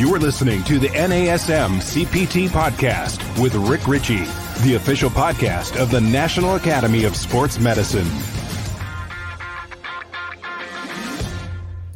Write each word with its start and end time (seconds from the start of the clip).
You're 0.00 0.18
listening 0.18 0.64
to 0.64 0.78
the 0.78 0.88
NASM 0.88 1.76
CPT 1.76 2.48
podcast 2.48 3.20
with 3.38 3.54
Rick 3.54 3.86
Ritchie, 3.86 4.24
the 4.62 4.76
official 4.76 5.10
podcast 5.10 5.78
of 5.78 5.90
the 5.90 6.00
National 6.00 6.56
Academy 6.56 7.04
of 7.04 7.14
Sports 7.14 7.58
Medicine. 7.58 8.06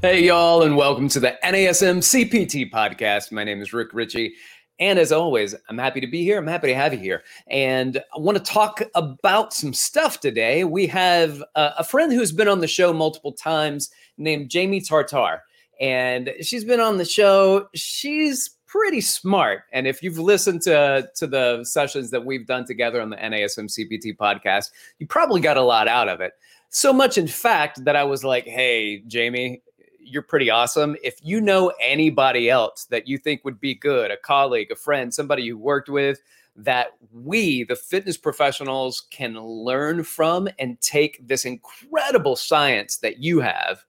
Hey, 0.03 0.23
y'all, 0.25 0.65
and 0.65 0.77
welcome 0.77 1.09
to 1.09 1.19
the 1.19 1.39
NASM 1.43 2.01
CPT 2.01 2.71
podcast. 2.71 3.33
My 3.33 3.43
name 3.43 3.63
is 3.63 3.73
Rick 3.73 3.95
Ritchie. 3.95 4.35
And 4.79 4.99
as 4.99 5.11
always, 5.11 5.55
I'm 5.71 5.79
happy 5.79 6.03
to 6.03 6.07
be 6.07 6.25
here. 6.25 6.37
I'm 6.37 6.47
happy 6.47 6.69
to 6.69 6.75
have 6.75 6.93
you 6.93 7.01
here. 7.01 7.23
And 7.47 7.97
I 8.15 8.19
want 8.19 8.37
to 8.37 8.45
talk 8.45 8.83
about 8.95 9.55
some 9.55 9.73
stuff 9.73 10.21
today. 10.21 10.65
We 10.65 10.89
have 10.89 11.43
a, 11.55 11.71
a 11.79 11.85
friend 11.85 12.13
who's 12.13 12.33
been 12.33 12.49
on 12.49 12.61
the 12.61 12.67
show 12.67 12.93
multiple 12.93 13.33
times 13.33 13.89
named 14.19 14.51
Jamie 14.51 14.83
Tartar 14.83 15.41
and 15.81 16.33
she's 16.41 16.65
been 16.65 16.81
on 16.81 16.99
the 16.99 17.05
show. 17.05 17.69
She's 17.75 18.51
pretty 18.67 19.01
smart. 19.01 19.63
And 19.73 19.87
if 19.87 20.03
you've 20.03 20.19
listened 20.19 20.63
to, 20.63 21.09
to 21.15 21.27
the 21.27 21.65
sessions 21.65 22.11
that 22.11 22.25
we've 22.25 22.47
done 22.47 22.65
together 22.65 23.01
on 23.01 23.11
the 23.11 23.17
NASM 23.17 23.71
CPT 23.71 24.17
podcast, 24.17 24.71
you 24.99 25.07
probably 25.07 25.41
got 25.41 25.57
a 25.57 25.63
lot 25.63 25.89
out 25.89 26.09
of 26.09 26.21
it. 26.21 26.33
So 26.71 26.93
much, 26.93 27.17
in 27.17 27.29
fact, 27.29 27.85
that 27.85 27.95
I 27.95 28.03
was 28.03 28.25
like, 28.25 28.47
hey, 28.47 29.03
Jamie, 29.07 29.63
you're 30.01 30.23
pretty 30.23 30.51
awesome. 30.51 30.97
If 31.05 31.17
you 31.23 31.41
know 31.41 31.73
anybody 31.81 32.51
else 32.51 32.87
that 32.87 33.07
you 33.07 33.17
think 33.17 33.45
would 33.45 33.61
be 33.61 33.75
good, 33.75 34.11
a 34.11 34.17
colleague, 34.17 34.73
a 34.73 34.77
friend, 34.77 35.15
somebody 35.15 35.45
you 35.45 35.57
worked 35.57 35.89
with, 35.89 36.21
that 36.57 36.89
we, 37.13 37.65
the 37.65 37.77
fitness 37.77 38.17
professionals, 38.17 39.07
can 39.11 39.39
learn 39.39 40.03
from 40.03 40.49
and 40.59 40.81
take 40.81 41.27
this 41.27 41.45
incredible 41.45 42.37
science 42.37 42.97
that 42.99 43.19
you 43.19 43.41
have 43.41 43.85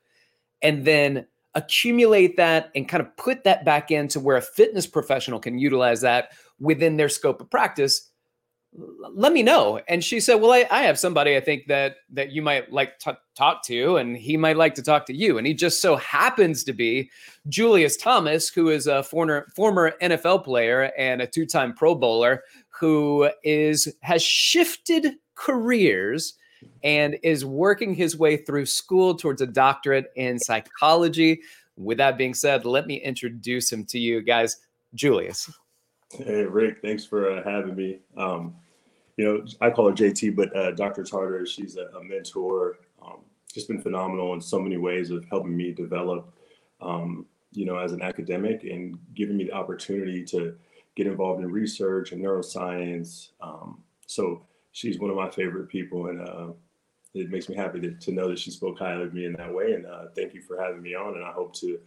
and 0.66 0.84
then 0.84 1.28
accumulate 1.56 2.38
that 2.38 2.70
and 2.76 2.88
kind 2.88 3.02
of 3.02 3.16
put 3.18 3.44
that 3.46 3.66
back 3.66 3.90
into 3.92 4.20
where 4.20 4.38
a 4.38 4.42
fitness 4.42 4.86
professional 4.86 5.40
can 5.40 5.58
utilize 5.58 6.02
that 6.02 6.32
within 6.60 6.98
their 6.98 7.10
scope 7.10 7.42
of 7.42 7.50
practice 7.50 8.12
let 9.14 9.32
me 9.32 9.44
know. 9.44 9.80
And 9.88 10.04
she 10.04 10.20
said 10.20 10.36
well 10.36 10.52
i, 10.52 10.68
I 10.70 10.84
have 10.84 11.00
somebody 11.00 11.36
i 11.36 11.40
think 11.40 11.68
that 11.68 11.98
that 12.12 12.32
you 12.32 12.42
might 12.42 12.72
like 12.72 13.00
to 13.00 13.18
talk 13.36 13.64
to 13.66 13.98
and 13.98 14.18
he 14.18 14.38
might 14.38 14.58
like 14.58 14.76
to 14.76 14.84
talk 14.84 15.06
to 15.08 15.16
you. 15.16 15.38
And 15.38 15.48
he 15.48 15.54
just 15.54 15.82
so 15.82 15.96
happens 15.96 16.64
to 16.66 16.74
be 16.74 17.10
julius 17.48 17.98
thomas 17.98 18.50
who 18.50 18.70
is 18.70 18.88
a 18.88 19.04
former 19.04 19.48
former 19.56 19.94
nfl 20.02 20.44
player 20.44 20.92
and 20.98 21.22
a 21.22 21.28
two-time 21.28 21.74
pro 21.74 21.96
bowler 21.96 22.44
who 22.70 23.30
is 23.44 23.94
has 24.02 24.22
shifted 24.22 25.16
careers 25.36 26.34
and 26.84 27.18
is 27.24 27.46
working 27.46 27.94
his 27.94 28.18
way 28.18 28.38
through 28.38 28.66
school 28.66 29.16
towards 29.16 29.42
a 29.42 29.48
doctorate 29.48 30.12
in 30.16 30.40
psychology. 30.40 31.42
With 31.78 31.98
that 31.98 32.18
being 32.18 32.34
said, 32.34 32.66
let 32.66 32.88
me 32.88 32.96
introduce 32.96 33.72
him 33.72 33.86
to 33.86 34.00
you 34.00 34.22
guys. 34.22 34.58
Julius. 34.96 35.52
Hey, 36.12 36.44
Rick, 36.44 36.82
thanks 36.82 37.06
for 37.06 37.30
uh, 37.32 37.44
having 37.44 37.76
me. 37.76 38.00
Um, 38.18 38.56
you 39.18 39.26
know, 39.26 39.46
I 39.62 39.70
call 39.70 39.90
her 39.90 39.94
JT, 39.94 40.36
but 40.36 40.56
uh, 40.56 40.72
Dr. 40.72 41.04
Tartar, 41.04 41.46
she's 41.46 41.78
a, 41.78 41.86
a 41.98 42.04
mentor, 42.04 42.80
um, 43.04 43.20
just 43.54 43.68
been 43.68 43.82
phenomenal 43.82 44.34
in 44.34 44.42
so 44.42 44.60
many 44.60 44.78
ways 44.78 45.12
of 45.12 45.26
helping 45.26 45.56
me 45.56 45.72
develop, 45.72 46.34
um, 46.82 47.26
you 47.52 47.66
know, 47.66 47.78
as 47.78 47.94
an 47.94 48.02
academic 48.02 48.64
and 48.64 48.98
giving 49.14 49.38
me 49.38 49.46
the 49.46 49.54
opportunity 49.54 50.24
to 50.26 50.56
get 50.96 51.08
involved 51.08 51.42
in 51.42 51.52
research 51.52 52.12
and 52.12 52.24
neuroscience. 52.24 53.30
Um, 53.42 53.84
so 54.06 54.44
she's 54.76 55.00
one 55.00 55.10
of 55.10 55.16
my 55.16 55.30
favorite 55.30 55.70
people, 55.70 56.08
and 56.08 56.22
uh, 56.22 56.48
it 57.14 57.32
makes 57.32 57.48
me 57.48 57.56
happy 57.56 57.80
to, 57.80 57.92
to 57.92 58.12
know 58.12 58.28
that 58.28 58.38
she 58.38 58.52
spoke 58.52 58.78
highly 58.78 59.04
of 59.04 59.14
me 59.14 59.26
in 59.26 59.34
that 59.34 59.52
way. 59.52 59.72
And 59.72 59.86
uh, 59.86 60.08
thank 60.14 60.34
you 60.34 60.42
for 60.42 60.62
having 60.62 60.82
me 60.82 60.94
on. 60.94 61.16
And 61.16 61.24
I 61.24 61.32
hope 61.32 61.56
to 61.56 61.80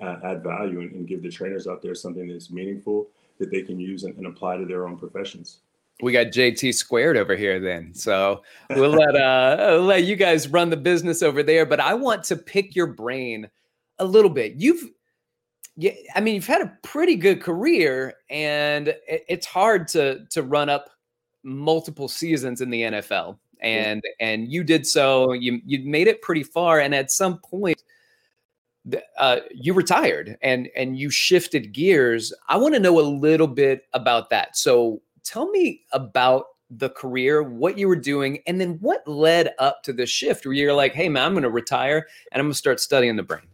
uh, 0.00 0.16
add 0.22 0.44
value 0.44 0.80
and, 0.80 0.92
and, 0.92 1.08
give 1.08 1.22
the 1.22 1.28
trainers 1.28 1.66
out 1.66 1.82
there 1.82 1.94
something 1.94 2.28
that's 2.28 2.50
meaningful 2.50 3.08
that 3.38 3.50
they 3.50 3.62
can 3.62 3.80
use 3.80 4.04
and, 4.04 4.16
and, 4.16 4.26
apply 4.26 4.58
to 4.58 4.64
their 4.64 4.86
own 4.86 4.96
professions. 4.96 5.58
We 6.02 6.12
got 6.12 6.26
JT 6.26 6.74
squared 6.74 7.16
over 7.16 7.34
here 7.34 7.58
then. 7.58 7.94
So 7.94 8.42
we'll 8.70 8.90
let 8.90 9.16
uh 9.16 9.78
let 9.80 10.04
you 10.04 10.14
guys 10.14 10.46
run 10.46 10.68
the 10.68 10.76
business 10.76 11.22
over 11.22 11.42
there. 11.42 11.64
But 11.64 11.80
I 11.80 11.94
want 11.94 12.22
to 12.24 12.36
pick 12.36 12.76
your 12.76 12.86
brain 12.86 13.48
a 13.98 14.04
little 14.04 14.30
bit. 14.30 14.56
You've 14.56 14.90
yeah, 15.78 15.92
I 16.14 16.20
mean, 16.20 16.34
you've 16.34 16.46
had 16.46 16.60
a 16.60 16.78
pretty 16.82 17.16
good 17.16 17.42
career, 17.42 18.14
and 18.28 18.94
it's 19.06 19.46
hard 19.46 19.88
to 19.88 20.26
to 20.30 20.42
run 20.42 20.68
up 20.68 20.90
multiple 21.46 22.08
seasons 22.08 22.60
in 22.60 22.70
the 22.70 22.82
NFL 22.82 23.38
and 23.60 24.02
and 24.20 24.52
you 24.52 24.62
did 24.62 24.86
so 24.86 25.32
you 25.32 25.60
you 25.64 25.88
made 25.88 26.08
it 26.08 26.20
pretty 26.20 26.42
far 26.42 26.80
and 26.80 26.94
at 26.94 27.10
some 27.10 27.38
point 27.38 27.82
uh, 29.18 29.38
you 29.52 29.74
retired 29.74 30.36
and 30.42 30.68
and 30.76 30.96
you 30.98 31.10
shifted 31.10 31.72
gears. 31.72 32.32
I 32.48 32.56
want 32.56 32.74
to 32.74 32.80
know 32.80 33.00
a 33.00 33.02
little 33.02 33.48
bit 33.48 33.86
about 33.92 34.30
that. 34.30 34.56
So 34.56 35.02
tell 35.24 35.50
me 35.50 35.82
about 35.92 36.44
the 36.70 36.90
career 36.90 37.42
what 37.42 37.78
you 37.78 37.86
were 37.88 37.96
doing 37.96 38.42
and 38.46 38.60
then 38.60 38.78
what 38.80 39.06
led 39.06 39.54
up 39.58 39.82
to 39.84 39.92
the 39.92 40.04
shift 40.04 40.44
where 40.44 40.52
you're 40.52 40.74
like 40.74 40.92
hey 40.92 41.08
man 41.08 41.22
i'm 41.22 41.32
going 41.32 41.44
to 41.44 41.48
retire 41.48 42.08
and 42.32 42.40
i'm 42.40 42.46
going 42.46 42.52
to 42.52 42.58
start 42.58 42.80
studying 42.80 43.14
the 43.14 43.22
brain. 43.22 43.46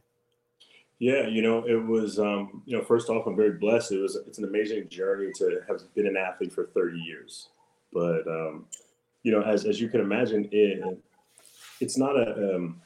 Yeah 0.99 1.27
you 1.27 1.43
know 1.43 1.63
it 1.67 1.75
was 1.75 2.19
um, 2.19 2.63
you 2.65 2.75
know 2.75 2.83
first 2.83 3.11
off 3.11 3.27
i'm 3.27 3.37
very 3.37 3.59
blessed. 3.59 3.93
It 3.93 3.99
was 3.99 4.17
it's 4.27 4.39
an 4.39 4.45
amazing 4.45 4.89
journey 4.89 5.31
to 5.37 5.61
have 5.69 5.83
been 5.95 6.07
an 6.07 6.17
athlete 6.17 6.55
for 6.55 6.69
30 6.69 6.99
years 7.01 7.49
but 7.93 8.27
um, 8.27 8.67
you 9.23 9.33
know, 9.33 9.43
as 9.43 9.65
as 9.65 9.81
you 9.81 9.89
can 9.89 10.01
imagine, 10.01 10.49
it, 10.53 10.83
it's 11.81 11.97
not 11.97 12.17
a 12.17 12.55
um, 12.55 12.81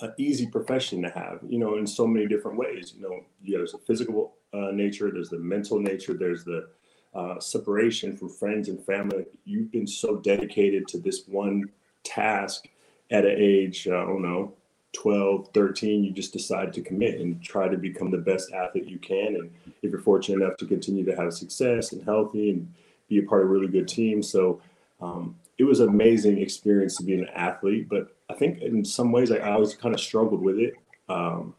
an 0.00 0.12
easy 0.18 0.46
profession 0.46 1.02
to 1.02 1.10
have. 1.10 1.40
You 1.48 1.58
know, 1.58 1.76
in 1.76 1.86
so 1.86 2.06
many 2.06 2.26
different 2.26 2.56
ways. 2.56 2.94
You 2.96 3.02
know, 3.02 3.24
yeah, 3.42 3.58
there's 3.58 3.74
a 3.74 3.78
physical 3.78 4.34
uh, 4.52 4.70
nature, 4.72 5.10
there's 5.10 5.30
the 5.30 5.38
mental 5.38 5.78
nature, 5.78 6.14
there's 6.14 6.44
the 6.44 6.68
uh, 7.14 7.38
separation 7.40 8.16
from 8.16 8.28
friends 8.28 8.68
and 8.68 8.84
family. 8.84 9.24
You've 9.44 9.70
been 9.70 9.86
so 9.86 10.16
dedicated 10.16 10.88
to 10.88 10.98
this 10.98 11.26
one 11.26 11.70
task 12.04 12.68
at 13.10 13.24
an 13.24 13.36
age, 13.38 13.86
I 13.86 14.04
don't 14.04 14.22
know, 14.22 14.54
12, 14.92 15.48
13, 15.52 16.04
you 16.04 16.10
just 16.10 16.32
decide 16.32 16.72
to 16.72 16.82
commit 16.82 17.20
and 17.20 17.42
try 17.42 17.68
to 17.68 17.76
become 17.76 18.10
the 18.10 18.18
best 18.18 18.52
athlete 18.52 18.86
you 18.86 18.98
can. 18.98 19.36
And 19.36 19.50
if 19.82 19.90
you're 19.90 20.00
fortunate 20.00 20.42
enough 20.42 20.56
to 20.58 20.66
continue 20.66 21.04
to 21.04 21.16
have 21.16 21.32
success 21.32 21.92
and 21.92 22.04
healthy 22.04 22.50
and 22.50 22.72
be 23.12 23.24
a 23.24 23.28
part 23.28 23.42
of 23.42 23.48
a 23.48 23.52
really 23.52 23.68
good 23.68 23.88
team. 23.88 24.22
So 24.22 24.60
um, 25.00 25.36
it 25.58 25.64
was 25.64 25.80
an 25.80 25.88
amazing 25.88 26.38
experience 26.38 26.96
to 26.96 27.04
be 27.04 27.14
an 27.14 27.28
athlete, 27.34 27.88
but 27.88 28.16
I 28.30 28.34
think 28.34 28.62
in 28.62 28.84
some 28.84 29.12
ways 29.12 29.30
I, 29.30 29.36
I 29.36 29.52
always 29.52 29.74
kind 29.74 29.94
of 29.94 30.00
struggled 30.00 30.40
with 30.40 30.58
it. 30.58 30.74
Um, 31.08 31.54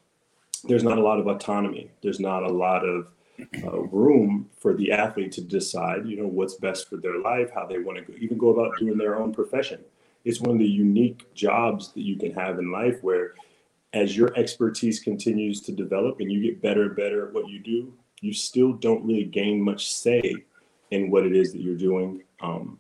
there's 0.64 0.84
not 0.84 0.98
a 0.98 1.02
lot 1.02 1.20
of 1.20 1.28
autonomy. 1.28 1.92
There's 2.02 2.20
not 2.20 2.44
a 2.44 2.52
lot 2.52 2.86
of 2.86 3.08
uh, 3.64 3.80
room 3.80 4.50
for 4.58 4.74
the 4.74 4.92
athlete 4.92 5.32
to 5.34 5.42
decide, 5.42 6.06
you 6.06 6.18
know, 6.18 6.28
what's 6.28 6.56
best 6.56 6.90
for 6.90 6.98
their 6.98 7.20
life, 7.20 7.50
how 7.54 7.66
they 7.66 7.80
want 7.80 8.06
to 8.06 8.16
even 8.18 8.38
go 8.38 8.50
about 8.50 8.78
doing 8.80 8.98
their 8.98 9.20
own 9.20 9.34
profession. 9.34 9.82
It's 10.24 10.40
one 10.40 10.52
of 10.52 10.60
the 10.60 10.66
unique 10.66 11.34
jobs 11.34 11.92
that 11.94 12.02
you 12.02 12.18
can 12.18 12.34
have 12.34 12.60
in 12.60 12.72
life 12.72 12.98
where 13.02 13.34
as 13.92 14.16
your 14.16 14.36
expertise 14.38 15.00
continues 15.00 15.62
to 15.62 15.72
develop 15.72 16.20
and 16.20 16.32
you 16.32 16.42
get 16.42 16.62
better 16.62 16.84
and 16.84 16.96
better 16.96 17.28
at 17.28 17.34
what 17.34 17.48
you 17.48 17.60
do, 17.60 17.94
you 18.22 18.34
still 18.34 18.74
don't 18.74 19.06
really 19.06 19.26
gain 19.26 19.62
much 19.62 19.92
say 19.92 20.36
in 20.94 21.10
what 21.10 21.26
it 21.26 21.36
is 21.36 21.52
that 21.52 21.62
you're 21.62 21.76
doing. 21.76 22.24
Um, 22.42 22.80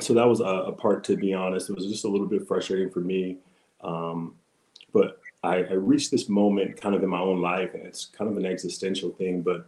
so 0.00 0.14
that 0.14 0.26
was 0.26 0.40
a, 0.40 0.44
a, 0.44 0.72
part 0.72 1.04
to 1.04 1.16
be 1.16 1.32
honest 1.32 1.70
it 1.70 1.76
was 1.76 1.86
just 1.86 2.04
a 2.04 2.08
little 2.08 2.26
bit 2.26 2.46
frustrating 2.46 2.90
for 2.90 3.00
me 3.00 3.38
um, 3.82 4.34
but 4.92 5.20
I, 5.42 5.58
I, 5.58 5.72
reached 5.74 6.10
this 6.10 6.28
moment 6.28 6.80
kind 6.80 6.94
of 6.94 7.02
in 7.02 7.08
my 7.08 7.20
own 7.20 7.40
life 7.40 7.74
and 7.74 7.84
it's 7.86 8.06
kind 8.06 8.30
of 8.30 8.36
an 8.36 8.46
existential 8.46 9.10
thing 9.10 9.42
but 9.42 9.66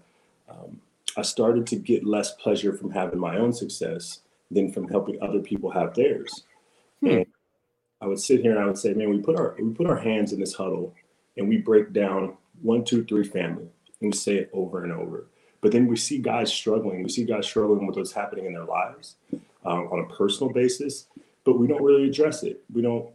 um, 0.48 0.80
i 1.16 1.22
started 1.22 1.66
to 1.68 1.76
get 1.76 2.04
less 2.04 2.32
pleasure 2.32 2.72
from 2.72 2.90
having 2.90 3.18
my 3.18 3.38
own 3.38 3.52
success 3.52 4.20
than 4.50 4.72
from 4.72 4.88
helping 4.88 5.20
other 5.22 5.40
people 5.40 5.70
have 5.70 5.94
theirs 5.94 6.44
hmm. 7.00 7.08
and 7.08 7.26
i 8.00 8.06
would 8.06 8.20
sit 8.20 8.40
here 8.40 8.52
and 8.52 8.60
i 8.60 8.66
would 8.66 8.78
say 8.78 8.92
man 8.92 9.10
we 9.10 9.18
put 9.18 9.38
our 9.38 9.54
we 9.58 9.72
put 9.72 9.86
our 9.86 9.98
hands 9.98 10.32
in 10.32 10.40
this 10.40 10.54
huddle 10.54 10.94
and 11.36 11.48
we 11.48 11.58
break 11.58 11.92
down 11.92 12.36
one 12.62 12.84
two 12.84 13.04
three 13.04 13.24
family 13.24 13.68
and 14.00 14.12
we 14.12 14.16
say 14.16 14.36
it 14.36 14.50
over 14.52 14.82
and 14.82 14.92
over 14.92 15.26
but 15.64 15.72
then 15.72 15.86
we 15.86 15.96
see 15.96 16.18
guys 16.18 16.52
struggling 16.52 17.02
we 17.02 17.08
see 17.08 17.24
guys 17.24 17.46
struggling 17.46 17.86
with 17.86 17.96
what's 17.96 18.12
happening 18.12 18.44
in 18.44 18.52
their 18.52 18.66
lives 18.66 19.16
um, 19.64 19.88
on 19.90 20.00
a 20.00 20.14
personal 20.14 20.52
basis, 20.52 21.06
but 21.42 21.58
we 21.58 21.66
don't 21.66 21.82
really 21.82 22.06
address 22.06 22.42
it. 22.42 22.62
We 22.70 22.82
don't 22.82 23.08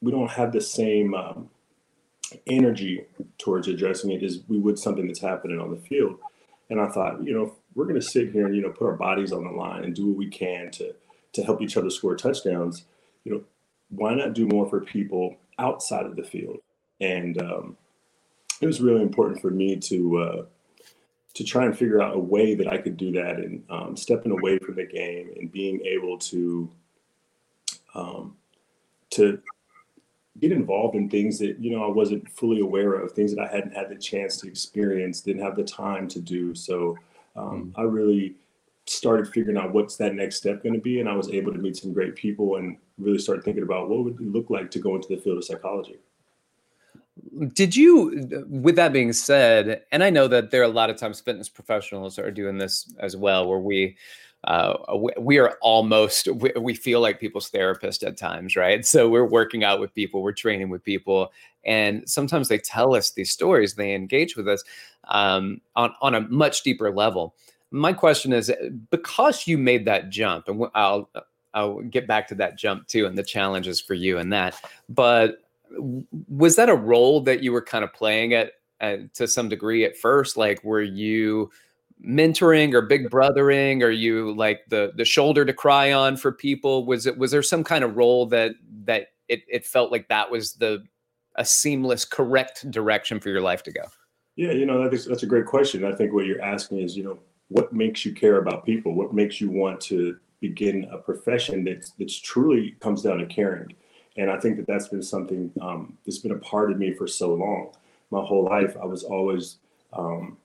we 0.00 0.12
don't 0.12 0.30
have 0.30 0.52
the 0.52 0.60
same 0.60 1.12
um, 1.12 1.50
energy 2.46 3.04
towards 3.36 3.66
addressing 3.66 4.12
it 4.12 4.22
as 4.22 4.42
we 4.46 4.60
would 4.60 4.78
something 4.78 5.08
that's 5.08 5.20
happening 5.20 5.58
on 5.58 5.72
the 5.72 5.76
field. 5.76 6.20
And 6.70 6.80
I 6.80 6.86
thought, 6.86 7.20
you 7.24 7.34
know, 7.34 7.56
we're 7.74 7.86
going 7.86 8.00
to 8.00 8.06
sit 8.06 8.30
here 8.30 8.46
and 8.46 8.54
you 8.54 8.62
know 8.62 8.70
put 8.70 8.86
our 8.86 8.96
bodies 8.96 9.32
on 9.32 9.42
the 9.42 9.50
line 9.50 9.82
and 9.82 9.92
do 9.92 10.06
what 10.06 10.18
we 10.18 10.28
can 10.28 10.70
to 10.74 10.94
to 11.32 11.42
help 11.42 11.60
each 11.60 11.76
other 11.76 11.90
score 11.90 12.14
touchdowns. 12.14 12.84
You 13.24 13.32
know, 13.32 13.40
why 13.88 14.14
not 14.14 14.34
do 14.34 14.46
more 14.46 14.70
for 14.70 14.80
people 14.80 15.34
outside 15.58 16.06
of 16.06 16.14
the 16.14 16.22
field? 16.22 16.58
And 17.00 17.42
um, 17.42 17.76
it 18.60 18.66
was 18.66 18.80
really 18.80 19.02
important 19.02 19.40
for 19.40 19.50
me 19.50 19.74
to 19.74 20.18
uh, 20.18 20.42
to 21.34 21.44
try 21.44 21.64
and 21.64 21.76
figure 21.76 22.02
out 22.02 22.16
a 22.16 22.18
way 22.18 22.54
that 22.54 22.66
I 22.66 22.78
could 22.78 22.96
do 22.96 23.12
that 23.12 23.36
and 23.36 23.62
um, 23.70 23.96
stepping 23.96 24.32
away 24.32 24.58
from 24.58 24.74
the 24.74 24.86
game 24.86 25.30
and 25.36 25.52
being 25.52 25.80
able 25.84 26.18
to 26.18 26.70
um, 27.94 28.36
to 29.10 29.40
get 30.40 30.52
involved 30.52 30.94
in 30.94 31.08
things 31.08 31.38
that 31.38 31.58
you 31.58 31.70
know 31.70 31.84
I 31.84 31.90
wasn't 31.90 32.28
fully 32.30 32.60
aware 32.60 32.94
of, 32.94 33.12
things 33.12 33.34
that 33.34 33.42
I 33.42 33.54
hadn't 33.54 33.74
had 33.74 33.88
the 33.88 33.96
chance 33.96 34.36
to 34.38 34.48
experience, 34.48 35.20
didn't 35.20 35.42
have 35.42 35.56
the 35.56 35.64
time 35.64 36.08
to 36.08 36.20
do. 36.20 36.54
So 36.54 36.96
um, 37.36 37.72
mm. 37.74 37.80
I 37.80 37.82
really 37.82 38.36
started 38.86 39.28
figuring 39.28 39.58
out 39.58 39.72
what's 39.72 39.96
that 39.96 40.14
next 40.14 40.36
step 40.36 40.62
going 40.62 40.74
to 40.74 40.80
be, 40.80 41.00
and 41.00 41.08
I 41.08 41.14
was 41.14 41.30
able 41.30 41.52
to 41.52 41.58
meet 41.58 41.76
some 41.76 41.92
great 41.92 42.16
people 42.16 42.56
and 42.56 42.76
really 42.98 43.18
start 43.18 43.44
thinking 43.44 43.62
about 43.62 43.88
what 43.88 44.04
would 44.04 44.14
it 44.14 44.32
look 44.32 44.50
like 44.50 44.70
to 44.72 44.78
go 44.78 44.94
into 44.96 45.08
the 45.08 45.20
field 45.20 45.38
of 45.38 45.44
psychology. 45.44 45.96
Did 47.54 47.76
you, 47.76 48.46
with 48.48 48.76
that 48.76 48.92
being 48.92 49.12
said, 49.12 49.82
and 49.92 50.02
I 50.02 50.10
know 50.10 50.28
that 50.28 50.50
there 50.50 50.60
are 50.60 50.64
a 50.64 50.68
lot 50.68 50.90
of 50.90 50.96
times 50.96 51.20
fitness 51.20 51.48
professionals 51.48 52.18
are 52.18 52.30
doing 52.30 52.58
this 52.58 52.92
as 52.98 53.16
well, 53.16 53.48
where 53.48 53.58
we 53.58 53.96
uh, 54.44 54.76
we 55.18 55.38
are 55.38 55.58
almost 55.60 56.28
we, 56.28 56.52
we, 56.58 56.74
feel 56.74 57.00
like 57.00 57.18
people's 57.18 57.48
therapist 57.48 58.04
at 58.04 58.16
times 58.16 58.54
right? 58.54 58.86
So 58.86 59.08
we're 59.08 59.26
working 59.26 59.64
out 59.64 59.80
with 59.80 59.92
people 59.94 60.22
we're 60.22 60.32
training 60.32 60.68
with 60.68 60.84
people 60.84 61.32
and 61.64 62.08
sometimes 62.08 62.48
they 62.48 62.58
tell 62.58 62.94
us 62.94 63.10
these 63.10 63.32
stories 63.32 63.74
they 63.74 63.94
engage 63.94 64.36
with 64.36 64.46
us 64.46 64.62
um, 65.08 65.60
on, 65.74 65.92
on 66.00 66.14
a 66.14 66.20
much 66.20 66.62
deeper 66.62 66.90
level. 66.92 67.34
My 67.72 67.92
question 67.92 68.32
is 68.32 68.52
because 68.90 69.46
you 69.46 69.58
made 69.58 69.84
that 69.86 70.08
jump 70.08 70.48
and 70.48 70.66
i'll 70.74 71.10
i'll 71.52 71.80
get 71.80 72.06
back 72.06 72.28
to 72.28 72.34
that 72.36 72.56
jump 72.56 72.86
too 72.86 73.06
and 73.06 73.18
the 73.18 73.22
challenges 73.22 73.80
for 73.80 73.94
you 73.94 74.18
and 74.18 74.32
that 74.32 74.54
but 74.88 75.47
was 76.28 76.56
that 76.56 76.68
a 76.68 76.74
role 76.74 77.20
that 77.22 77.42
you 77.42 77.52
were 77.52 77.62
kind 77.62 77.84
of 77.84 77.92
playing 77.92 78.34
at, 78.34 78.52
at 78.80 79.12
to 79.14 79.26
some 79.28 79.48
degree 79.48 79.84
at 79.84 79.96
first 79.96 80.36
like 80.36 80.62
were 80.62 80.82
you 80.82 81.50
mentoring 82.04 82.72
or 82.74 82.82
big 82.82 83.10
brothering? 83.10 83.82
Are 83.82 83.90
you 83.90 84.34
like 84.34 84.60
the 84.68 84.92
the 84.96 85.04
shoulder 85.04 85.44
to 85.44 85.52
cry 85.52 85.92
on 85.92 86.16
for 86.16 86.32
people? 86.32 86.86
Was 86.86 87.06
it 87.06 87.18
was 87.18 87.30
there 87.30 87.42
some 87.42 87.64
kind 87.64 87.84
of 87.84 87.96
role 87.96 88.26
that 88.26 88.52
that 88.84 89.08
it, 89.28 89.42
it 89.48 89.66
felt 89.66 89.92
like 89.92 90.08
that 90.08 90.30
was 90.30 90.54
the 90.54 90.84
a 91.36 91.44
seamless, 91.44 92.04
correct 92.04 92.68
direction 92.70 93.20
for 93.20 93.28
your 93.28 93.40
life 93.40 93.62
to 93.62 93.72
go? 93.72 93.82
Yeah, 94.36 94.52
you 94.52 94.66
know, 94.66 94.88
that's 94.88 95.06
that's 95.06 95.22
a 95.22 95.26
great 95.26 95.46
question. 95.46 95.84
I 95.84 95.92
think 95.92 96.12
what 96.12 96.26
you're 96.26 96.42
asking 96.42 96.78
is, 96.78 96.96
you 96.96 97.04
know, 97.04 97.18
what 97.48 97.72
makes 97.72 98.04
you 98.04 98.12
care 98.12 98.38
about 98.38 98.64
people? 98.64 98.94
What 98.94 99.14
makes 99.14 99.40
you 99.40 99.50
want 99.50 99.80
to 99.82 100.16
begin 100.40 100.88
a 100.92 100.98
profession 100.98 101.64
that's 101.64 101.92
that's 101.92 102.18
truly 102.18 102.76
comes 102.80 103.02
down 103.02 103.18
to 103.18 103.26
caring? 103.26 103.74
And 104.18 104.30
I 104.30 104.38
think 104.38 104.56
that 104.56 104.66
that's 104.66 104.88
been 104.88 105.02
something 105.02 105.50
um, 105.60 105.96
that's 106.04 106.18
been 106.18 106.32
a 106.32 106.38
part 106.38 106.70
of 106.72 106.78
me 106.78 106.92
for 106.92 107.06
so 107.06 107.34
long. 107.34 107.70
My 108.10 108.20
whole 108.20 108.44
life, 108.44 108.76
I 108.80 108.84
was 108.84 109.04
always 109.04 109.58
um, 109.92 110.36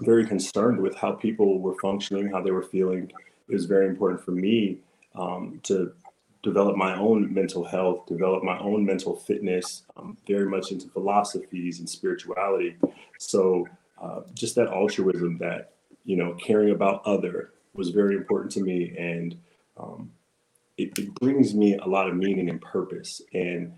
very 0.00 0.26
concerned 0.26 0.80
with 0.80 0.94
how 0.94 1.12
people 1.12 1.60
were 1.60 1.76
functioning, 1.80 2.30
how 2.30 2.42
they 2.42 2.50
were 2.50 2.62
feeling. 2.62 3.10
It 3.48 3.54
was 3.54 3.64
very 3.64 3.88
important 3.88 4.22
for 4.22 4.32
me 4.32 4.78
um, 5.14 5.60
to 5.64 5.92
develop 6.42 6.76
my 6.76 6.94
own 6.96 7.32
mental 7.32 7.64
health, 7.64 8.06
develop 8.06 8.42
my 8.42 8.58
own 8.58 8.84
mental 8.84 9.16
fitness, 9.16 9.82
um, 9.96 10.16
very 10.26 10.46
much 10.46 10.70
into 10.70 10.88
philosophies 10.88 11.80
and 11.80 11.88
spirituality. 11.88 12.76
So 13.18 13.66
uh, 14.00 14.20
just 14.34 14.54
that 14.56 14.68
altruism, 14.68 15.38
that 15.38 15.72
you 16.04 16.16
know, 16.16 16.34
caring 16.34 16.70
about 16.70 17.02
other 17.06 17.52
was 17.74 17.90
very 17.90 18.14
important 18.14 18.52
to 18.52 18.60
me, 18.60 18.94
and 18.98 19.38
um, 19.78 20.10
it, 20.80 20.98
it 20.98 21.14
brings 21.16 21.54
me 21.54 21.76
a 21.76 21.86
lot 21.86 22.08
of 22.08 22.16
meaning 22.16 22.48
and 22.48 22.60
purpose. 22.60 23.20
And 23.34 23.72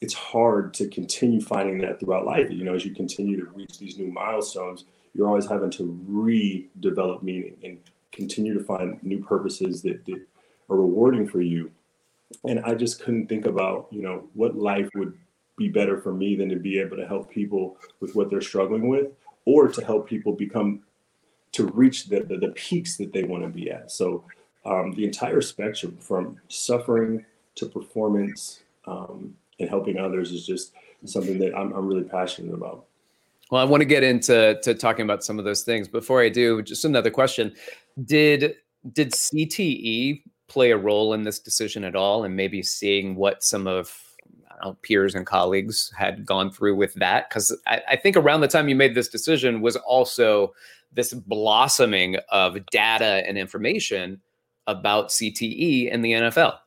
it's 0.00 0.14
hard 0.14 0.74
to 0.74 0.88
continue 0.88 1.40
finding 1.40 1.78
that 1.78 2.00
throughout 2.00 2.26
life. 2.26 2.50
You 2.50 2.64
know, 2.64 2.74
as 2.74 2.84
you 2.84 2.92
continue 2.92 3.36
to 3.38 3.50
reach 3.52 3.78
these 3.78 3.98
new 3.98 4.08
milestones, 4.08 4.84
you're 5.14 5.28
always 5.28 5.46
having 5.46 5.70
to 5.72 5.98
redevelop 6.10 7.22
meaning 7.22 7.56
and 7.62 7.78
continue 8.10 8.52
to 8.54 8.64
find 8.64 9.00
new 9.02 9.22
purposes 9.22 9.80
that, 9.82 10.04
that 10.06 10.20
are 10.68 10.76
rewarding 10.76 11.28
for 11.28 11.40
you. 11.40 11.70
And 12.44 12.60
I 12.60 12.74
just 12.74 13.00
couldn't 13.02 13.28
think 13.28 13.46
about, 13.46 13.86
you 13.90 14.02
know, 14.02 14.28
what 14.34 14.56
life 14.56 14.88
would 14.96 15.16
be 15.56 15.68
better 15.68 16.00
for 16.00 16.12
me 16.12 16.34
than 16.34 16.48
to 16.48 16.56
be 16.56 16.80
able 16.80 16.96
to 16.96 17.06
help 17.06 17.30
people 17.30 17.76
with 18.00 18.16
what 18.16 18.28
they're 18.28 18.40
struggling 18.40 18.88
with 18.88 19.12
or 19.44 19.68
to 19.68 19.84
help 19.84 20.08
people 20.08 20.32
become 20.32 20.82
to 21.52 21.66
reach 21.66 22.06
the, 22.06 22.20
the, 22.20 22.38
the 22.38 22.48
peaks 22.48 22.96
that 22.96 23.12
they 23.12 23.22
want 23.22 23.44
to 23.44 23.48
be 23.50 23.70
at. 23.70 23.92
So 23.92 24.24
um, 24.64 24.92
the 24.92 25.04
entire 25.04 25.40
spectrum 25.40 25.96
from 25.98 26.38
suffering 26.48 27.24
to 27.56 27.66
performance 27.66 28.62
um, 28.86 29.34
and 29.58 29.68
helping 29.68 29.98
others 29.98 30.32
is 30.32 30.46
just 30.46 30.72
something 31.04 31.38
that 31.38 31.56
I'm, 31.56 31.72
I'm 31.72 31.86
really 31.86 32.04
passionate 32.04 32.54
about. 32.54 32.84
Well, 33.50 33.60
I 33.60 33.64
want 33.64 33.82
to 33.82 33.86
get 33.86 34.02
into 34.02 34.58
to 34.62 34.74
talking 34.74 35.04
about 35.04 35.24
some 35.24 35.38
of 35.38 35.44
those 35.44 35.62
things. 35.62 35.86
Before 35.88 36.22
I 36.22 36.28
do, 36.28 36.62
just 36.62 36.84
another 36.84 37.10
question: 37.10 37.52
Did 38.04 38.54
did 38.92 39.12
CTE 39.12 40.22
play 40.48 40.70
a 40.70 40.76
role 40.76 41.12
in 41.12 41.22
this 41.22 41.38
decision 41.38 41.84
at 41.84 41.94
all, 41.94 42.24
and 42.24 42.34
maybe 42.34 42.62
seeing 42.62 43.14
what 43.14 43.42
some 43.42 43.66
of 43.66 43.94
know, 44.62 44.76
peers 44.82 45.14
and 45.14 45.26
colleagues 45.26 45.92
had 45.96 46.24
gone 46.24 46.50
through 46.50 46.76
with 46.76 46.94
that? 46.94 47.28
Because 47.28 47.56
I, 47.66 47.82
I 47.90 47.96
think 47.96 48.16
around 48.16 48.40
the 48.40 48.48
time 48.48 48.68
you 48.68 48.76
made 48.76 48.94
this 48.94 49.08
decision 49.08 49.60
was 49.60 49.76
also 49.76 50.54
this 50.92 51.12
blossoming 51.12 52.16
of 52.30 52.64
data 52.66 53.22
and 53.26 53.38
information 53.38 54.20
about 54.66 55.08
CTE 55.08 55.92
and 55.92 56.04
the 56.04 56.12
NFL. 56.12 56.58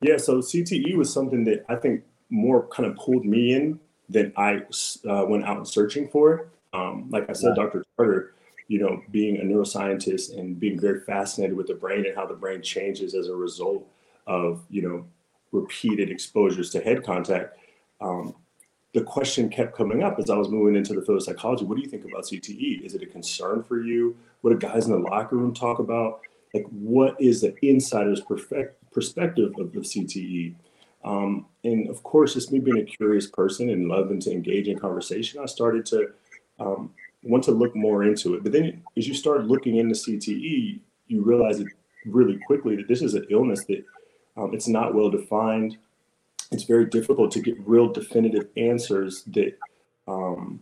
Yeah, 0.00 0.16
so 0.16 0.38
CTE 0.38 0.96
was 0.96 1.12
something 1.12 1.44
that 1.44 1.64
I 1.68 1.76
think 1.76 2.04
more 2.30 2.66
kind 2.68 2.88
of 2.88 2.96
pulled 2.96 3.24
me 3.24 3.54
in 3.54 3.80
than 4.08 4.32
I 4.36 4.62
uh, 5.08 5.24
went 5.26 5.44
out 5.44 5.56
and 5.56 5.68
searching 5.68 6.08
for. 6.08 6.48
Um, 6.72 7.08
like 7.10 7.28
I 7.28 7.32
said, 7.32 7.54
yeah. 7.56 7.64
Dr. 7.64 7.84
Tartar, 7.96 8.34
you 8.68 8.78
know, 8.78 9.02
being 9.10 9.38
a 9.38 9.42
neuroscientist 9.42 10.38
and 10.38 10.58
being 10.58 10.78
very 10.78 11.00
fascinated 11.00 11.56
with 11.56 11.66
the 11.66 11.74
brain 11.74 12.06
and 12.06 12.14
how 12.14 12.26
the 12.26 12.34
brain 12.34 12.62
changes 12.62 13.14
as 13.14 13.28
a 13.28 13.34
result 13.34 13.86
of, 14.26 14.62
you 14.70 14.82
know, 14.82 15.04
repeated 15.52 16.10
exposures 16.10 16.70
to 16.70 16.80
head 16.80 17.02
contact. 17.02 17.56
Um, 18.00 18.34
the 18.94 19.02
question 19.02 19.48
kept 19.48 19.76
coming 19.76 20.02
up 20.02 20.18
as 20.18 20.30
I 20.30 20.36
was 20.36 20.48
moving 20.48 20.76
into 20.76 20.94
the 20.94 21.02
field 21.02 21.18
of 21.18 21.24
psychology. 21.24 21.64
What 21.64 21.76
do 21.76 21.82
you 21.82 21.88
think 21.88 22.04
about 22.04 22.24
CTE? 22.24 22.84
Is 22.84 22.94
it 22.94 23.02
a 23.02 23.06
concern 23.06 23.62
for 23.62 23.82
you? 23.82 24.16
What 24.40 24.50
do 24.50 24.66
guys 24.66 24.86
in 24.86 24.92
the 24.92 24.98
locker 24.98 25.36
room 25.36 25.52
talk 25.52 25.78
about? 25.78 26.20
Like, 26.54 26.66
what 26.70 27.20
is 27.20 27.40
the 27.42 27.54
insider's 27.62 28.20
perspective 28.20 29.52
of, 29.58 29.66
of 29.76 29.82
CTE? 29.82 30.54
Um, 31.04 31.46
and 31.64 31.88
of 31.88 32.02
course, 32.02 32.34
just 32.34 32.52
me 32.52 32.58
being 32.58 32.78
a 32.78 32.84
curious 32.84 33.26
person 33.26 33.70
and 33.70 33.88
loving 33.88 34.20
to 34.20 34.32
engage 34.32 34.68
in 34.68 34.78
conversation, 34.78 35.40
I 35.40 35.46
started 35.46 35.86
to 35.86 36.08
um, 36.58 36.90
want 37.22 37.44
to 37.44 37.52
look 37.52 37.74
more 37.76 38.04
into 38.04 38.34
it. 38.34 38.42
But 38.42 38.52
then 38.52 38.82
as 38.96 39.06
you 39.06 39.14
start 39.14 39.46
looking 39.46 39.76
into 39.76 39.94
CTE, 39.94 40.80
you 41.06 41.22
realize 41.22 41.60
it 41.60 41.68
really 42.06 42.38
quickly 42.46 42.76
that 42.76 42.88
this 42.88 43.02
is 43.02 43.14
an 43.14 43.26
illness 43.30 43.64
that 43.66 43.84
um, 44.36 44.54
it's 44.54 44.68
not 44.68 44.94
well 44.94 45.10
defined. 45.10 45.78
It's 46.50 46.64
very 46.64 46.86
difficult 46.86 47.30
to 47.32 47.40
get 47.40 47.56
real 47.66 47.92
definitive 47.92 48.48
answers 48.56 49.22
that 49.24 49.58
um, 50.06 50.60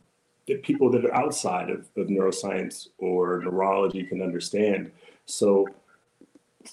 that 0.49 0.63
people 0.63 0.91
that 0.91 1.05
are 1.05 1.15
outside 1.15 1.71
of, 1.71 1.89
of 1.97 2.07
neuroscience 2.07 2.89
or 2.99 3.43
neurology 3.45 4.05
can 4.05 4.23
understand. 4.23 4.91
So 5.27 5.67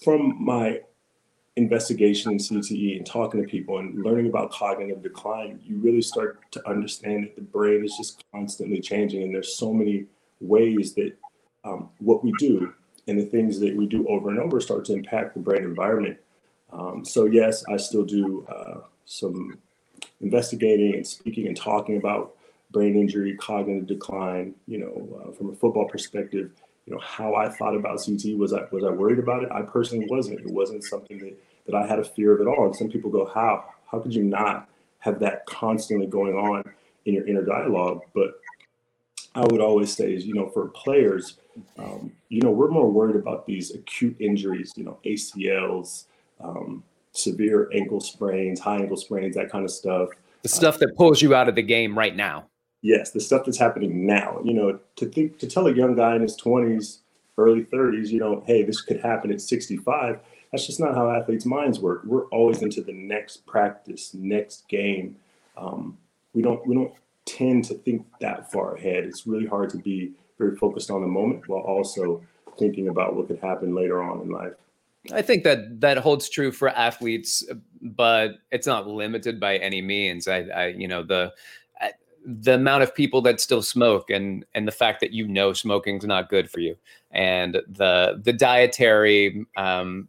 from 0.04 0.44
my 0.44 0.82
investigation 1.56 2.32
in 2.32 2.38
CTE 2.38 2.98
and 2.98 3.06
talking 3.06 3.42
to 3.42 3.48
people 3.48 3.78
and 3.78 4.04
learning 4.04 4.28
about 4.28 4.52
cognitive 4.52 5.04
decline, 5.04 5.60
you 5.64 5.78
really 5.78 6.02
start 6.02 6.40
to 6.52 6.68
understand 6.68 7.24
that 7.24 7.36
the 7.36 7.42
brain 7.42 7.84
is 7.84 7.96
just 7.98 8.24
constantly 8.32 8.80
changing. 8.80 9.24
And 9.24 9.34
there's 9.34 9.58
so 9.58 9.74
many 9.74 10.06
ways 10.40 10.94
that 10.96 11.14
um, 11.64 11.90
what 12.00 12.24
we 12.24 12.32
do 12.40 12.74
and 13.08 13.20
the 13.20 13.26
things 13.26 13.60
that 13.60 13.76
we 13.76 13.86
do 13.86 14.08
over 14.08 14.30
and 14.30 14.40
over 14.40 14.60
start 14.60 14.86
to 14.86 14.94
impact 14.94 15.34
the 15.34 15.40
brain 15.40 15.64
environment. 15.64 16.18
Um, 16.72 17.06
so, 17.06 17.26
yes, 17.26 17.64
I 17.70 17.78
still 17.78 18.04
do 18.04 18.48
uh, 18.50 18.82
some 19.06 19.60
investigating 20.22 20.96
and 20.96 21.06
speaking 21.06 21.48
and 21.48 21.56
talking 21.56 21.98
about 21.98 22.36
brain 22.72 22.96
injury, 22.96 23.36
cognitive 23.36 23.86
decline, 23.86 24.56
you 24.68 24.80
know, 24.80 25.20
uh, 25.22 25.32
from 25.34 25.52
a 25.52 25.54
football 25.54 25.88
perspective 25.88 26.50
you 26.86 26.94
know 26.94 27.00
how 27.02 27.36
I 27.36 27.50
thought 27.50 27.76
about 27.76 28.02
CT. 28.06 28.38
Was 28.38 28.54
I 28.54 28.64
was 28.72 28.84
I 28.84 28.90
worried 28.90 29.20
about 29.20 29.44
it? 29.44 29.52
I 29.52 29.62
personally 29.62 30.08
wasn't. 30.10 30.40
It 30.40 30.50
wasn't 30.50 30.84
something 30.84 31.18
that 31.20 31.38
that 31.68 31.76
I 31.76 31.88
had 31.88 32.00
a 32.00 32.04
fear 32.04 32.34
of 32.34 32.42
at 32.42 32.48
all. 32.48 32.66
And 32.66 32.76
some 32.76 32.90
people 32.90 33.10
go, 33.10 33.26
how 33.26 33.66
how 33.90 34.00
could 34.00 34.14
you 34.14 34.24
not 34.24 34.70
have 35.00 35.20
that 35.20 35.46
constantly 35.46 36.08
going 36.08 36.36
on 36.36 36.64
in 37.06 37.14
your 37.14 37.28
inner 37.28 37.44
dialogue? 37.44 38.02
But 38.14 38.40
I 39.36 39.42
would 39.42 39.62
always 39.62 39.94
say 39.94 40.14
is 40.14 40.26
you 40.26 40.34
know 40.34 40.50
for 40.50 40.68
players, 40.70 41.38
um, 41.78 42.12
you 42.30 42.42
know 42.42 42.52
we're 42.52 42.70
more 42.70 42.92
worried 42.92 43.16
about 43.16 43.46
these 43.46 43.74
acute 43.74 44.16
injuries, 44.20 44.74
you 44.76 44.84
know 44.84 45.00
ACLs. 45.06 46.06
Um, 46.42 46.84
severe 47.14 47.70
ankle 47.74 48.02
sprains, 48.02 48.60
high 48.60 48.78
ankle 48.78 48.98
sprains, 48.98 49.36
that 49.36 49.50
kind 49.50 49.64
of 49.64 49.72
stuff. 49.72 50.10
The 50.42 50.50
stuff 50.50 50.76
uh, 50.76 50.80
that 50.80 50.98
pulls 50.98 51.22
you 51.22 51.36
out 51.36 51.48
of 51.48 51.56
the 51.56 51.62
game 51.62 51.98
right 51.98 52.16
now 52.16 52.48
yes, 52.84 53.10
the 53.10 53.20
stuff 53.20 53.46
that's 53.46 53.58
happening 53.58 54.06
now. 54.06 54.40
You 54.44 54.54
know, 54.54 54.80
to 54.98 55.06
think 55.08 55.40
to 55.40 55.48
tell 55.48 55.66
a 55.66 55.74
young 55.74 55.96
guy 55.96 56.16
in 56.16 56.22
his 56.22 56.36
twenties, 56.36 57.00
early 57.40 57.64
thirties, 57.64 58.12
you 58.12 58.20
know, 58.20 58.44
hey, 58.46 58.62
this 58.62 58.82
could 58.82 59.02
happen 59.02 59.32
at 59.32 59.42
sixty 59.42 59.78
five. 59.78 60.20
That's 60.52 60.68
just 60.68 60.80
not 60.80 60.94
how 60.94 61.10
athletes' 61.10 61.48
minds 61.48 61.80
work. 61.80 62.04
We're 62.06 62.26
always 62.26 62.62
into 62.62 62.82
the 62.84 62.94
next 62.94 63.48
practice, 63.48 64.14
next 64.14 64.68
game. 64.68 65.16
Um, 65.58 65.98
we 66.36 66.44
don't 66.44 66.66
we 66.68 66.76
don't 66.76 66.94
tend 67.26 67.66
to 67.66 67.74
think 67.74 68.06
that 68.22 68.52
far 68.52 68.76
ahead. 68.76 69.06
It's 69.06 69.26
really 69.26 69.48
hard 69.48 69.72
to 69.72 69.78
be 69.78 70.12
very 70.38 70.56
focused 70.56 70.92
on 70.92 71.02
the 71.02 71.08
moment 71.08 71.48
while 71.48 71.62
also 71.62 72.22
thinking 72.60 72.90
about 72.90 73.16
what 73.16 73.28
could 73.28 73.40
happen 73.40 73.74
later 73.74 74.04
on 74.04 74.22
in 74.22 74.30
life. 74.30 74.54
I 75.12 75.22
think 75.22 75.44
that 75.44 75.82
that 75.82 75.98
holds 75.98 76.30
true 76.30 76.52
for 76.52 76.70
athletes, 76.70 77.44
but 77.82 78.36
it's 78.52 78.68
not 78.68 78.88
limited 78.88 79.40
by 79.40 79.58
any 79.58 79.82
means. 79.82 80.28
I, 80.28 80.44
I 80.44 80.68
you 80.68 80.88
know, 80.88 81.04
the 81.04 81.34
the 82.26 82.56
amount 82.56 82.84
of 82.84 82.96
people 82.96 83.22
that 83.22 83.40
still 83.40 83.62
smoke 83.62 84.10
and 84.10 84.46
and 84.54 84.68
the 84.68 84.72
fact 84.72 85.02
that 85.02 85.12
you 85.12 85.28
know 85.28 85.54
smoking's 85.54 86.06
not 86.06 86.30
good 86.30 86.50
for 86.50 86.60
you. 86.60 86.76
And 87.12 87.56
the 87.68 88.22
the 88.24 88.34
dietary 88.34 89.46
um, 89.58 90.08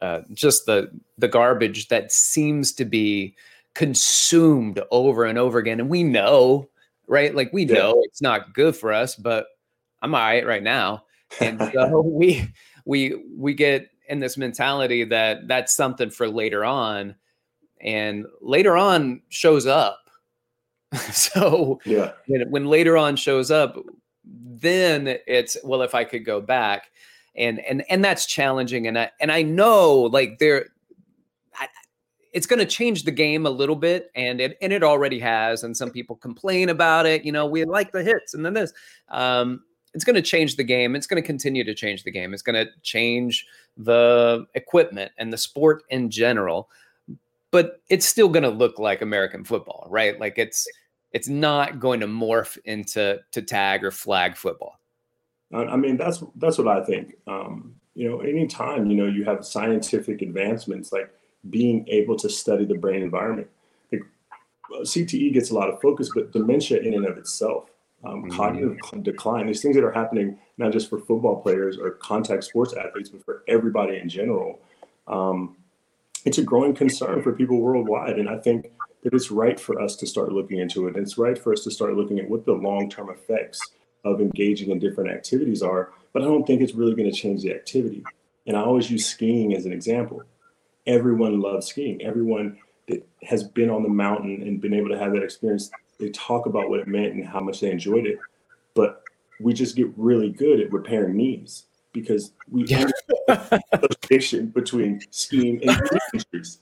uh, 0.00 0.22
just 0.32 0.66
the 0.66 0.90
the 1.18 1.28
garbage 1.28 1.88
that 1.88 2.12
seems 2.12 2.72
to 2.72 2.84
be 2.84 3.34
consumed 3.74 4.80
over 4.90 5.24
and 5.24 5.38
over 5.38 5.58
again. 5.58 5.80
And 5.80 5.88
we 5.88 6.02
know 6.02 6.68
right? 7.08 7.34
Like 7.34 7.52
we 7.52 7.64
know 7.64 7.94
yeah. 7.94 8.02
it's 8.04 8.20
not 8.20 8.52
good 8.52 8.74
for 8.74 8.92
us 8.92 9.14
but 9.14 9.46
i'm 10.02 10.14
all 10.14 10.20
right 10.20 10.46
right 10.46 10.62
now. 10.62 11.04
And 11.40 11.60
so 11.72 12.00
we 12.04 12.48
we 12.84 13.22
we 13.36 13.54
get 13.54 13.90
in 14.08 14.20
this 14.20 14.36
mentality 14.36 15.04
that 15.04 15.48
that's 15.48 15.74
something 15.74 16.10
for 16.10 16.28
later 16.28 16.64
on. 16.64 17.14
And 17.80 18.26
later 18.40 18.76
on 18.76 19.22
shows 19.28 19.66
up 19.66 20.05
so 21.12 21.80
yeah, 21.84 22.12
when, 22.26 22.50
when 22.50 22.66
later 22.66 22.96
on 22.96 23.16
shows 23.16 23.50
up, 23.50 23.78
then 24.24 25.18
it's 25.26 25.56
well, 25.64 25.82
if 25.82 25.94
I 25.94 26.04
could 26.04 26.24
go 26.24 26.40
back, 26.40 26.90
and 27.36 27.60
and 27.60 27.84
and 27.88 28.04
that's 28.04 28.26
challenging, 28.26 28.86
and 28.86 28.98
I 28.98 29.10
and 29.20 29.30
I 29.30 29.42
know 29.42 29.94
like 29.94 30.38
there, 30.38 30.66
it's 32.32 32.46
going 32.46 32.58
to 32.58 32.66
change 32.66 33.04
the 33.04 33.10
game 33.10 33.46
a 33.46 33.50
little 33.50 33.76
bit, 33.76 34.10
and 34.14 34.40
it 34.40 34.56
and 34.60 34.72
it 34.72 34.82
already 34.82 35.18
has, 35.20 35.62
and 35.62 35.76
some 35.76 35.90
people 35.90 36.16
complain 36.16 36.68
about 36.68 37.06
it. 37.06 37.24
You 37.24 37.32
know, 37.32 37.46
we 37.46 37.64
like 37.64 37.92
the 37.92 38.02
hits, 38.02 38.34
and 38.34 38.44
then 38.44 38.54
this. 38.54 38.72
Um, 39.08 39.62
it's 39.94 40.04
going 40.04 40.16
to 40.16 40.22
change 40.22 40.56
the 40.56 40.64
game. 40.64 40.94
It's 40.94 41.06
going 41.06 41.22
to 41.22 41.26
continue 41.26 41.64
to 41.64 41.72
change 41.72 42.04
the 42.04 42.10
game. 42.10 42.34
It's 42.34 42.42
going 42.42 42.66
to 42.66 42.70
change 42.82 43.46
the 43.78 44.44
equipment 44.54 45.10
and 45.16 45.32
the 45.32 45.38
sport 45.38 45.84
in 45.88 46.10
general 46.10 46.68
but 47.56 47.80
it's 47.88 48.04
still 48.04 48.28
going 48.28 48.42
to 48.42 48.50
look 48.50 48.78
like 48.78 49.00
American 49.00 49.42
football, 49.42 49.86
right? 49.88 50.20
Like 50.20 50.36
it's 50.36 50.68
it's 51.16 51.28
not 51.28 51.80
going 51.80 52.00
to 52.00 52.06
morph 52.06 52.58
into 52.66 53.18
to 53.32 53.40
tag 53.40 53.82
or 53.82 53.90
flag 53.90 54.36
football. 54.36 54.78
I 55.50 55.74
mean, 55.76 55.96
that's 55.96 56.22
that's 56.36 56.58
what 56.58 56.68
I 56.68 56.84
think. 56.84 57.14
Um, 57.26 57.74
you 57.94 58.06
know, 58.06 58.20
anytime 58.20 58.90
you 58.90 58.96
know 58.98 59.06
you 59.06 59.24
have 59.24 59.42
scientific 59.42 60.20
advancements 60.20 60.92
like 60.92 61.10
being 61.48 61.86
able 61.88 62.16
to 62.16 62.28
study 62.28 62.66
the 62.66 62.74
brain 62.74 63.02
environment. 63.02 63.48
Like, 63.90 64.02
CTE 64.82 65.32
gets 65.32 65.50
a 65.50 65.54
lot 65.54 65.70
of 65.70 65.80
focus, 65.80 66.10
but 66.14 66.32
dementia 66.32 66.80
in 66.80 66.92
and 66.92 67.06
of 67.06 67.16
itself, 67.16 67.70
um, 68.04 68.24
mm-hmm. 68.24 68.36
cognitive 68.36 68.76
decline, 69.02 69.46
these 69.46 69.62
things 69.62 69.74
that 69.76 69.84
are 69.84 69.92
happening 69.92 70.38
not 70.58 70.70
just 70.70 70.90
for 70.90 70.98
football 70.98 71.40
players 71.40 71.78
or 71.78 71.92
contact 71.92 72.44
sports 72.44 72.74
athletes, 72.74 73.08
but 73.08 73.24
for 73.24 73.42
everybody 73.48 73.96
in 73.96 74.08
general. 74.10 74.58
Um, 75.08 75.56
it's 76.26 76.36
a 76.38 76.42
growing 76.42 76.74
concern 76.74 77.22
for 77.22 77.32
people 77.32 77.58
worldwide. 77.60 78.18
And 78.18 78.28
I 78.28 78.36
think 78.38 78.70
that 79.06 79.14
it's 79.14 79.30
right 79.30 79.60
for 79.60 79.80
us 79.80 79.94
to 79.94 80.04
start 80.04 80.32
looking 80.32 80.58
into 80.58 80.88
it. 80.88 80.96
And 80.96 81.04
it's 81.04 81.16
right 81.16 81.38
for 81.38 81.52
us 81.52 81.62
to 81.62 81.70
start 81.70 81.94
looking 81.94 82.18
at 82.18 82.28
what 82.28 82.44
the 82.44 82.54
long 82.54 82.90
term 82.90 83.08
effects 83.08 83.60
of 84.04 84.20
engaging 84.20 84.72
in 84.72 84.80
different 84.80 85.10
activities 85.10 85.62
are. 85.62 85.92
But 86.12 86.22
I 86.22 86.24
don't 86.24 86.44
think 86.44 86.60
it's 86.60 86.74
really 86.74 86.96
going 86.96 87.08
to 87.08 87.16
change 87.16 87.42
the 87.42 87.54
activity. 87.54 88.02
And 88.48 88.56
I 88.56 88.62
always 88.62 88.90
use 88.90 89.06
skiing 89.06 89.54
as 89.54 89.64
an 89.64 89.72
example. 89.72 90.24
Everyone 90.88 91.40
loves 91.40 91.68
skiing. 91.68 92.02
Everyone 92.02 92.58
that 92.88 93.06
has 93.22 93.44
been 93.44 93.70
on 93.70 93.84
the 93.84 93.88
mountain 93.88 94.42
and 94.42 94.60
been 94.60 94.74
able 94.74 94.88
to 94.88 94.98
have 94.98 95.12
that 95.12 95.22
experience, 95.22 95.70
they 96.00 96.10
talk 96.10 96.46
about 96.46 96.68
what 96.68 96.80
it 96.80 96.88
meant 96.88 97.14
and 97.14 97.24
how 97.24 97.38
much 97.38 97.60
they 97.60 97.70
enjoyed 97.70 98.06
it. 98.06 98.18
But 98.74 99.04
we 99.38 99.52
just 99.52 99.76
get 99.76 99.86
really 99.96 100.30
good 100.30 100.58
at 100.58 100.72
repairing 100.72 101.16
knees 101.16 101.66
because 101.92 102.32
we 102.50 102.64
yeah. 102.64 102.90
association 103.72 104.48
between 104.48 105.00
skiing 105.12 105.62
and 105.62 105.80
injuries. 106.12 106.58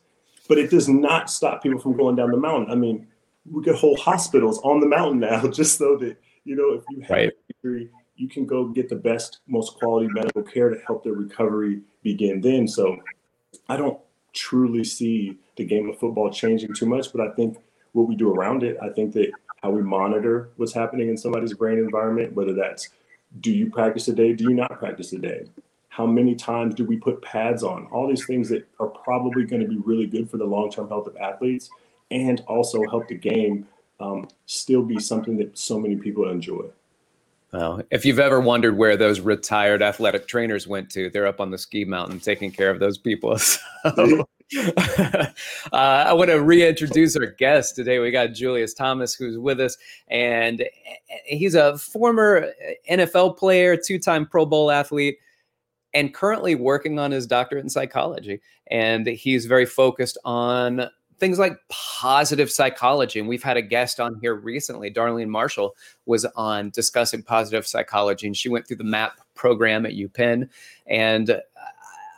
But 0.48 0.58
it 0.58 0.70
does 0.70 0.88
not 0.88 1.30
stop 1.30 1.62
people 1.62 1.80
from 1.80 1.96
going 1.96 2.16
down 2.16 2.30
the 2.30 2.36
mountain. 2.36 2.70
I 2.70 2.74
mean, 2.74 3.06
we 3.50 3.62
get 3.62 3.74
whole 3.74 3.96
hospitals 3.96 4.58
on 4.60 4.80
the 4.80 4.86
mountain 4.86 5.20
now 5.20 5.46
just 5.48 5.78
so 5.78 5.96
that 5.98 6.16
you 6.44 6.56
know 6.56 6.74
if 6.74 6.84
you 6.90 7.00
have 7.02 7.10
right. 7.10 7.32
injury, 7.62 7.90
you 8.16 8.28
can 8.28 8.46
go 8.46 8.66
get 8.66 8.88
the 8.88 8.96
best, 8.96 9.40
most 9.46 9.78
quality 9.78 10.08
medical 10.08 10.42
care 10.42 10.70
to 10.70 10.78
help 10.86 11.04
their 11.04 11.14
recovery 11.14 11.80
begin 12.02 12.40
then. 12.40 12.68
So 12.68 12.98
I 13.68 13.76
don't 13.76 13.98
truly 14.32 14.84
see 14.84 15.38
the 15.56 15.64
game 15.64 15.88
of 15.88 15.98
football 15.98 16.30
changing 16.30 16.74
too 16.74 16.86
much, 16.86 17.12
but 17.12 17.20
I 17.20 17.32
think 17.34 17.58
what 17.92 18.08
we 18.08 18.16
do 18.16 18.32
around 18.32 18.62
it, 18.62 18.76
I 18.82 18.90
think 18.90 19.12
that 19.14 19.30
how 19.62 19.70
we 19.70 19.82
monitor 19.82 20.50
what's 20.56 20.74
happening 20.74 21.08
in 21.08 21.16
somebody's 21.16 21.54
brain 21.54 21.78
environment, 21.78 22.34
whether 22.34 22.52
that's 22.52 22.88
do 23.40 23.50
you 23.50 23.70
practice 23.70 24.06
a 24.08 24.12
day? 24.12 24.32
Do 24.32 24.44
you 24.44 24.54
not 24.54 24.78
practice 24.78 25.12
a 25.12 25.18
day? 25.18 25.46
How 25.94 26.06
many 26.06 26.34
times 26.34 26.74
do 26.74 26.84
we 26.84 26.96
put 26.96 27.22
pads 27.22 27.62
on? 27.62 27.86
All 27.92 28.08
these 28.08 28.26
things 28.26 28.48
that 28.48 28.66
are 28.80 28.88
probably 28.88 29.44
going 29.44 29.62
to 29.62 29.68
be 29.68 29.76
really 29.76 30.08
good 30.08 30.28
for 30.28 30.38
the 30.38 30.44
long 30.44 30.68
term 30.68 30.88
health 30.88 31.06
of 31.06 31.16
athletes 31.18 31.70
and 32.10 32.42
also 32.48 32.82
help 32.90 33.06
the 33.06 33.14
game 33.14 33.68
um, 34.00 34.26
still 34.46 34.82
be 34.82 34.98
something 34.98 35.36
that 35.36 35.56
so 35.56 35.78
many 35.78 35.94
people 35.94 36.28
enjoy. 36.28 36.64
Well, 37.52 37.80
if 37.92 38.04
you've 38.04 38.18
ever 38.18 38.40
wondered 38.40 38.76
where 38.76 38.96
those 38.96 39.20
retired 39.20 39.82
athletic 39.82 40.26
trainers 40.26 40.66
went 40.66 40.90
to, 40.90 41.10
they're 41.10 41.28
up 41.28 41.40
on 41.40 41.52
the 41.52 41.58
ski 41.58 41.84
mountain 41.84 42.18
taking 42.18 42.50
care 42.50 42.70
of 42.70 42.80
those 42.80 42.98
people. 42.98 43.38
So, 43.94 44.28
uh, 44.58 45.26
I 45.72 46.12
want 46.12 46.30
to 46.30 46.40
reintroduce 46.42 47.16
our 47.16 47.26
guest 47.26 47.76
today. 47.76 47.98
We 47.98 48.10
got 48.10 48.32
Julius 48.32 48.74
Thomas, 48.74 49.14
who's 49.14 49.38
with 49.38 49.60
us, 49.60 49.76
and 50.08 50.64
he's 51.26 51.54
a 51.54 51.78
former 51.78 52.50
NFL 52.90 53.36
player, 53.36 53.76
two 53.76 53.98
time 53.98 54.26
Pro 54.26 54.46
Bowl 54.46 54.70
athlete, 54.70 55.18
and 55.94 56.12
currently 56.12 56.54
working 56.54 56.98
on 56.98 57.12
his 57.12 57.26
doctorate 57.26 57.62
in 57.62 57.70
psychology. 57.70 58.40
And 58.66 59.06
he's 59.06 59.46
very 59.46 59.66
focused 59.66 60.18
on 60.24 60.90
things 61.18 61.38
like 61.38 61.56
positive 61.68 62.50
psychology. 62.50 63.20
And 63.20 63.28
we've 63.28 63.42
had 63.42 63.56
a 63.56 63.62
guest 63.62 64.00
on 64.00 64.18
here 64.20 64.34
recently, 64.34 64.90
Darlene 64.90 65.28
Marshall, 65.28 65.76
was 66.06 66.24
on 66.36 66.70
discussing 66.70 67.22
positive 67.22 67.66
psychology, 67.66 68.26
and 68.26 68.36
she 68.36 68.48
went 68.48 68.66
through 68.66 68.78
the 68.78 68.84
MAPP 68.84 69.12
program 69.34 69.86
at 69.86 69.92
UPenn. 69.92 70.48
And 70.86 71.40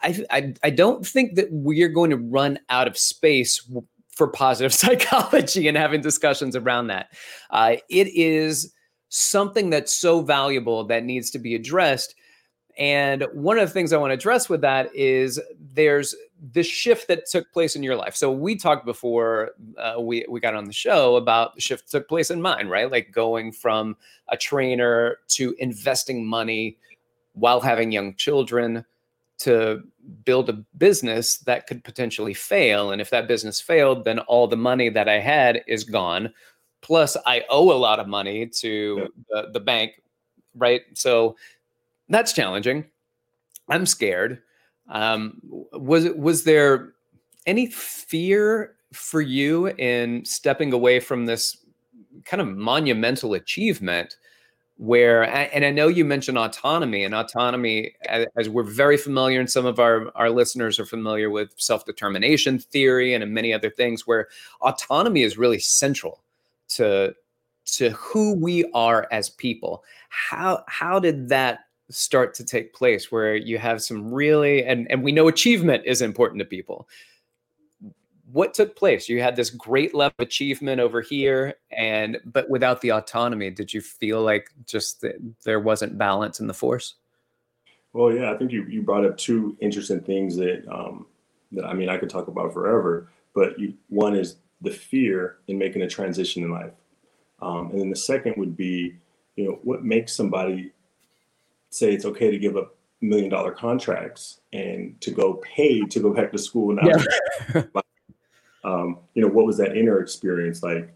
I, 0.02 0.25
I, 0.30 0.54
I 0.62 0.71
don't 0.71 1.06
think 1.06 1.35
that 1.35 1.49
we're 1.50 1.88
going 1.88 2.11
to 2.11 2.16
run 2.16 2.59
out 2.71 2.87
of 2.87 2.97
space 2.97 3.68
for 4.11 4.28
positive 4.28 4.73
psychology 4.75 5.68
and 5.68 5.76
having 5.76 6.00
discussions 6.00 6.56
around 6.56 6.87
that. 6.88 7.12
Uh, 7.50 7.76
it 7.90 8.09
is 8.09 8.73
something 9.09 9.71
that's 9.71 9.92
so 9.92 10.21
valuable 10.21 10.85
that 10.85 11.04
needs 11.04 11.30
to 11.30 11.38
be 11.38 11.54
addressed. 11.54 12.14
And 12.78 13.26
one 13.33 13.59
of 13.59 13.66
the 13.66 13.73
things 13.73 13.92
I 13.92 13.97
want 13.97 14.11
to 14.11 14.14
address 14.14 14.49
with 14.49 14.61
that 14.61 14.95
is 14.95 15.40
there's 15.73 16.14
the 16.52 16.62
shift 16.62 17.09
that 17.09 17.26
took 17.26 17.50
place 17.52 17.75
in 17.75 17.83
your 17.83 17.97
life. 17.97 18.14
So 18.14 18.30
we 18.30 18.56
talked 18.56 18.85
before 18.85 19.52
uh, 19.78 19.95
we 19.99 20.26
we 20.28 20.40
got 20.40 20.54
on 20.54 20.66
the 20.66 20.73
show 20.73 21.16
about 21.16 21.54
the 21.54 21.61
shift 21.61 21.85
that 21.85 21.99
took 21.99 22.09
place 22.09 22.30
in 22.30 22.42
mine, 22.42 22.68
right? 22.68 22.90
Like 22.90 23.12
going 23.12 23.52
from 23.52 23.97
a 24.28 24.37
trainer 24.37 25.18
to 25.28 25.54
investing 25.59 26.26
money 26.26 26.76
while 27.33 27.61
having 27.61 27.92
young 27.92 28.14
children 28.14 28.85
to 29.38 29.83
build 30.25 30.49
a 30.49 30.64
business 30.78 31.38
that 31.38 31.66
could 31.66 31.85
potentially 31.85 32.35
fail. 32.35 32.90
And 32.90 33.00
if 33.00 33.11
that 33.11 33.28
business 33.28 33.61
failed, 33.61 34.04
then 34.04 34.18
all 34.21 34.47
the 34.47 34.56
money 34.56 34.88
that 34.88 35.09
I 35.09 35.18
had 35.18 35.62
is 35.66 35.85
gone. 35.85 36.33
Plus, 36.80 37.16
I 37.26 37.45
owe 37.50 37.73
a 37.73 37.76
lot 37.76 38.00
of 38.00 38.06
money 38.06 38.47
to 38.47 38.99
yeah. 38.99 39.06
the, 39.30 39.50
the 39.52 39.61
bank, 39.61 40.02
right? 40.54 40.83
So 40.95 41.37
that's 42.09 42.33
challenging. 42.33 42.85
I'm 43.69 43.87
scared. 43.87 44.43
Um, 44.89 45.41
was 45.73 46.09
was 46.11 46.45
there 46.45 46.93
any 47.47 47.67
fear 47.67 48.77
for 48.93 49.21
you 49.21 49.69
in 49.69 50.25
stepping 50.25 50.73
away 50.73 51.01
from 51.01 51.27
this 51.27 51.57
kind 52.25 52.41
of 52.41 52.49
monumental 52.49 53.35
achievement 53.35 54.17
where 54.79 55.23
and 55.55 55.65
i 55.65 55.71
know 55.71 55.89
you 55.89 56.05
mentioned 56.05 56.37
autonomy 56.37 57.03
and 57.03 57.15
autonomy 57.15 57.95
as 58.37 58.49
we're 58.49 58.63
very 58.63 58.97
familiar 58.97 59.41
and 59.41 59.51
some 59.51 59.65
of 59.65 59.79
our, 59.79 60.11
our 60.15 60.29
listeners 60.29 60.79
are 60.79 60.85
familiar 60.85 61.31
with 61.31 61.51
self-determination 61.57 62.59
theory 62.59 63.15
and 63.15 63.33
many 63.33 63.55
other 63.55 63.71
things 63.71 64.07
where 64.07 64.29
autonomy 64.61 65.23
is 65.23 65.39
really 65.39 65.59
central 65.59 66.23
to 66.69 67.15
to 67.65 67.91
who 67.91 68.35
we 68.35 68.65
are 68.75 69.09
as 69.11 69.31
people 69.31 69.83
how 70.11 70.63
how 70.69 70.99
did 70.99 71.29
that 71.31 71.61
start 71.90 72.35
to 72.35 72.45
take 72.45 72.75
place 72.75 73.12
where 73.12 73.37
you 73.37 73.59
have 73.59 73.83
some 73.83 74.12
really 74.12 74.64
and 74.64 74.90
and 74.90 75.02
we 75.02 75.12
know 75.12 75.28
achievement 75.28 75.83
is 75.87 76.02
important 76.02 76.38
to 76.40 76.45
people. 76.45 76.88
What 78.33 78.55
took 78.55 78.75
place? 78.75 79.09
You 79.09 79.23
had 79.23 79.37
this 79.37 79.50
great 79.50 79.95
level 79.95 80.14
of 80.19 80.26
achievement 80.26 80.81
over 80.81 81.00
here 81.00 81.55
and 81.71 82.19
but 82.25 82.50
without 82.50 82.81
the 82.81 82.90
autonomy 82.90 83.50
did 83.50 83.73
you 83.73 83.81
feel 83.81 84.23
like 84.23 84.50
just 84.66 85.05
there 85.45 85.61
wasn't 85.61 85.97
balance 85.97 86.40
in 86.40 86.47
the 86.47 86.55
force? 86.55 86.95
Well 87.93 88.12
yeah 88.12 88.33
i 88.33 88.37
think 88.37 88.52
you, 88.52 88.64
you 88.64 88.83
brought 88.83 89.07
up 89.07 89.16
two 89.16 89.57
interesting 89.61 90.00
things 90.00 90.37
that 90.37 90.66
um 90.71 91.07
that 91.52 91.64
i 91.64 91.73
mean 91.73 91.88
i 91.88 91.97
could 91.97 92.11
talk 92.11 92.28
about 92.28 92.52
forever 92.52 93.09
but 93.37 93.59
you, 93.59 93.75
one 93.88 94.16
is 94.16 94.37
the 94.62 94.71
fear 94.71 95.37
in 95.47 95.59
making 95.59 95.83
a 95.83 95.88
transition 95.88 96.43
in 96.43 96.50
life. 96.50 96.73
Um, 97.43 97.71
and 97.71 97.81
then 97.81 97.90
the 97.90 97.97
second 97.97 98.35
would 98.38 98.57
be 98.57 98.97
you 99.37 99.45
know 99.45 99.59
what 99.62 99.85
makes 99.85 100.16
somebody 100.16 100.73
say 101.70 101.92
it's 101.92 102.04
okay 102.04 102.30
to 102.30 102.38
give 102.38 102.56
up 102.56 102.76
million 103.00 103.30
dollar 103.30 103.52
contracts 103.52 104.40
and 104.52 104.99
to 105.00 105.11
go 105.11 105.35
pay 105.35 105.80
to 105.82 106.00
go 106.00 106.12
back 106.12 106.32
to 106.32 106.38
school 106.38 106.75
now. 106.75 106.88
Yeah. 107.54 107.62
um, 108.64 108.99
you 109.14 109.23
know 109.23 109.28
what 109.28 109.46
was 109.46 109.58
that 109.58 109.76
inner 109.76 110.00
experience 110.00 110.62
like? 110.62 110.92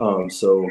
Um, 0.00 0.28
so 0.28 0.68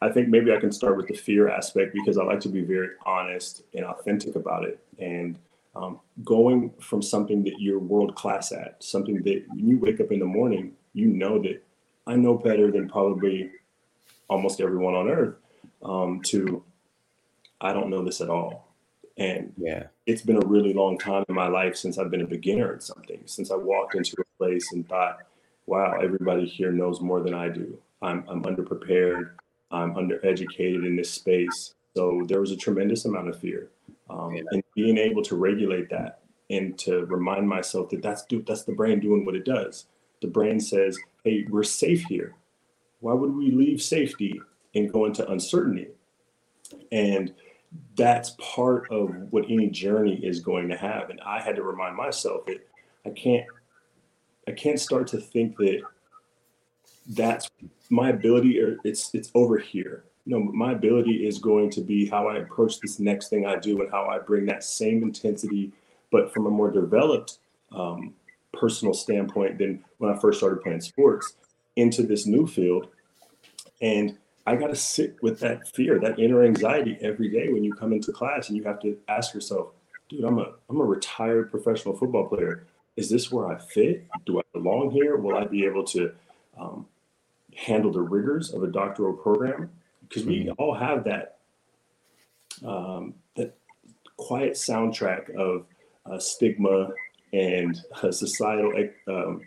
i 0.00 0.08
think 0.08 0.28
maybe 0.28 0.52
i 0.52 0.60
can 0.60 0.70
start 0.70 0.96
with 0.96 1.08
the 1.08 1.14
fear 1.14 1.48
aspect 1.48 1.92
because 1.92 2.18
i 2.18 2.22
like 2.22 2.38
to 2.40 2.48
be 2.48 2.62
very 2.62 2.90
honest 3.04 3.62
and 3.74 3.84
authentic 3.84 4.36
about 4.36 4.64
it. 4.64 4.78
And 4.98 5.38
um, 5.74 6.00
going 6.24 6.70
from 6.80 7.02
something 7.02 7.44
that 7.44 7.60
you're 7.60 7.78
world 7.78 8.14
class 8.14 8.52
at 8.52 8.82
something 8.82 9.22
that 9.22 9.44
when 9.48 9.68
you 9.68 9.78
wake 9.78 10.00
up 10.00 10.10
in 10.10 10.18
the 10.18 10.24
morning 10.24 10.72
you 10.92 11.06
know 11.08 11.40
that 11.40 11.62
i 12.06 12.16
know 12.16 12.34
better 12.34 12.70
than 12.70 12.88
probably 12.88 13.50
almost 14.28 14.60
everyone 14.60 14.94
on 14.94 15.08
earth 15.08 15.36
um, 15.82 16.20
to 16.22 16.62
i 17.60 17.72
don't 17.72 17.90
know 17.90 18.04
this 18.04 18.20
at 18.20 18.30
all 18.30 18.67
and 19.18 19.52
yeah, 19.56 19.84
it's 20.06 20.22
been 20.22 20.42
a 20.42 20.46
really 20.46 20.72
long 20.72 20.96
time 20.96 21.24
in 21.28 21.34
my 21.34 21.48
life 21.48 21.76
since 21.76 21.98
I've 21.98 22.10
been 22.10 22.22
a 22.22 22.26
beginner 22.26 22.72
at 22.74 22.82
something, 22.82 23.20
since 23.26 23.50
I 23.50 23.56
walked 23.56 23.94
into 23.94 24.16
a 24.20 24.38
place 24.38 24.72
and 24.72 24.88
thought, 24.88 25.18
wow, 25.66 25.98
everybody 26.00 26.46
here 26.46 26.72
knows 26.72 27.00
more 27.00 27.20
than 27.20 27.34
I 27.34 27.48
do. 27.48 27.78
I'm, 28.00 28.24
I'm 28.28 28.42
underprepared. 28.44 29.30
I'm 29.70 29.94
undereducated 29.94 30.86
in 30.86 30.96
this 30.96 31.10
space. 31.10 31.74
So 31.94 32.22
there 32.26 32.40
was 32.40 32.52
a 32.52 32.56
tremendous 32.56 33.04
amount 33.04 33.28
of 33.28 33.38
fear. 33.38 33.70
Um, 34.08 34.34
yeah. 34.34 34.42
And 34.52 34.62
being 34.74 34.96
able 34.96 35.22
to 35.24 35.36
regulate 35.36 35.90
that 35.90 36.20
and 36.48 36.78
to 36.78 37.04
remind 37.06 37.48
myself 37.48 37.90
that 37.90 38.02
that's, 38.02 38.24
do, 38.24 38.42
that's 38.46 38.62
the 38.62 38.72
brain 38.72 39.00
doing 39.00 39.26
what 39.26 39.34
it 39.34 39.44
does. 39.44 39.86
The 40.22 40.28
brain 40.28 40.60
says, 40.60 40.96
hey, 41.24 41.44
we're 41.50 41.64
safe 41.64 42.04
here. 42.04 42.34
Why 43.00 43.12
would 43.12 43.34
we 43.34 43.50
leave 43.50 43.82
safety 43.82 44.40
and 44.74 44.92
go 44.92 45.04
into 45.04 45.28
uncertainty? 45.28 45.88
And 46.92 47.34
that's 47.96 48.34
part 48.38 48.90
of 48.90 49.10
what 49.30 49.44
any 49.48 49.68
journey 49.68 50.16
is 50.22 50.40
going 50.40 50.68
to 50.68 50.76
have. 50.76 51.10
And 51.10 51.20
I 51.20 51.40
had 51.40 51.56
to 51.56 51.62
remind 51.62 51.96
myself 51.96 52.46
that 52.46 52.66
I 53.04 53.10
can't 53.10 53.46
I 54.46 54.52
can't 54.52 54.80
start 54.80 55.06
to 55.08 55.18
think 55.18 55.56
that 55.58 55.82
that's 57.08 57.50
my 57.90 58.10
ability 58.10 58.60
or 58.60 58.78
it's 58.84 59.14
it's 59.14 59.30
over 59.34 59.58
here. 59.58 60.04
No, 60.26 60.40
my 60.40 60.72
ability 60.72 61.26
is 61.26 61.38
going 61.38 61.70
to 61.70 61.80
be 61.80 62.06
how 62.06 62.28
I 62.28 62.38
approach 62.38 62.80
this 62.80 62.98
next 62.98 63.28
thing 63.28 63.46
I 63.46 63.56
do 63.56 63.80
and 63.80 63.90
how 63.90 64.06
I 64.06 64.18
bring 64.18 64.44
that 64.46 64.62
same 64.62 65.02
intensity, 65.02 65.72
but 66.10 66.32
from 66.32 66.46
a 66.46 66.50
more 66.50 66.70
developed 66.70 67.38
um, 67.72 68.14
personal 68.52 68.92
standpoint 68.92 69.58
than 69.58 69.82
when 69.98 70.12
I 70.12 70.18
first 70.18 70.38
started 70.38 70.62
playing 70.62 70.82
sports 70.82 71.34
into 71.76 72.02
this 72.02 72.26
new 72.26 72.46
field. 72.46 72.88
And 73.80 74.18
I 74.48 74.56
got 74.56 74.68
to 74.68 74.76
sit 74.76 75.22
with 75.22 75.40
that 75.40 75.68
fear, 75.68 75.98
that 75.98 76.18
inner 76.18 76.42
anxiety 76.42 76.96
every 77.02 77.28
day 77.28 77.52
when 77.52 77.62
you 77.62 77.74
come 77.74 77.92
into 77.92 78.12
class 78.12 78.48
and 78.48 78.56
you 78.56 78.64
have 78.64 78.80
to 78.80 78.96
ask 79.06 79.34
yourself, 79.34 79.68
dude, 80.08 80.24
I'm 80.24 80.38
a 80.38 80.52
I'm 80.70 80.80
a 80.80 80.84
retired 80.84 81.50
professional 81.50 81.94
football 81.94 82.26
player. 82.26 82.66
Is 82.96 83.10
this 83.10 83.30
where 83.30 83.46
I 83.46 83.58
fit? 83.58 84.06
Do 84.24 84.38
I 84.38 84.42
belong 84.54 84.90
here? 84.90 85.18
Will 85.18 85.36
I 85.36 85.44
be 85.44 85.66
able 85.66 85.84
to 85.88 86.12
um, 86.58 86.86
handle 87.54 87.92
the 87.92 88.00
rigors 88.00 88.54
of 88.54 88.62
a 88.62 88.68
doctoral 88.68 89.12
program? 89.12 89.68
Because 90.08 90.24
we 90.24 90.44
mm-hmm. 90.44 90.52
all 90.56 90.72
have 90.72 91.04
that 91.04 91.36
um, 92.64 93.12
that 93.36 93.54
quiet 94.16 94.54
soundtrack 94.54 95.28
of 95.36 95.66
uh, 96.06 96.18
stigma 96.18 96.88
and 97.34 97.78
uh, 98.02 98.10
societal 98.10 98.72
um, 99.08 99.42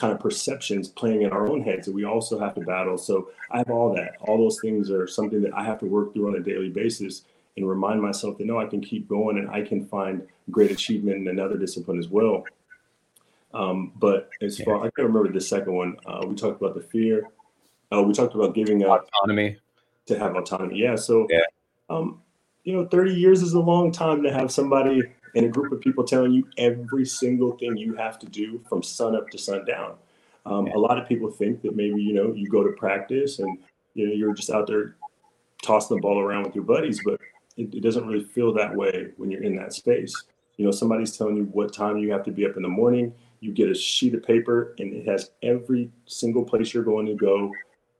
kind 0.00 0.12
of 0.12 0.18
perceptions 0.18 0.88
playing 0.88 1.22
in 1.22 1.30
our 1.30 1.46
own 1.46 1.62
heads 1.62 1.86
that 1.86 1.92
we 1.92 2.04
also 2.04 2.38
have 2.38 2.54
to 2.54 2.60
battle. 2.62 2.96
So 2.96 3.30
I 3.50 3.58
have 3.58 3.70
all 3.70 3.94
that. 3.94 4.12
All 4.22 4.38
those 4.38 4.58
things 4.60 4.90
are 4.90 5.06
something 5.06 5.42
that 5.42 5.52
I 5.54 5.62
have 5.62 5.78
to 5.80 5.86
work 5.86 6.14
through 6.14 6.28
on 6.28 6.36
a 6.36 6.40
daily 6.40 6.70
basis 6.70 7.22
and 7.56 7.68
remind 7.68 8.00
myself 8.00 8.38
that 8.38 8.46
no, 8.46 8.58
I 8.58 8.66
can 8.66 8.80
keep 8.80 9.08
going 9.08 9.36
and 9.36 9.50
I 9.50 9.62
can 9.62 9.84
find 9.84 10.26
great 10.50 10.70
achievement 10.70 11.18
in 11.18 11.28
another 11.28 11.58
discipline 11.58 11.98
as 11.98 12.08
well. 12.08 12.44
Um, 13.52 13.92
but 13.96 14.30
as 14.40 14.58
far 14.58 14.78
I 14.78 14.82
can't 14.82 15.08
remember 15.08 15.30
the 15.30 15.40
second 15.40 15.74
one. 15.74 15.96
Uh, 16.06 16.24
we 16.26 16.34
talked 16.34 16.62
about 16.62 16.74
the 16.74 16.82
fear. 16.82 17.28
Uh, 17.92 18.02
we 18.02 18.14
talked 18.14 18.34
about 18.34 18.54
giving 18.54 18.84
up 18.84 19.08
autonomy 19.22 19.58
to 20.06 20.18
have 20.18 20.36
autonomy. 20.36 20.78
Yeah. 20.78 20.94
So, 20.94 21.26
yeah. 21.28 21.40
Um, 21.90 22.22
you 22.64 22.72
know, 22.74 22.86
30 22.86 23.14
years 23.14 23.42
is 23.42 23.54
a 23.54 23.60
long 23.60 23.90
time 23.90 24.22
to 24.22 24.32
have 24.32 24.52
somebody 24.52 25.02
and 25.34 25.46
a 25.46 25.48
group 25.48 25.72
of 25.72 25.80
people 25.80 26.04
telling 26.04 26.32
you 26.32 26.46
every 26.58 27.06
single 27.06 27.56
thing 27.58 27.76
you 27.76 27.94
have 27.94 28.18
to 28.20 28.26
do 28.26 28.60
from 28.68 28.82
sun 28.82 29.14
up 29.16 29.28
to 29.30 29.38
sundown. 29.38 29.94
Um. 30.46 30.68
A 30.68 30.78
lot 30.78 30.98
of 30.98 31.08
people 31.08 31.30
think 31.30 31.62
that 31.62 31.76
maybe 31.76 32.02
you 32.02 32.14
know 32.14 32.32
you 32.32 32.48
go 32.48 32.62
to 32.62 32.72
practice 32.72 33.38
and 33.38 33.58
you 33.94 34.06
know 34.06 34.12
you're 34.12 34.34
just 34.34 34.50
out 34.50 34.66
there 34.66 34.96
tossing 35.62 35.96
the 35.96 36.00
ball 36.00 36.20
around 36.20 36.44
with 36.44 36.54
your 36.54 36.64
buddies, 36.64 37.00
but 37.04 37.20
it, 37.56 37.74
it 37.74 37.82
doesn't 37.82 38.06
really 38.06 38.24
feel 38.24 38.52
that 38.54 38.74
way 38.74 39.08
when 39.16 39.30
you're 39.30 39.42
in 39.42 39.56
that 39.56 39.72
space. 39.72 40.14
You 40.56 40.64
know, 40.64 40.70
somebody's 40.70 41.16
telling 41.16 41.36
you 41.36 41.44
what 41.44 41.72
time 41.72 41.98
you 41.98 42.10
have 42.12 42.24
to 42.24 42.30
be 42.30 42.46
up 42.46 42.56
in 42.56 42.62
the 42.62 42.68
morning. 42.68 43.14
You 43.40 43.52
get 43.52 43.70
a 43.70 43.74
sheet 43.74 44.14
of 44.14 44.22
paper 44.22 44.74
and 44.78 44.92
it 44.92 45.06
has 45.06 45.30
every 45.42 45.90
single 46.06 46.44
place 46.44 46.74
you're 46.74 46.84
going 46.84 47.06
to 47.06 47.14
go 47.14 47.52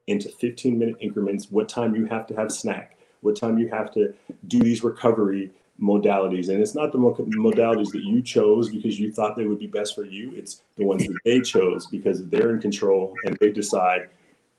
into 0.07 0.29
15 0.29 0.79
minute 0.79 0.97
increments, 1.01 1.51
what 1.51 1.69
time 1.69 1.95
you 1.95 2.05
have 2.07 2.27
to 2.27 2.35
have 2.35 2.51
snack, 2.51 2.97
what 3.21 3.37
time 3.37 3.59
you 3.59 3.69
have 3.69 3.93
to 3.93 4.13
do 4.49 4.59
these 4.59 4.83
recovery 4.83 5.51
modalities. 5.81 6.49
And 6.49 6.61
it's 6.61 6.75
not 6.75 6.93
the 6.93 6.99
modalities 6.99 7.91
that 7.93 8.05
you 8.05 8.23
chose 8.23 8.69
because 8.71 8.99
you 8.99 9.13
thought 9.13 9.37
they 9.37 9.47
would 9.47 9.59
be 9.59 9.67
best 9.67 9.95
for 9.95 10.05
you. 10.05 10.33
It's 10.35 10.63
the 10.77 10.85
ones 10.85 11.07
that 11.07 11.19
they 11.25 11.41
chose 11.41 11.87
because 11.87 12.27
they're 12.29 12.51
in 12.55 12.61
control 12.61 13.15
and 13.25 13.37
they 13.41 13.51
decide 13.51 14.09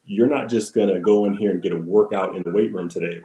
you're 0.05 0.29
not 0.29 0.49
just 0.49 0.73
going 0.73 0.93
to 0.93 0.99
go 0.99 1.25
in 1.25 1.33
here 1.35 1.51
and 1.51 1.61
get 1.61 1.71
a 1.71 1.77
workout 1.77 2.35
in 2.35 2.43
the 2.43 2.51
weight 2.51 2.73
room 2.73 2.89
today. 2.89 3.21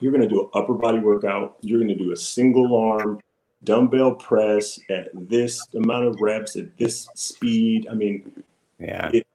You're 0.00 0.12
going 0.12 0.22
to 0.22 0.28
do 0.28 0.42
an 0.42 0.50
upper 0.54 0.74
body 0.74 0.98
workout. 0.98 1.56
You're 1.62 1.78
going 1.78 1.96
to 1.96 2.02
do 2.02 2.12
a 2.12 2.16
single 2.16 2.76
arm 2.76 3.20
dumbbell 3.64 4.14
press 4.14 4.78
at 4.90 5.08
this 5.14 5.66
amount 5.74 6.06
of 6.06 6.20
reps 6.20 6.56
at 6.56 6.76
this 6.76 7.08
speed. 7.14 7.88
I 7.90 7.94
mean, 7.94 8.44
yeah, 8.78 9.10
it, 9.12 9.26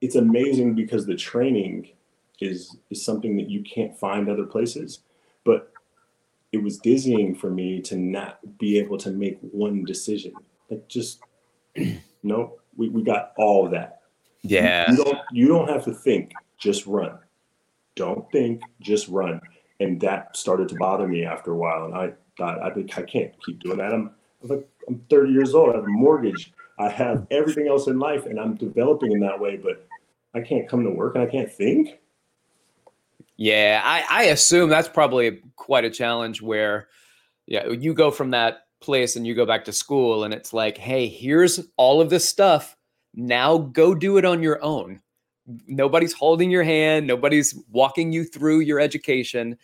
it's 0.00 0.16
amazing 0.16 0.74
because 0.74 1.06
the 1.06 1.14
training 1.14 1.90
is 2.40 2.76
is 2.90 3.04
something 3.04 3.36
that 3.36 3.48
you 3.48 3.62
can't 3.62 3.96
find 3.96 4.28
other 4.28 4.44
places. 4.44 5.00
But 5.44 5.72
it 6.52 6.62
was 6.62 6.78
dizzying 6.78 7.34
for 7.34 7.50
me 7.50 7.80
to 7.80 7.96
not 7.96 8.38
be 8.58 8.78
able 8.78 8.98
to 8.98 9.10
make 9.10 9.38
one 9.40 9.84
decision. 9.84 10.34
Like 10.70 10.86
just 10.86 11.20
no, 12.22 12.58
we, 12.76 12.88
we 12.90 13.02
got 13.02 13.32
all 13.38 13.64
of 13.64 13.72
that. 13.72 14.02
Yeah. 14.42 14.90
You, 14.90 14.98
you 14.98 15.04
don't 15.04 15.18
you 15.32 15.48
don't 15.48 15.68
have 15.68 15.84
to 15.84 15.94
think, 15.94 16.32
just 16.58 16.86
run. 16.86 17.18
Don't 17.96 18.30
think, 18.30 18.62
just 18.80 19.08
run. 19.08 19.40
And 19.80 20.00
that 20.02 20.36
started 20.36 20.68
to 20.68 20.76
bother 20.76 21.08
me 21.08 21.24
after 21.24 21.52
a 21.52 21.56
while. 21.56 21.86
And 21.86 21.94
I 21.94 22.12
thought 22.36 22.62
I 22.62 22.70
think 22.70 22.96
I 22.98 23.02
can't 23.02 23.32
keep 23.44 23.60
doing 23.60 23.78
that. 23.78 23.92
I'm 23.92 24.10
I'm 24.42 24.48
like 24.48 24.68
I'm 24.88 25.00
30 25.08 25.32
years 25.32 25.54
old, 25.54 25.70
I 25.70 25.76
have 25.76 25.84
a 25.84 25.88
mortgage, 25.88 26.52
I 26.78 26.88
have 26.88 27.26
everything 27.30 27.68
else 27.68 27.86
in 27.86 27.98
life, 27.98 28.26
and 28.26 28.38
I'm 28.38 28.56
developing 28.56 29.12
in 29.12 29.20
that 29.20 29.38
way, 29.38 29.56
but 29.56 29.86
I 30.34 30.40
can't 30.40 30.68
come 30.68 30.82
to 30.84 30.90
work 30.90 31.14
and 31.14 31.24
I 31.24 31.30
can't 31.30 31.50
think. 31.50 31.98
Yeah, 33.36 33.80
I, 33.84 34.04
I 34.08 34.22
assume 34.24 34.68
that's 34.68 34.88
probably 34.88 35.40
quite 35.56 35.84
a 35.84 35.90
challenge 35.90 36.42
where 36.42 36.88
yeah, 37.46 37.68
you 37.68 37.94
go 37.94 38.10
from 38.10 38.30
that 38.30 38.66
place 38.80 39.16
and 39.16 39.26
you 39.26 39.34
go 39.34 39.46
back 39.46 39.64
to 39.64 39.72
school 39.72 40.24
and 40.24 40.34
it's 40.34 40.52
like, 40.52 40.76
hey, 40.76 41.08
here's 41.08 41.60
all 41.76 42.00
of 42.00 42.10
this 42.10 42.28
stuff. 42.28 42.76
Now 43.14 43.58
go 43.58 43.94
do 43.94 44.16
it 44.18 44.24
on 44.24 44.42
your 44.42 44.62
own. 44.62 45.00
Nobody's 45.66 46.12
holding 46.12 46.50
your 46.50 46.62
hand, 46.62 47.06
nobody's 47.06 47.54
walking 47.70 48.12
you 48.12 48.24
through 48.24 48.60
your 48.60 48.80
education. 48.80 49.58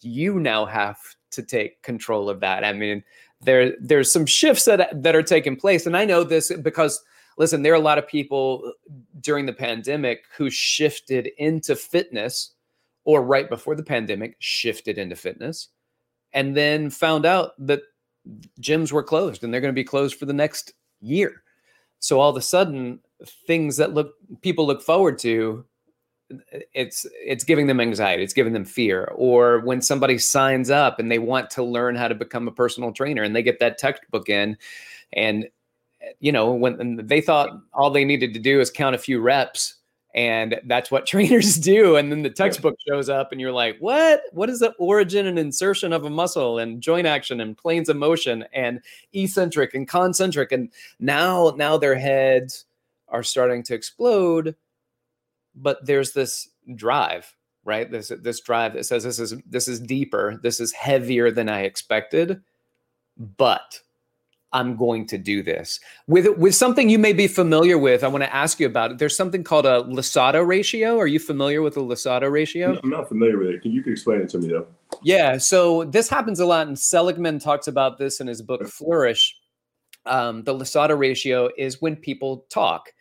You 0.00 0.40
now 0.40 0.64
have 0.64 0.98
to 1.32 1.42
take 1.42 1.82
control 1.82 2.28
of 2.28 2.40
that. 2.40 2.64
I 2.64 2.72
mean, 2.72 3.04
there 3.40 3.74
there's 3.80 4.10
some 4.10 4.26
shifts 4.26 4.64
that 4.64 5.02
that 5.02 5.16
are 5.16 5.22
taking 5.22 5.56
place 5.56 5.86
and 5.86 5.96
I 5.96 6.04
know 6.04 6.24
this 6.24 6.52
because 6.62 7.02
listen, 7.38 7.62
there 7.62 7.72
are 7.72 7.76
a 7.76 7.80
lot 7.80 7.98
of 7.98 8.06
people 8.06 8.72
during 9.20 9.46
the 9.46 9.52
pandemic 9.52 10.24
who 10.36 10.50
shifted 10.50 11.30
into 11.38 11.76
fitness 11.76 12.52
or 13.04 13.22
right 13.22 13.48
before 13.48 13.74
the 13.74 13.82
pandemic 13.82 14.36
shifted 14.38 14.98
into 14.98 15.16
fitness 15.16 15.68
and 16.32 16.56
then 16.56 16.90
found 16.90 17.26
out 17.26 17.52
that 17.58 17.82
gyms 18.60 18.92
were 18.92 19.02
closed 19.02 19.42
and 19.42 19.52
they're 19.52 19.60
going 19.60 19.74
to 19.74 19.80
be 19.80 19.84
closed 19.84 20.16
for 20.16 20.26
the 20.26 20.32
next 20.32 20.72
year. 21.00 21.42
So 21.98 22.20
all 22.20 22.30
of 22.30 22.36
a 22.36 22.42
sudden, 22.42 23.00
things 23.46 23.76
that 23.76 23.94
look 23.94 24.14
people 24.40 24.66
look 24.66 24.82
forward 24.82 25.18
to, 25.20 25.64
it's 26.72 27.06
it's 27.12 27.44
giving 27.44 27.66
them 27.66 27.80
anxiety, 27.80 28.22
it's 28.22 28.32
giving 28.32 28.52
them 28.52 28.64
fear. 28.64 29.12
Or 29.14 29.60
when 29.60 29.80
somebody 29.80 30.18
signs 30.18 30.70
up 30.70 30.98
and 30.98 31.10
they 31.10 31.18
want 31.18 31.50
to 31.50 31.62
learn 31.62 31.94
how 31.94 32.08
to 32.08 32.14
become 32.14 32.48
a 32.48 32.52
personal 32.52 32.92
trainer 32.92 33.22
and 33.22 33.36
they 33.36 33.42
get 33.42 33.60
that 33.60 33.78
textbook 33.78 34.28
in, 34.28 34.56
and 35.12 35.48
you 36.18 36.32
know 36.32 36.52
when 36.52 36.96
they 37.04 37.20
thought 37.20 37.50
all 37.72 37.90
they 37.90 38.04
needed 38.04 38.34
to 38.34 38.40
do 38.40 38.60
is 38.60 38.70
count 38.70 38.94
a 38.94 38.98
few 38.98 39.20
reps 39.20 39.76
and 40.14 40.60
that's 40.64 40.90
what 40.90 41.06
trainers 41.06 41.56
do. 41.56 41.96
And 41.96 42.10
then 42.10 42.22
the 42.22 42.30
textbook 42.30 42.76
shows 42.86 43.08
up 43.08 43.32
and 43.32 43.40
you're 43.40 43.52
like 43.52 43.76
what? 43.78 44.22
What 44.32 44.50
is 44.50 44.60
the 44.60 44.72
origin 44.78 45.26
and 45.26 45.38
insertion 45.38 45.92
of 45.92 46.04
a 46.04 46.10
muscle 46.10 46.58
and 46.58 46.80
joint 46.80 47.06
action 47.06 47.40
and 47.40 47.56
planes 47.56 47.88
of 47.88 47.96
motion 47.96 48.44
and 48.52 48.80
eccentric 49.12 49.74
and 49.74 49.88
concentric? 49.88 50.52
And 50.52 50.70
now 50.98 51.54
now 51.56 51.76
their 51.76 51.96
heads 51.96 52.64
are 53.08 53.22
starting 53.22 53.62
to 53.64 53.74
explode 53.74 54.54
but 55.54 55.84
there's 55.84 56.12
this 56.12 56.48
drive 56.74 57.34
right? 57.64 57.92
This 57.92 58.10
this 58.20 58.40
drive 58.40 58.72
that 58.72 58.86
says 58.86 59.04
this 59.04 59.20
is 59.20 59.36
this 59.46 59.68
is 59.68 59.78
deeper. 59.78 60.40
This 60.42 60.58
is 60.58 60.72
heavier 60.72 61.30
than 61.30 61.48
i 61.48 61.60
expected 61.60 62.42
but 63.16 63.80
I'm 64.52 64.76
going 64.76 65.06
to 65.08 65.18
do 65.18 65.42
this. 65.42 65.80
With 66.06 66.36
with 66.36 66.54
something 66.54 66.88
you 66.88 66.98
may 66.98 67.12
be 67.12 67.26
familiar 67.26 67.78
with, 67.78 68.04
I 68.04 68.08
want 68.08 68.24
to 68.24 68.34
ask 68.34 68.60
you 68.60 68.66
about 68.66 68.92
it. 68.92 68.98
There's 68.98 69.16
something 69.16 69.42
called 69.42 69.66
a 69.66 69.80
Losada 69.80 70.44
ratio. 70.44 70.98
Are 70.98 71.06
you 71.06 71.18
familiar 71.18 71.62
with 71.62 71.74
the 71.74 71.80
Losada 71.80 72.28
ratio? 72.30 72.78
I'm 72.82 72.90
not 72.90 73.08
familiar 73.08 73.38
with 73.38 73.48
it. 73.48 73.62
Can 73.62 73.72
you 73.72 73.82
can 73.82 73.92
explain 73.92 74.20
it 74.20 74.28
to 74.30 74.38
me 74.38 74.48
though? 74.48 74.66
Yeah, 75.02 75.38
so 75.38 75.84
this 75.84 76.08
happens 76.08 76.38
a 76.38 76.46
lot, 76.46 76.66
and 76.66 76.78
Seligman 76.78 77.38
talks 77.38 77.66
about 77.66 77.98
this 77.98 78.20
in 78.20 78.26
his 78.26 78.42
book 78.42 78.66
Flourish. 78.68 79.36
Um, 80.04 80.42
the 80.42 80.52
Losada 80.52 80.96
ratio 80.96 81.48
is 81.56 81.80
when 81.80 81.96
people 81.96 82.44
talk, 82.50 82.92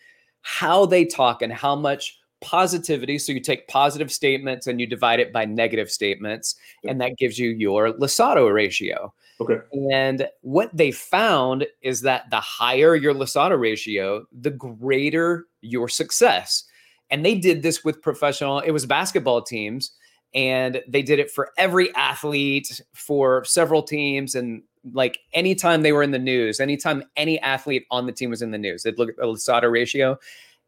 how 0.42 0.86
they 0.86 1.06
talk, 1.06 1.42
and 1.42 1.52
how 1.52 1.76
much 1.76 2.18
positivity. 2.40 3.20
So 3.20 3.32
you 3.32 3.40
take 3.40 3.68
positive 3.68 4.12
statements 4.12 4.68
and 4.68 4.80
you 4.80 4.88
divide 4.88 5.20
it 5.20 5.32
by 5.34 5.46
negative 5.46 5.92
statements, 5.92 6.56
and 6.88 7.02
that 7.02 7.18
gives 7.18 7.38
you 7.38 7.50
your 7.50 7.92
Losada 7.92 8.52
ratio. 8.52 9.14
Okay. 9.42 9.58
And 9.92 10.30
what 10.42 10.70
they 10.72 10.92
found 10.92 11.66
is 11.82 12.02
that 12.02 12.30
the 12.30 12.40
higher 12.40 12.96
your 12.96 13.14
Losada 13.14 13.58
ratio, 13.58 14.26
the 14.32 14.52
greater 14.52 15.48
your 15.62 15.90
success. 15.90 16.64
And 17.10 17.26
they 17.26 17.36
did 17.36 17.64
this 17.64 17.84
with 17.84 18.02
professional, 18.02 18.60
it 18.60 18.72
was 18.72 18.86
basketball 18.86 19.42
teams, 19.42 19.92
and 20.34 20.82
they 20.88 21.02
did 21.02 21.20
it 21.20 21.32
for 21.32 21.50
every 21.58 21.94
athlete 21.96 22.82
for 22.94 23.44
several 23.44 23.82
teams. 23.82 24.36
And 24.36 24.62
like 24.94 25.20
anytime 25.34 25.82
they 25.82 25.92
were 25.92 26.04
in 26.04 26.12
the 26.12 26.20
news, 26.20 26.60
anytime 26.60 27.04
any 27.18 27.40
athlete 27.40 27.86
on 27.90 28.06
the 28.06 28.14
team 28.14 28.30
was 28.30 28.44
in 28.44 28.52
the 28.52 28.58
news, 28.60 28.84
they'd 28.84 28.98
look 29.00 29.10
at 29.10 29.18
the 29.18 29.26
Losada 29.26 29.70
ratio 29.70 30.18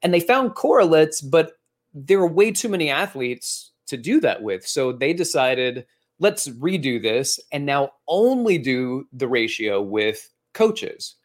and 0.02 0.14
they 0.14 0.20
found 0.20 0.56
correlates, 0.56 1.22
but 1.22 1.54
there 1.94 2.20
were 2.20 2.28
way 2.28 2.52
too 2.52 2.70
many 2.70 2.90
athletes 2.90 3.72
to 3.86 3.98
do 3.98 4.20
that 4.20 4.42
with. 4.42 4.68
So 4.68 4.92
they 4.92 5.14
decided, 5.14 5.86
let's 6.20 6.48
redo 6.50 7.02
this 7.02 7.40
and 7.52 7.66
now 7.66 7.92
only 8.08 8.58
do 8.58 9.06
the 9.14 9.28
ratio 9.28 9.82
with 9.82 10.30
coaches. 10.54 11.16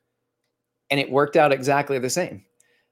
And 0.91 0.99
it 0.99 1.11
worked 1.11 1.37
out 1.37 1.53
exactly 1.53 1.99
the 1.99 2.11
same. 2.11 2.45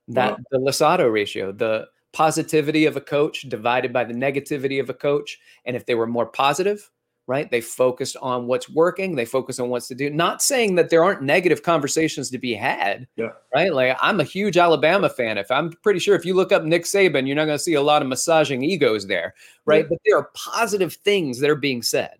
That 0.08 0.38
wow. 0.38 0.44
the 0.50 0.58
Losada 0.58 1.10
ratio, 1.10 1.50
the 1.52 1.86
positivity 2.12 2.86
of 2.86 2.96
a 2.96 3.00
coach 3.00 3.42
divided 3.42 3.92
by 3.92 4.04
the 4.04 4.14
negativity 4.14 4.80
of 4.80 4.88
a 4.88 4.94
coach. 4.94 5.38
And 5.64 5.76
if 5.76 5.86
they 5.86 5.94
were 5.94 6.06
more 6.06 6.26
positive, 6.26 6.90
right? 7.26 7.50
They 7.50 7.60
focused 7.60 8.16
on 8.22 8.46
what's 8.46 8.68
working, 8.68 9.16
they 9.16 9.24
focus 9.24 9.58
on 9.58 9.68
what's 9.68 9.88
to 9.88 9.94
do. 9.94 10.10
Not 10.10 10.42
saying 10.42 10.76
that 10.76 10.90
there 10.90 11.02
aren't 11.02 11.22
negative 11.22 11.62
conversations 11.62 12.30
to 12.30 12.38
be 12.38 12.54
had, 12.54 13.06
yeah. 13.16 13.30
right? 13.54 13.72
Like 13.72 13.96
I'm 14.00 14.20
a 14.20 14.24
huge 14.24 14.56
Alabama 14.56 15.08
fan. 15.08 15.38
If 15.38 15.50
I'm 15.50 15.70
pretty 15.82 15.98
sure 15.98 16.14
if 16.14 16.24
you 16.24 16.34
look 16.34 16.52
up 16.52 16.62
Nick 16.62 16.84
Saban, 16.84 17.26
you're 17.26 17.36
not 17.36 17.46
going 17.46 17.58
to 17.58 17.62
see 17.62 17.74
a 17.74 17.82
lot 17.82 18.02
of 18.02 18.08
massaging 18.08 18.62
egos 18.62 19.06
there, 19.06 19.34
right? 19.64 19.84
Yeah. 19.84 19.88
But 19.90 19.98
there 20.04 20.18
are 20.18 20.30
positive 20.34 20.94
things 20.94 21.40
that 21.40 21.50
are 21.50 21.56
being 21.56 21.82
said. 21.82 22.16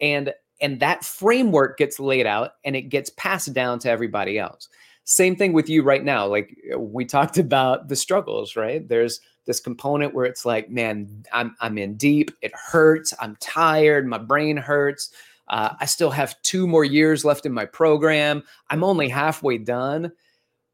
And 0.00 0.32
and 0.60 0.80
that 0.80 1.04
framework 1.04 1.78
gets 1.78 2.00
laid 2.00 2.26
out 2.26 2.52
and 2.64 2.74
it 2.74 2.82
gets 2.82 3.10
passed 3.10 3.52
down 3.52 3.78
to 3.80 3.90
everybody 3.90 4.38
else. 4.38 4.68
Same 5.10 5.36
thing 5.36 5.54
with 5.54 5.70
you 5.70 5.82
right 5.82 6.04
now. 6.04 6.26
Like 6.26 6.54
we 6.76 7.06
talked 7.06 7.38
about 7.46 7.88
the 7.88 7.96
struggles, 7.96 8.56
right? 8.56 8.86
There's 8.86 9.20
this 9.46 9.58
component 9.58 10.12
where 10.12 10.26
it's 10.26 10.44
like, 10.44 10.70
man, 10.70 11.24
I'm 11.32 11.56
I'm 11.60 11.78
in 11.78 11.96
deep. 11.96 12.30
It 12.42 12.52
hurts. 12.54 13.14
I'm 13.18 13.34
tired. 13.40 14.06
My 14.06 14.18
brain 14.18 14.58
hurts. 14.58 15.10
Uh, 15.48 15.70
I 15.80 15.86
still 15.86 16.10
have 16.10 16.40
two 16.42 16.66
more 16.66 16.84
years 16.84 17.24
left 17.24 17.46
in 17.46 17.54
my 17.54 17.64
program. 17.64 18.42
I'm 18.68 18.84
only 18.84 19.08
halfway 19.08 19.56
done. 19.56 20.12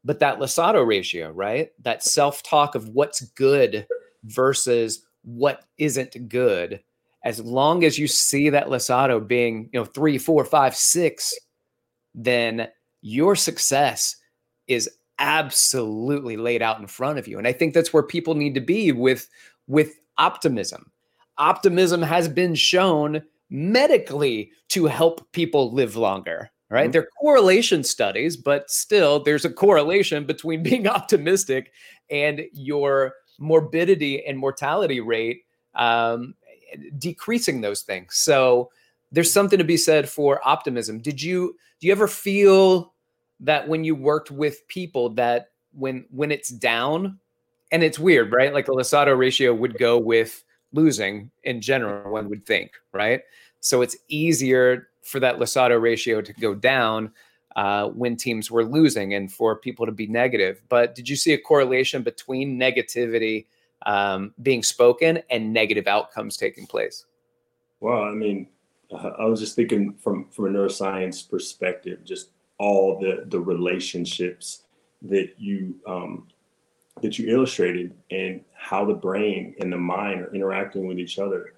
But 0.03 0.19
that 0.19 0.37
Losada 0.37 0.83
ratio, 0.83 1.31
right? 1.31 1.69
That 1.83 2.03
self 2.03 2.43
talk 2.43 2.75
of 2.75 2.89
what's 2.89 3.21
good 3.21 3.87
versus 4.25 5.05
what 5.23 5.63
isn't 5.77 6.27
good. 6.27 6.83
As 7.23 7.39
long 7.39 7.85
as 7.85 7.97
you 7.97 8.07
see 8.09 8.49
that 8.49 8.69
Losada 8.69 9.17
being, 9.21 9.69
you 9.71 9.79
know, 9.79 9.85
three, 9.85 10.17
four, 10.17 10.43
five, 10.43 10.75
six, 10.75 11.33
then 12.13 12.67
your 13.01 13.37
success 13.37 14.17
is 14.67 14.89
absolutely 15.19 16.37
laid 16.37 16.61
out 16.61 16.79
in 16.79 16.87
front 16.87 17.19
of 17.19 17.27
you. 17.27 17.37
And 17.37 17.47
I 17.47 17.53
think 17.53 17.73
that's 17.73 17.93
where 17.93 18.03
people 18.03 18.35
need 18.35 18.55
to 18.55 18.61
be 18.61 18.91
with 18.91 19.29
with 19.67 19.99
optimism. 20.17 20.91
Optimism 21.37 22.01
has 22.01 22.27
been 22.27 22.55
shown 22.55 23.21
medically 23.49 24.51
to 24.69 24.85
help 24.85 25.31
people 25.31 25.71
live 25.71 25.95
longer, 25.95 26.51
right? 26.69 26.85
Mm-hmm. 26.85 26.91
They're 26.91 27.09
correlation 27.19 27.83
studies, 27.83 28.37
but 28.37 28.69
still 28.69 29.21
there's 29.21 29.45
a 29.45 29.49
correlation 29.49 30.25
between 30.25 30.63
being 30.69 30.87
optimistic 30.87 31.71
and 32.09 32.41
your 32.53 33.13
morbidity 33.39 34.25
and 34.25 34.37
mortality 34.37 35.01
rate 35.01 35.41
um, 35.75 36.35
decreasing 36.97 37.61
those 37.61 37.81
things. 37.81 38.15
So 38.15 38.71
there's 39.11 39.31
something 39.31 39.59
to 39.59 39.65
be 39.65 39.77
said 39.77 40.09
for 40.09 40.45
optimism. 40.47 40.99
Did 40.99 41.21
you 41.21 41.55
do 41.79 41.87
you 41.87 41.91
ever 41.91 42.07
feel 42.07 42.93
that 43.39 43.67
when 43.67 43.83
you 43.83 43.95
worked 43.95 44.31
with 44.31 44.67
people 44.67 45.09
that 45.09 45.49
when 45.73 46.05
when 46.11 46.31
it's 46.31 46.49
down 46.49 47.19
and 47.71 47.83
it's 47.83 47.99
weird 47.99 48.31
right? 48.31 48.53
Like 48.53 48.65
the 48.65 48.73
Losada 48.73 49.15
ratio 49.15 49.53
would 49.53 49.77
go 49.77 49.97
with 49.97 50.43
losing 50.73 51.31
in 51.43 51.61
general 51.61 52.11
one 52.11 52.29
would 52.29 52.45
think 52.45 52.71
right? 52.93 53.21
So 53.59 53.81
it's 53.81 53.97
easier 54.07 54.89
for 55.03 55.19
that 55.19 55.39
Losada 55.39 55.77
ratio 55.77 56.21
to 56.21 56.33
go 56.33 56.55
down 56.55 57.11
uh, 57.55 57.87
when 57.89 58.15
teams 58.15 58.51
were 58.51 58.65
losing 58.65 59.13
and 59.13 59.31
for 59.31 59.55
people 59.55 59.85
to 59.85 59.91
be 59.91 60.07
negative. 60.07 60.61
But 60.67 60.93
did 60.93 61.07
you 61.07 61.15
see 61.15 61.33
a 61.33 61.37
correlation 61.37 62.03
between 62.03 62.59
negativity 62.59 63.45
um, 63.85 64.33
being 64.41 64.61
spoken 64.61 65.21
and 65.29 65.53
negative 65.53 65.87
outcomes 65.87 66.37
taking 66.37 66.65
place? 66.67 67.05
Well 67.79 68.03
i 68.03 68.11
mean 68.11 68.47
i 69.19 69.25
was 69.25 69.39
just 69.39 69.55
thinking 69.55 69.93
from 69.93 70.29
from 70.29 70.45
a 70.45 70.49
neuroscience 70.49 71.27
perspective 71.29 72.03
just 72.03 72.29
all 72.57 72.99
the 72.99 73.25
the 73.27 73.39
relationships 73.39 74.63
that 75.01 75.33
you 75.37 75.75
um, 75.85 76.27
that 77.01 77.19
you 77.19 77.29
illustrated 77.29 77.93
and 78.11 78.41
how 78.53 78.85
the 78.85 78.93
brain 78.93 79.55
and 79.59 79.71
the 79.71 79.77
mind 79.77 80.21
are 80.21 80.33
interacting 80.33 80.87
with 80.87 80.97
each 80.97 81.19
other 81.19 81.53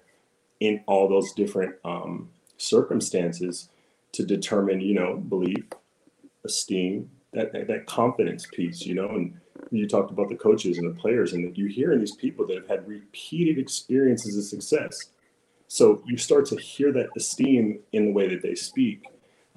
in 0.60 0.82
all 0.86 1.08
those 1.08 1.32
different 1.32 1.74
um, 1.84 2.28
circumstances 2.56 3.68
to 4.12 4.24
determine, 4.24 4.80
you 4.80 4.94
know, 4.94 5.16
belief, 5.16 5.64
esteem, 6.44 7.08
that, 7.32 7.52
that, 7.52 7.68
that 7.68 7.86
confidence 7.86 8.46
piece, 8.52 8.84
you 8.84 8.94
know, 8.94 9.08
and 9.10 9.38
you 9.70 9.86
talked 9.86 10.10
about 10.10 10.28
the 10.28 10.34
coaches 10.34 10.78
and 10.78 10.90
the 10.90 11.00
players, 11.00 11.34
and 11.34 11.44
that 11.44 11.56
you 11.56 11.66
hear 11.66 11.92
in 11.92 12.00
these 12.00 12.16
people 12.16 12.46
that 12.46 12.56
have 12.56 12.68
had 12.68 12.88
repeated 12.88 13.58
experiences 13.58 14.36
of 14.36 14.44
success. 14.44 15.10
So 15.68 16.02
you 16.06 16.16
start 16.16 16.46
to 16.46 16.56
hear 16.56 16.90
that 16.92 17.10
esteem 17.16 17.80
in 17.92 18.06
the 18.06 18.12
way 18.12 18.28
that 18.28 18.42
they 18.42 18.54
speak 18.54 19.04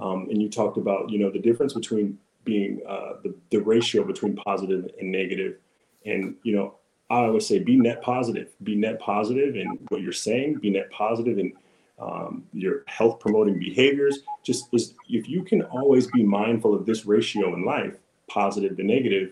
um, 0.02 0.28
and 0.30 0.42
you 0.42 0.50
talked 0.50 0.78
about, 0.78 1.10
you 1.10 1.20
know, 1.20 1.30
the 1.30 1.40
difference 1.40 1.74
between 1.74 2.18
being 2.44 2.82
uh, 2.88 3.14
the, 3.24 3.36
the 3.52 3.58
ratio 3.58 4.04
between 4.04 4.36
positive 4.36 4.90
and 5.00 5.12
negative. 5.12 5.58
And, 6.06 6.36
you 6.44 6.56
know, 6.56 6.76
I 7.10 7.26
always 7.26 7.46
say 7.46 7.60
be 7.60 7.76
net 7.76 8.02
positive, 8.02 8.50
be 8.64 8.76
net 8.76 9.00
positive 9.00 9.56
in 9.56 9.78
what 9.90 10.02
you're 10.02 10.12
saying, 10.12 10.56
be 10.56 10.72
net 10.72 10.90
positive 10.90 11.38
in 11.38 11.54
um, 12.00 12.46
your 12.54 12.84
health 12.88 13.20
promoting 13.20 13.60
behaviors. 13.60 14.20
Just 14.44 14.70
is, 14.74 14.96
if 15.08 15.30
you 15.30 15.44
can 15.44 15.62
always 15.64 16.08
be 16.08 16.24
mindful 16.24 16.74
of 16.74 16.86
this 16.86 17.06
ratio 17.06 17.54
in 17.54 17.64
life, 17.64 17.96
positive 18.28 18.78
to 18.78 18.84
negative, 18.84 19.32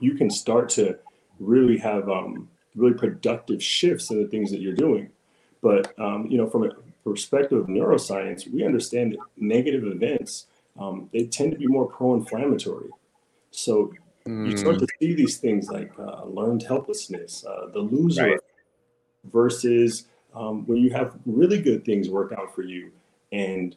you 0.00 0.14
can 0.14 0.30
start 0.30 0.68
to 0.68 0.98
really 1.40 1.78
have 1.78 2.08
um, 2.08 2.48
really 2.76 2.94
productive 2.94 3.62
shifts 3.62 4.10
in 4.10 4.22
the 4.22 4.28
things 4.28 4.50
that 4.52 4.60
you're 4.60 4.74
doing. 4.74 5.10
But 5.62 5.98
um, 5.98 6.26
you 6.30 6.38
know, 6.38 6.48
from 6.48 6.64
a 6.64 6.70
perspective 7.04 7.58
of 7.58 7.66
neuroscience, 7.66 8.50
we 8.52 8.64
understand 8.64 9.12
that 9.12 9.18
negative 9.36 9.84
events 9.84 10.46
um, 10.78 11.08
they 11.12 11.26
tend 11.26 11.52
to 11.52 11.58
be 11.58 11.66
more 11.66 11.86
pro-inflammatory. 11.86 12.88
So 13.50 13.92
mm. 14.26 14.50
you 14.50 14.56
start 14.56 14.78
to 14.78 14.86
mm. 14.86 14.98
see 15.00 15.14
these 15.14 15.38
things 15.38 15.68
like 15.68 15.92
uh, 15.98 16.24
learned 16.24 16.62
helplessness, 16.62 17.44
uh, 17.44 17.66
the 17.72 17.80
loser, 17.80 18.30
right. 18.30 18.40
versus 19.24 20.06
um, 20.34 20.66
when 20.66 20.78
you 20.78 20.90
have 20.90 21.18
really 21.26 21.60
good 21.60 21.84
things 21.84 22.08
work 22.08 22.32
out 22.32 22.54
for 22.54 22.62
you. 22.62 22.92
And 23.32 23.76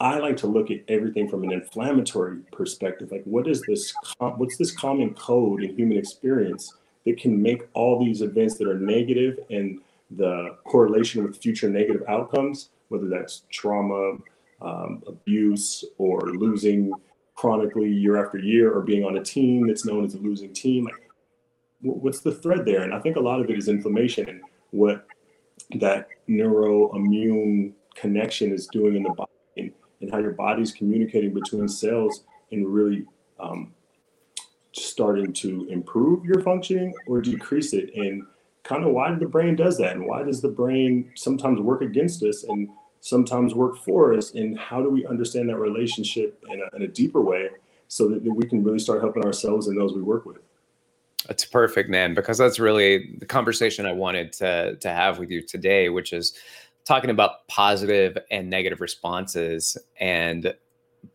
I 0.00 0.18
like 0.18 0.36
to 0.38 0.46
look 0.46 0.70
at 0.70 0.80
everything 0.88 1.28
from 1.28 1.42
an 1.44 1.52
inflammatory 1.52 2.38
perspective. 2.52 3.10
Like, 3.10 3.24
what 3.24 3.48
is 3.48 3.62
this? 3.62 3.92
Com- 4.18 4.38
what's 4.38 4.56
this 4.56 4.70
common 4.70 5.14
code 5.14 5.62
in 5.62 5.74
human 5.76 5.96
experience 5.96 6.74
that 7.04 7.18
can 7.18 7.40
make 7.40 7.62
all 7.72 8.04
these 8.04 8.22
events 8.22 8.58
that 8.58 8.68
are 8.68 8.78
negative 8.78 9.38
and 9.50 9.80
the 10.10 10.56
correlation 10.64 11.24
with 11.24 11.36
future 11.36 11.68
negative 11.68 12.02
outcomes, 12.08 12.70
whether 12.88 13.08
that's 13.08 13.42
trauma, 13.50 14.16
um, 14.62 15.02
abuse, 15.06 15.84
or 15.98 16.20
losing 16.20 16.92
chronically 17.34 17.90
year 17.90 18.24
after 18.24 18.38
year, 18.38 18.72
or 18.72 18.82
being 18.82 19.04
on 19.04 19.18
a 19.18 19.24
team 19.24 19.66
that's 19.66 19.84
known 19.84 20.04
as 20.04 20.14
a 20.14 20.18
losing 20.18 20.52
team. 20.52 20.84
Like, 20.84 21.10
what's 21.80 22.20
the 22.20 22.32
thread 22.32 22.64
there? 22.64 22.82
And 22.82 22.92
I 22.92 23.00
think 23.00 23.16
a 23.16 23.20
lot 23.20 23.40
of 23.40 23.50
it 23.50 23.56
is 23.56 23.68
inflammation 23.68 24.28
and 24.28 24.40
what 24.70 25.06
that 25.76 26.08
neuroimmune 26.28 27.72
connection 27.94 28.52
is 28.52 28.66
doing 28.68 28.96
in 28.96 29.02
the 29.02 29.10
body 29.10 29.30
and, 29.56 29.72
and 30.00 30.10
how 30.10 30.18
your 30.18 30.32
body's 30.32 30.72
communicating 30.72 31.34
between 31.34 31.68
cells 31.68 32.24
and 32.50 32.66
really 32.66 33.04
um, 33.38 33.72
starting 34.72 35.32
to 35.32 35.66
improve 35.68 36.24
your 36.24 36.40
functioning 36.42 36.94
or 37.06 37.20
decrease 37.20 37.72
it. 37.72 37.94
And 37.94 38.22
kind 38.68 38.84
of 38.84 38.92
why 38.92 39.14
the 39.14 39.26
brain 39.26 39.56
does 39.56 39.78
that? 39.78 39.96
And 39.96 40.06
why 40.06 40.22
does 40.22 40.42
the 40.42 40.48
brain 40.48 41.10
sometimes 41.14 41.58
work 41.58 41.80
against 41.80 42.22
us 42.22 42.44
and 42.44 42.68
sometimes 43.00 43.54
work 43.54 43.78
for 43.78 44.12
us? 44.12 44.34
And 44.34 44.58
how 44.58 44.82
do 44.82 44.90
we 44.90 45.06
understand 45.06 45.48
that 45.48 45.56
relationship 45.56 46.44
in 46.50 46.60
a, 46.60 46.76
in 46.76 46.82
a 46.82 46.88
deeper 46.88 47.22
way 47.22 47.48
so 47.88 48.08
that, 48.08 48.22
that 48.22 48.32
we 48.32 48.46
can 48.46 48.62
really 48.62 48.78
start 48.78 49.00
helping 49.00 49.24
ourselves 49.24 49.68
and 49.68 49.80
those 49.80 49.94
we 49.94 50.02
work 50.02 50.26
with? 50.26 50.36
That's 51.26 51.44
perfect 51.44 51.88
man 51.90 52.14
because 52.14 52.38
that's 52.38 52.60
really 52.60 53.16
the 53.18 53.26
conversation 53.26 53.84
i 53.84 53.92
wanted 53.92 54.32
to 54.34 54.76
to 54.76 54.88
have 54.88 55.18
with 55.18 55.30
you 55.30 55.42
today 55.42 55.88
which 55.88 56.12
is 56.12 56.34
talking 56.84 57.10
about 57.10 57.46
positive 57.48 58.16
and 58.30 58.48
negative 58.48 58.80
responses 58.80 59.76
and 59.98 60.54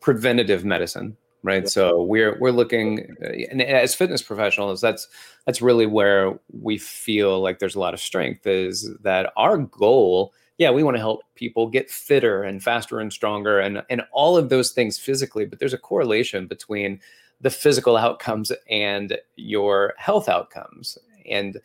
preventative 0.02 0.66
medicine 0.66 1.16
right 1.44 1.70
so 1.70 2.02
we're 2.02 2.38
we're 2.40 2.52
looking 2.52 3.16
uh, 3.24 3.30
and 3.52 3.62
as 3.62 3.94
fitness 3.94 4.22
professionals 4.22 4.82
that's 4.82 5.08
that's 5.46 5.62
really 5.62 5.86
where 5.86 6.38
we 6.52 6.78
feel 6.78 7.42
like 7.42 7.60
there's 7.60 7.76
a 7.76 7.80
lot 7.80 7.94
of 7.94 8.00
strength 8.00 8.48
is 8.48 8.90
that 9.02 9.32
our 9.38 9.58
goal 9.58 10.34
yeah 10.58 10.72
we 10.72 10.84
want 10.84 10.96
to 10.96 11.02
help 11.02 11.22
people 11.36 11.68
get 11.68 11.92
fitter 11.92 12.44
and 12.44 12.64
faster 12.64 13.00
and 13.00 13.14
stronger 13.14 13.60
and 13.60 13.84
and 13.90 14.02
all 14.12 14.38
of 14.38 14.50
those 14.50 14.72
things 14.72 14.98
physically 14.98 15.46
but 15.46 15.60
there's 15.60 15.74
a 15.74 15.78
correlation 15.78 16.48
between 16.48 17.00
the 17.44 17.50
physical 17.50 17.98
outcomes 17.98 18.52
and 18.70 19.18
your 19.36 19.94
health 19.98 20.28
outcomes. 20.28 20.98
And 21.30 21.60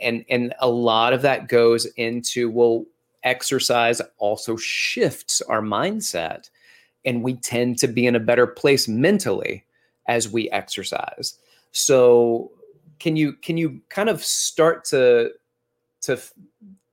and 0.00 0.24
and 0.30 0.54
a 0.60 0.68
lot 0.68 1.12
of 1.12 1.22
that 1.22 1.48
goes 1.48 1.86
into 1.96 2.48
well 2.50 2.84
exercise 3.24 4.00
also 4.18 4.56
shifts 4.56 5.42
our 5.42 5.60
mindset 5.60 6.50
and 7.08 7.22
we 7.22 7.34
tend 7.34 7.78
to 7.78 7.88
be 7.88 8.06
in 8.06 8.14
a 8.14 8.20
better 8.20 8.46
place 8.46 8.86
mentally 8.86 9.64
as 10.08 10.28
we 10.28 10.50
exercise. 10.50 11.38
So 11.72 12.50
can 12.98 13.16
you 13.16 13.32
can 13.32 13.56
you 13.56 13.80
kind 13.88 14.10
of 14.10 14.22
start 14.22 14.84
to 14.86 15.32
to 16.02 16.18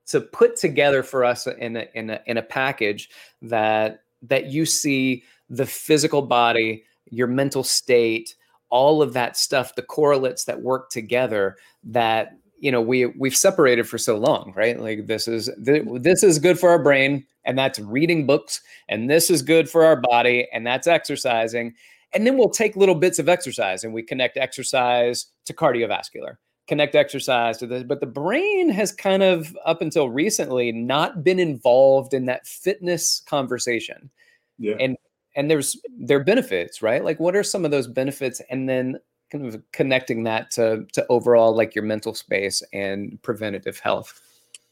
to 0.06 0.20
put 0.20 0.56
together 0.56 1.02
for 1.02 1.24
us 1.24 1.46
in 1.46 1.76
a, 1.76 1.86
in 1.94 2.10
a, 2.10 2.20
in 2.26 2.38
a 2.38 2.42
package 2.42 3.10
that 3.42 4.04
that 4.22 4.46
you 4.46 4.64
see 4.64 5.22
the 5.50 5.66
physical 5.66 6.22
body 6.22 6.84
your 7.10 7.26
mental 7.26 7.62
state 7.62 8.34
all 8.70 9.02
of 9.02 9.12
that 9.12 9.36
stuff 9.36 9.74
the 9.74 9.82
correlates 9.82 10.44
that 10.44 10.62
work 10.62 10.90
together 10.90 11.56
that 11.84 12.36
you 12.58 12.72
know 12.72 12.80
we 12.80 13.06
we've 13.06 13.36
separated 13.36 13.88
for 13.88 13.98
so 13.98 14.16
long 14.16 14.52
right? 14.56 14.80
Like 14.80 15.06
this 15.06 15.28
is 15.28 15.50
this 15.58 16.22
is 16.22 16.38
good 16.38 16.58
for 16.58 16.70
our 16.70 16.82
brain 16.82 17.26
and 17.44 17.58
that's 17.58 17.78
reading 17.78 18.26
books 18.26 18.60
and 18.88 19.10
this 19.10 19.30
is 19.30 19.42
good 19.42 19.68
for 19.68 19.84
our 19.84 19.96
body 19.96 20.48
and 20.52 20.66
that's 20.66 20.86
exercising. 20.86 21.74
And 22.14 22.26
then 22.26 22.38
we'll 22.38 22.50
take 22.50 22.76
little 22.76 22.94
bits 22.94 23.18
of 23.18 23.28
exercise 23.28 23.84
and 23.84 23.92
we 23.92 24.02
connect 24.02 24.36
exercise 24.36 25.26
to 25.44 25.52
cardiovascular 25.52 26.36
connect 26.66 26.94
exercise 26.94 27.58
to 27.58 27.66
this. 27.66 27.84
But 27.84 28.00
the 28.00 28.06
brain 28.06 28.68
has 28.70 28.92
kind 28.92 29.22
of 29.22 29.56
up 29.64 29.82
until 29.82 30.10
recently 30.10 30.72
not 30.72 31.22
been 31.22 31.38
involved 31.38 32.12
in 32.12 32.26
that 32.26 32.46
fitness 32.46 33.20
conversation. 33.26 34.10
Yeah. 34.58 34.76
and 34.80 34.96
and 35.34 35.50
there's 35.50 35.78
there 35.98 36.18
are 36.18 36.24
benefits 36.24 36.80
right? 36.82 37.04
Like 37.04 37.20
what 37.20 37.36
are 37.36 37.42
some 37.42 37.64
of 37.64 37.70
those 37.70 37.86
benefits? 37.86 38.40
And 38.50 38.68
then 38.68 38.98
kind 39.30 39.46
of 39.46 39.60
connecting 39.72 40.22
that 40.24 40.50
to 40.50 40.86
to 40.92 41.04
overall 41.08 41.54
like 41.54 41.74
your 41.74 41.84
mental 41.84 42.14
space 42.14 42.62
and 42.72 43.20
preventative 43.22 43.78
health 43.78 44.20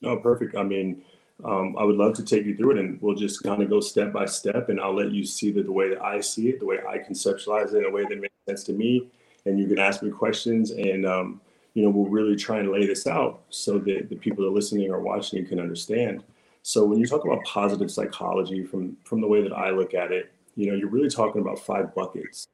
no 0.00 0.16
perfect 0.16 0.56
i 0.56 0.62
mean 0.62 1.02
um, 1.42 1.76
I 1.76 1.84
would 1.84 1.96
love 1.96 2.14
to 2.14 2.24
take 2.24 2.46
you 2.46 2.56
through 2.56 2.72
it 2.72 2.78
and 2.78 3.00
we'll 3.02 3.16
just 3.16 3.42
kind 3.42 3.62
of 3.62 3.68
go 3.68 3.80
step 3.80 4.12
by 4.12 4.24
step 4.24 4.68
and 4.68 4.80
I'll 4.80 4.94
let 4.94 5.10
you 5.10 5.24
see 5.24 5.50
that 5.52 5.66
the 5.66 5.72
way 5.72 5.88
that 5.88 6.00
I 6.00 6.20
see 6.20 6.48
it, 6.48 6.60
the 6.60 6.66
way 6.66 6.78
I 6.88 6.98
conceptualize 6.98 7.74
it 7.74 7.78
in 7.78 7.86
a 7.86 7.90
way 7.90 8.04
that 8.08 8.20
makes 8.20 8.34
sense 8.46 8.62
to 8.64 8.72
me. 8.72 9.10
And 9.44 9.58
you 9.58 9.66
can 9.66 9.78
ask 9.78 10.02
me 10.02 10.10
questions 10.10 10.70
and, 10.70 11.04
um, 11.04 11.40
you 11.74 11.82
know, 11.82 11.90
we'll 11.90 12.08
really 12.08 12.36
try 12.36 12.60
and 12.60 12.70
lay 12.70 12.86
this 12.86 13.06
out 13.06 13.42
so 13.50 13.78
that 13.78 14.08
the 14.08 14.16
people 14.16 14.44
that 14.44 14.50
are 14.50 14.54
listening 14.54 14.90
or 14.90 15.00
watching 15.00 15.44
can 15.44 15.58
understand. 15.58 16.22
So 16.62 16.84
when 16.84 16.98
you 16.98 17.06
talk 17.06 17.24
about 17.24 17.42
positive 17.44 17.90
psychology 17.90 18.64
from, 18.64 18.96
from 19.04 19.20
the 19.20 19.26
way 19.26 19.42
that 19.42 19.52
I 19.52 19.70
look 19.70 19.92
at 19.92 20.12
it, 20.12 20.32
you 20.54 20.70
know, 20.70 20.76
you're 20.76 20.88
really 20.88 21.10
talking 21.10 21.42
about 21.42 21.58
five 21.58 21.94
buckets, 21.94 22.46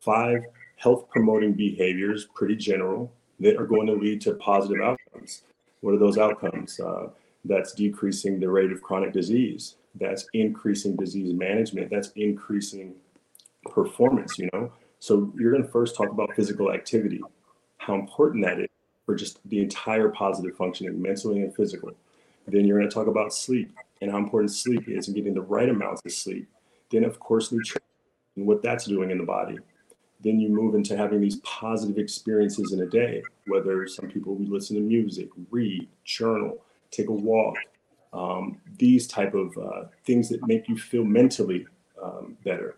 five 0.00 0.42
health 0.84 1.08
promoting 1.08 1.54
behaviors, 1.54 2.26
pretty 2.34 2.54
general, 2.54 3.10
that 3.40 3.56
are 3.56 3.66
going 3.66 3.86
to 3.86 3.94
lead 3.94 4.20
to 4.20 4.34
positive 4.34 4.82
outcomes. 4.82 5.42
What 5.80 5.94
are 5.94 5.98
those 5.98 6.18
outcomes? 6.18 6.78
Uh, 6.78 7.08
that's 7.46 7.72
decreasing 7.72 8.38
the 8.38 8.48
rate 8.48 8.70
of 8.70 8.82
chronic 8.82 9.12
disease. 9.12 9.76
That's 9.94 10.26
increasing 10.34 10.94
disease 10.96 11.32
management. 11.32 11.90
That's 11.90 12.10
increasing 12.16 12.94
performance 13.72 14.38
you 14.38 14.48
know? 14.52 14.70
So 14.98 15.32
you're 15.38 15.52
going 15.52 15.64
to 15.64 15.70
first 15.70 15.96
talk 15.96 16.10
about 16.10 16.34
physical 16.36 16.70
activity 16.70 17.22
how 17.78 17.94
important 17.94 18.44
that 18.44 18.60
is 18.60 18.68
for 19.04 19.14
just 19.14 19.46
the 19.48 19.60
entire 19.60 20.08
positive 20.08 20.56
functioning 20.56 21.00
mentally 21.00 21.40
and 21.40 21.54
physical 21.54 21.90
then 22.46 22.66
you're 22.66 22.78
going 22.78 22.88
to 22.88 22.94
talk 22.94 23.06
about 23.06 23.32
sleep 23.32 23.72
and 24.02 24.10
how 24.10 24.18
important 24.18 24.52
sleep 24.52 24.86
is 24.86 25.08
and 25.08 25.16
getting 25.16 25.32
the 25.32 25.40
right 25.40 25.70
amounts 25.70 26.02
of 26.04 26.12
sleep. 26.12 26.46
Then 26.90 27.04
of 27.04 27.18
course 27.18 27.52
nutrition 27.52 27.80
and 28.36 28.46
what 28.46 28.62
that's 28.62 28.84
doing 28.84 29.10
in 29.10 29.16
the 29.16 29.24
body 29.24 29.58
then 30.24 30.40
you 30.40 30.48
move 30.48 30.74
into 30.74 30.96
having 30.96 31.20
these 31.20 31.36
positive 31.36 31.98
experiences 31.98 32.72
in 32.72 32.80
a 32.80 32.86
day 32.86 33.22
whether 33.46 33.86
some 33.86 34.08
people 34.08 34.34
we 34.34 34.46
listen 34.46 34.76
to 34.76 34.82
music 34.82 35.28
read 35.50 35.86
journal 36.04 36.64
take 36.94 37.08
a 37.08 37.12
walk, 37.12 37.56
um, 38.12 38.58
these 38.78 39.06
type 39.06 39.34
of 39.34 39.56
uh, 39.58 39.84
things 40.06 40.28
that 40.28 40.46
make 40.46 40.68
you 40.68 40.76
feel 40.76 41.04
mentally 41.04 41.66
um, 42.02 42.36
better. 42.44 42.76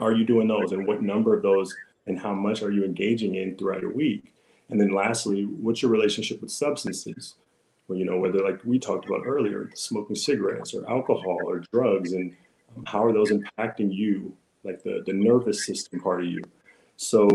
Are 0.00 0.12
you 0.12 0.24
doing 0.24 0.48
those, 0.48 0.72
and 0.72 0.86
what 0.86 1.02
number 1.02 1.36
of 1.36 1.42
those, 1.42 1.74
and 2.06 2.18
how 2.18 2.32
much 2.32 2.62
are 2.62 2.72
you 2.72 2.84
engaging 2.84 3.36
in 3.36 3.56
throughout 3.56 3.82
your 3.82 3.92
week? 3.92 4.32
And 4.70 4.80
then 4.80 4.92
lastly, 4.92 5.44
what's 5.44 5.82
your 5.82 5.90
relationship 5.90 6.40
with 6.40 6.50
substances? 6.50 7.34
Well, 7.86 7.98
you 7.98 8.06
know, 8.06 8.18
whether 8.18 8.42
like 8.42 8.64
we 8.64 8.78
talked 8.78 9.06
about 9.06 9.26
earlier, 9.26 9.70
smoking 9.74 10.16
cigarettes 10.16 10.74
or 10.74 10.88
alcohol 10.90 11.38
or 11.44 11.62
drugs, 11.72 12.12
and 12.14 12.34
how 12.86 13.04
are 13.04 13.12
those 13.12 13.30
impacting 13.30 13.94
you, 13.94 14.34
like 14.64 14.82
the 14.82 15.02
the 15.06 15.12
nervous 15.12 15.66
system 15.66 16.00
part 16.00 16.22
of 16.24 16.26
you? 16.26 16.42
So 16.96 17.28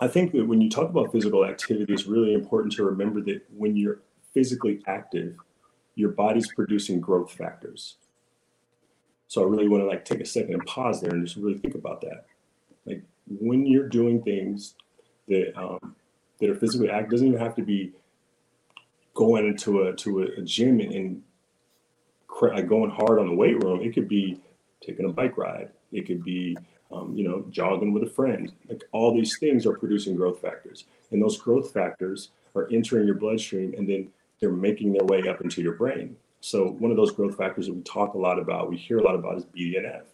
I 0.00 0.08
think 0.08 0.32
that 0.32 0.46
when 0.46 0.60
you 0.60 0.70
talk 0.70 0.88
about 0.88 1.12
physical 1.12 1.44
activity, 1.44 1.92
it's 1.92 2.06
really 2.06 2.34
important 2.34 2.72
to 2.74 2.84
remember 2.84 3.20
that 3.22 3.42
when 3.56 3.76
you're 3.76 4.00
physically 4.32 4.82
active, 4.86 5.36
your 5.94 6.10
body's 6.10 6.52
producing 6.52 7.00
growth 7.00 7.32
factors. 7.32 7.96
So 9.28 9.42
I 9.42 9.46
really 9.46 9.68
want 9.68 9.82
to 9.82 9.86
like 9.86 10.04
take 10.04 10.20
a 10.20 10.24
second 10.24 10.54
and 10.54 10.66
pause 10.66 11.00
there 11.00 11.10
and 11.10 11.24
just 11.24 11.36
really 11.36 11.58
think 11.58 11.74
about 11.74 12.00
that. 12.00 12.24
Like 12.86 13.02
when 13.26 13.66
you're 13.66 13.88
doing 13.88 14.22
things 14.22 14.74
that 15.28 15.56
um, 15.56 15.94
that 16.40 16.50
are 16.50 16.54
physically 16.54 16.90
active, 16.90 17.10
doesn't 17.10 17.28
even 17.28 17.38
have 17.38 17.54
to 17.56 17.62
be 17.62 17.92
going 19.14 19.46
into 19.46 19.82
a 19.82 19.92
to 19.94 20.22
a, 20.22 20.42
gym 20.42 20.80
and, 20.80 20.92
and 20.92 21.22
like 22.42 22.68
going 22.68 22.90
hard 22.90 23.18
on 23.18 23.26
the 23.26 23.34
weight 23.34 23.62
room. 23.62 23.82
It 23.82 23.94
could 23.94 24.08
be 24.08 24.40
taking 24.80 25.04
a 25.04 25.12
bike 25.12 25.36
ride. 25.36 25.70
It 25.92 26.06
could 26.06 26.24
be 26.24 26.56
um, 26.92 27.14
you 27.14 27.26
know 27.26 27.44
jogging 27.50 27.92
with 27.92 28.02
a 28.02 28.10
friend. 28.10 28.52
Like 28.68 28.82
all 28.92 29.14
these 29.14 29.38
things 29.38 29.66
are 29.66 29.76
producing 29.76 30.16
growth 30.16 30.40
factors, 30.40 30.86
and 31.10 31.22
those 31.22 31.38
growth 31.38 31.72
factors 31.72 32.30
are 32.54 32.68
entering 32.72 33.06
your 33.06 33.16
bloodstream 33.16 33.74
and 33.76 33.88
then 33.88 34.08
they're 34.40 34.50
making 34.50 34.92
their 34.92 35.04
way 35.04 35.28
up 35.28 35.40
into 35.40 35.62
your 35.62 35.74
brain. 35.74 36.16
So 36.40 36.70
one 36.78 36.90
of 36.90 36.96
those 36.96 37.12
growth 37.12 37.36
factors 37.36 37.66
that 37.66 37.74
we 37.74 37.82
talk 37.82 38.14
a 38.14 38.18
lot 38.18 38.38
about, 38.38 38.70
we 38.70 38.76
hear 38.76 38.98
a 38.98 39.02
lot 39.02 39.14
about 39.14 39.36
is 39.36 39.44
BDNF. 39.44 40.04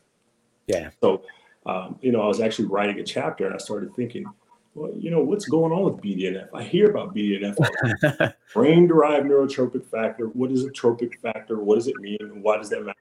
Yeah. 0.67 0.91
So, 1.01 1.23
um, 1.65 1.99
you 2.03 2.11
know, 2.11 2.21
I 2.23 2.27
was 2.27 2.41
actually 2.41 2.67
writing 2.67 2.99
a 2.99 3.05
chapter 3.05 3.47
and 3.47 3.55
I 3.55 3.59
started 3.59 3.95
thinking, 3.95 4.27
well, 4.75 4.93
you 4.99 5.11
know, 5.11 5.21
what's 5.21 5.47
going 5.47 5.73
on 5.73 5.85
with 5.85 6.03
BDNF? 6.03 6.49
I 6.53 6.65
hear 6.65 6.91
about 6.91 7.15
BDNF, 7.15 8.35
brain 8.53 8.87
derived 8.87 9.27
neurotrophic 9.27 9.87
factor. 9.87 10.27
What 10.27 10.51
is 10.51 10.65
a 10.65 10.71
trophic 10.71 11.19
factor? 11.21 11.61
What 11.61 11.77
does 11.77 11.87
it 11.87 11.97
mean? 11.97 12.19
Why 12.43 12.57
does 12.57 12.69
that 12.71 12.85
matter? 12.85 12.99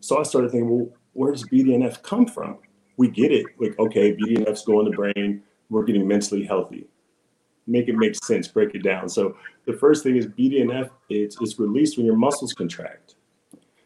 So 0.00 0.18
I 0.18 0.22
started 0.22 0.52
thinking, 0.52 0.70
well, 0.70 0.88
where 1.14 1.32
does 1.32 1.48
BDNF 1.48 2.02
come 2.02 2.26
from? 2.26 2.58
We 2.96 3.08
get 3.08 3.32
it. 3.32 3.46
Like, 3.58 3.78
okay, 3.78 4.14
BDNF's 4.14 4.64
going 4.64 4.84
to 4.84 4.90
the 4.90 4.96
brain. 4.96 5.42
We're 5.70 5.84
getting 5.84 6.06
mentally 6.06 6.44
healthy 6.44 6.86
make 7.66 7.88
it 7.88 7.96
make 7.96 8.14
sense, 8.24 8.48
break 8.48 8.74
it 8.74 8.82
down. 8.82 9.08
So 9.08 9.36
the 9.66 9.72
first 9.72 10.02
thing 10.02 10.16
is 10.16 10.26
BDNF, 10.26 10.90
it's, 11.08 11.36
it's 11.40 11.58
released 11.58 11.96
when 11.96 12.06
your 12.06 12.16
muscles 12.16 12.52
contract. 12.52 13.14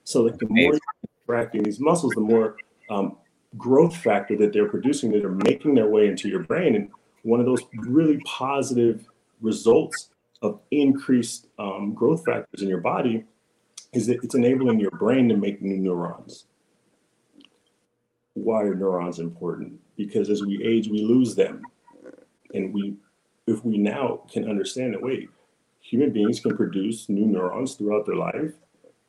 So 0.04 0.22
like 0.22 0.38
the 0.38 0.46
more 0.48 0.72
you're 0.72 0.80
contracting 1.26 1.62
these 1.62 1.80
muscles, 1.80 2.12
the 2.14 2.20
more 2.20 2.56
um, 2.90 3.16
growth 3.56 3.96
factor 3.96 4.36
that 4.38 4.52
they're 4.52 4.68
producing 4.68 5.10
that 5.12 5.24
are 5.24 5.30
making 5.30 5.74
their 5.74 5.88
way 5.88 6.08
into 6.08 6.28
your 6.28 6.42
brain. 6.44 6.74
And 6.74 6.90
one 7.22 7.40
of 7.40 7.46
those 7.46 7.62
really 7.74 8.18
positive 8.24 9.06
results 9.40 10.10
of 10.42 10.60
increased 10.70 11.48
um, 11.58 11.94
growth 11.94 12.24
factors 12.24 12.62
in 12.62 12.68
your 12.68 12.80
body 12.80 13.24
is 13.92 14.06
that 14.06 14.22
it's 14.22 14.34
enabling 14.34 14.80
your 14.80 14.90
brain 14.92 15.28
to 15.28 15.36
make 15.36 15.62
new 15.62 15.76
neurons. 15.76 16.46
Why 18.44 18.62
are 18.62 18.74
neurons 18.74 19.18
important? 19.18 19.80
Because 19.96 20.30
as 20.30 20.42
we 20.42 20.62
age, 20.64 20.88
we 20.88 21.02
lose 21.02 21.34
them 21.34 21.62
and 22.54 22.72
we 22.72 22.96
if 23.46 23.64
we 23.64 23.78
now 23.78 24.20
can 24.30 24.48
understand 24.48 24.92
that, 24.94 25.02
wait, 25.02 25.30
human 25.80 26.12
beings 26.12 26.40
can 26.40 26.56
produce 26.56 27.08
new 27.08 27.26
neurons 27.26 27.74
throughout 27.74 28.04
their 28.04 28.16
life. 28.16 28.52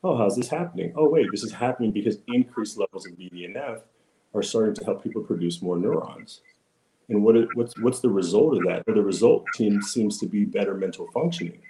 Oh, 0.02 0.16
how's 0.16 0.36
this 0.36 0.48
happening? 0.48 0.94
Oh, 0.96 1.10
wait, 1.10 1.26
this 1.30 1.44
is 1.44 1.52
happening 1.52 1.90
because 1.90 2.18
increased 2.28 2.78
levels 2.78 3.06
of 3.06 3.12
BDNF 3.18 3.82
are 4.34 4.42
starting 4.42 4.74
to 4.76 4.84
help 4.84 5.02
people 5.02 5.22
produce 5.22 5.60
more 5.60 5.76
neurons. 5.76 6.40
And 7.10 7.22
what 7.24 7.34
what's 7.54 7.78
what's 7.80 8.00
the 8.00 8.08
result 8.08 8.56
of 8.56 8.64
that? 8.66 8.84
The 8.86 9.02
result 9.02 9.44
seems 9.54 10.18
to 10.18 10.26
be 10.26 10.44
better 10.44 10.74
mental 10.74 11.08
functioning. 11.12 11.60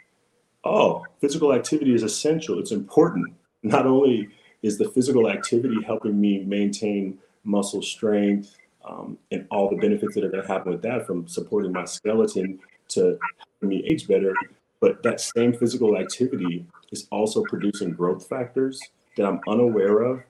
oh, 0.65 1.05
physical 1.21 1.53
activity 1.55 1.95
is 1.95 2.03
essential. 2.03 2.59
It's 2.59 2.73
important. 2.73 3.35
Not 3.63 3.87
only 3.87 4.29
is 4.63 4.79
the 4.79 4.91
physical 4.91 5.29
activity 5.29 5.83
helping 5.85 6.21
me 6.21 6.45
maintain 6.45 7.19
muscle 7.45 7.83
strength 7.83 8.57
um, 8.85 9.19
and 9.31 9.47
all 9.51 9.69
the 9.69 9.77
benefits 9.77 10.15
that 10.15 10.25
are 10.25 10.31
going 10.31 10.43
to 10.43 10.49
happen 10.49 10.73
with 10.73 10.83
that, 10.83 11.07
from 11.07 11.27
supporting 11.29 11.73
my 11.73 11.85
skeleton 11.85 12.59
to 12.89 13.19
helping 13.39 13.69
me 13.69 13.87
age 13.91 14.09
better, 14.09 14.35
but 14.81 15.03
that 15.03 15.21
same 15.21 15.53
physical 15.53 15.97
activity 15.99 16.67
is 16.91 17.07
also 17.11 17.43
producing 17.45 17.93
growth 17.93 18.27
factors 18.29 18.81
that 19.17 19.27
I'm 19.27 19.41
unaware 19.49 20.01
of, 20.01 20.23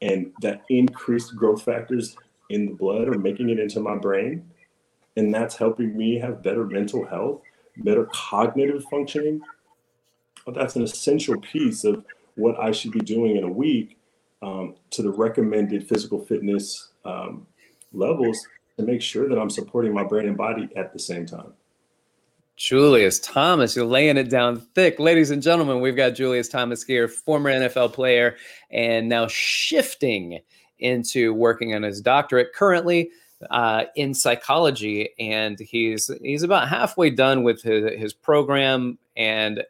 and 0.00 0.32
that 0.42 0.62
increased 0.68 1.34
growth 1.36 1.62
factors 1.62 2.16
in 2.50 2.66
the 2.66 2.72
blood 2.72 3.08
are 3.08 3.18
making 3.18 3.50
it 3.50 3.58
into 3.58 3.80
my 3.80 3.96
brain, 3.96 4.48
and 5.16 5.34
that's 5.34 5.56
helping 5.56 5.96
me 5.96 6.18
have 6.18 6.42
better 6.42 6.64
mental 6.64 7.04
health, 7.04 7.42
better 7.78 8.08
cognitive 8.12 8.84
functioning. 8.84 9.40
That's 10.46 10.76
an 10.76 10.82
essential 10.82 11.40
piece 11.40 11.82
of 11.84 12.04
what 12.36 12.58
I 12.60 12.70
should 12.70 12.92
be 12.92 13.00
doing 13.00 13.36
in 13.36 13.44
a 13.44 13.50
week 13.50 13.95
um, 14.42 14.74
to 14.90 15.02
the 15.02 15.10
recommended 15.10 15.88
physical 15.88 16.24
fitness 16.24 16.92
um, 17.04 17.46
levels 17.92 18.38
to 18.78 18.84
make 18.84 19.02
sure 19.02 19.28
that 19.28 19.38
I'm 19.38 19.50
supporting 19.50 19.92
my 19.92 20.04
brain 20.04 20.28
and 20.28 20.36
body 20.36 20.68
at 20.76 20.92
the 20.92 20.98
same 20.98 21.26
time. 21.26 21.52
Julius 22.56 23.20
Thomas, 23.20 23.76
you're 23.76 23.84
laying 23.84 24.16
it 24.16 24.30
down 24.30 24.60
thick. 24.74 24.98
Ladies 24.98 25.30
and 25.30 25.42
gentlemen, 25.42 25.80
we've 25.80 25.96
got 25.96 26.10
Julius 26.10 26.48
Thomas 26.48 26.82
here, 26.82 27.06
former 27.06 27.50
NFL 27.50 27.92
player, 27.92 28.36
and 28.70 29.08
now 29.10 29.26
shifting 29.26 30.40
into 30.78 31.34
working 31.34 31.74
on 31.74 31.82
his 31.82 32.00
doctorate 32.00 32.54
currently 32.54 33.10
uh, 33.50 33.84
in 33.94 34.14
psychology. 34.14 35.10
And 35.18 35.58
he's 35.58 36.10
he's 36.22 36.42
about 36.42 36.68
halfway 36.68 37.10
done 37.10 37.42
with 37.42 37.62
his, 37.62 37.92
his 37.98 38.12
program. 38.14 38.98
And 39.18 39.62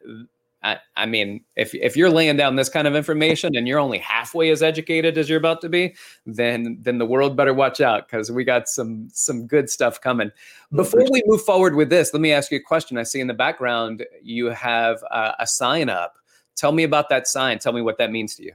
I, 0.67 0.79
I 0.97 1.05
mean, 1.05 1.45
if 1.55 1.73
if 1.73 1.95
you're 1.95 2.09
laying 2.09 2.35
down 2.35 2.57
this 2.57 2.67
kind 2.67 2.87
of 2.87 2.95
information 2.95 3.55
and 3.55 3.67
you're 3.67 3.79
only 3.79 3.99
halfway 3.99 4.49
as 4.49 4.61
educated 4.61 5.17
as 5.17 5.29
you're 5.29 5.37
about 5.37 5.61
to 5.61 5.69
be, 5.69 5.95
then 6.25 6.77
then 6.81 6.97
the 6.97 7.05
world 7.05 7.37
better 7.37 7.53
watch 7.53 7.79
out 7.79 8.07
because 8.07 8.29
we 8.29 8.43
got 8.43 8.67
some 8.67 9.07
some 9.13 9.47
good 9.47 9.69
stuff 9.69 10.01
coming. 10.01 10.29
Before 10.73 11.05
we 11.09 11.23
move 11.25 11.41
forward 11.41 11.75
with 11.75 11.89
this, 11.89 12.13
let 12.13 12.19
me 12.19 12.33
ask 12.33 12.51
you 12.51 12.57
a 12.57 12.61
question. 12.61 12.97
I 12.97 13.03
see 13.03 13.21
in 13.21 13.27
the 13.27 13.33
background 13.33 14.05
you 14.21 14.47
have 14.47 15.01
uh, 15.09 15.33
a 15.39 15.47
sign 15.47 15.87
up. 15.87 16.15
Tell 16.57 16.73
me 16.73 16.83
about 16.83 17.07
that 17.09 17.27
sign. 17.27 17.59
Tell 17.59 17.71
me 17.71 17.81
what 17.81 17.97
that 17.99 18.11
means 18.11 18.35
to 18.35 18.43
you. 18.43 18.53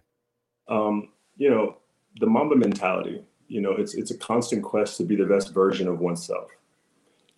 Um, 0.69 1.13
you 1.39 1.49
know, 1.49 1.79
the 2.21 2.27
Mamba 2.27 2.57
mentality. 2.57 3.25
You 3.49 3.63
know, 3.63 3.73
it's 3.73 3.95
it's 3.95 4.11
a 4.11 4.19
constant 4.19 4.63
quest 4.63 4.99
to 4.99 5.05
be 5.05 5.17
the 5.17 5.25
best 5.25 5.55
version 5.55 5.89
of 5.89 6.01
oneself. 6.01 6.51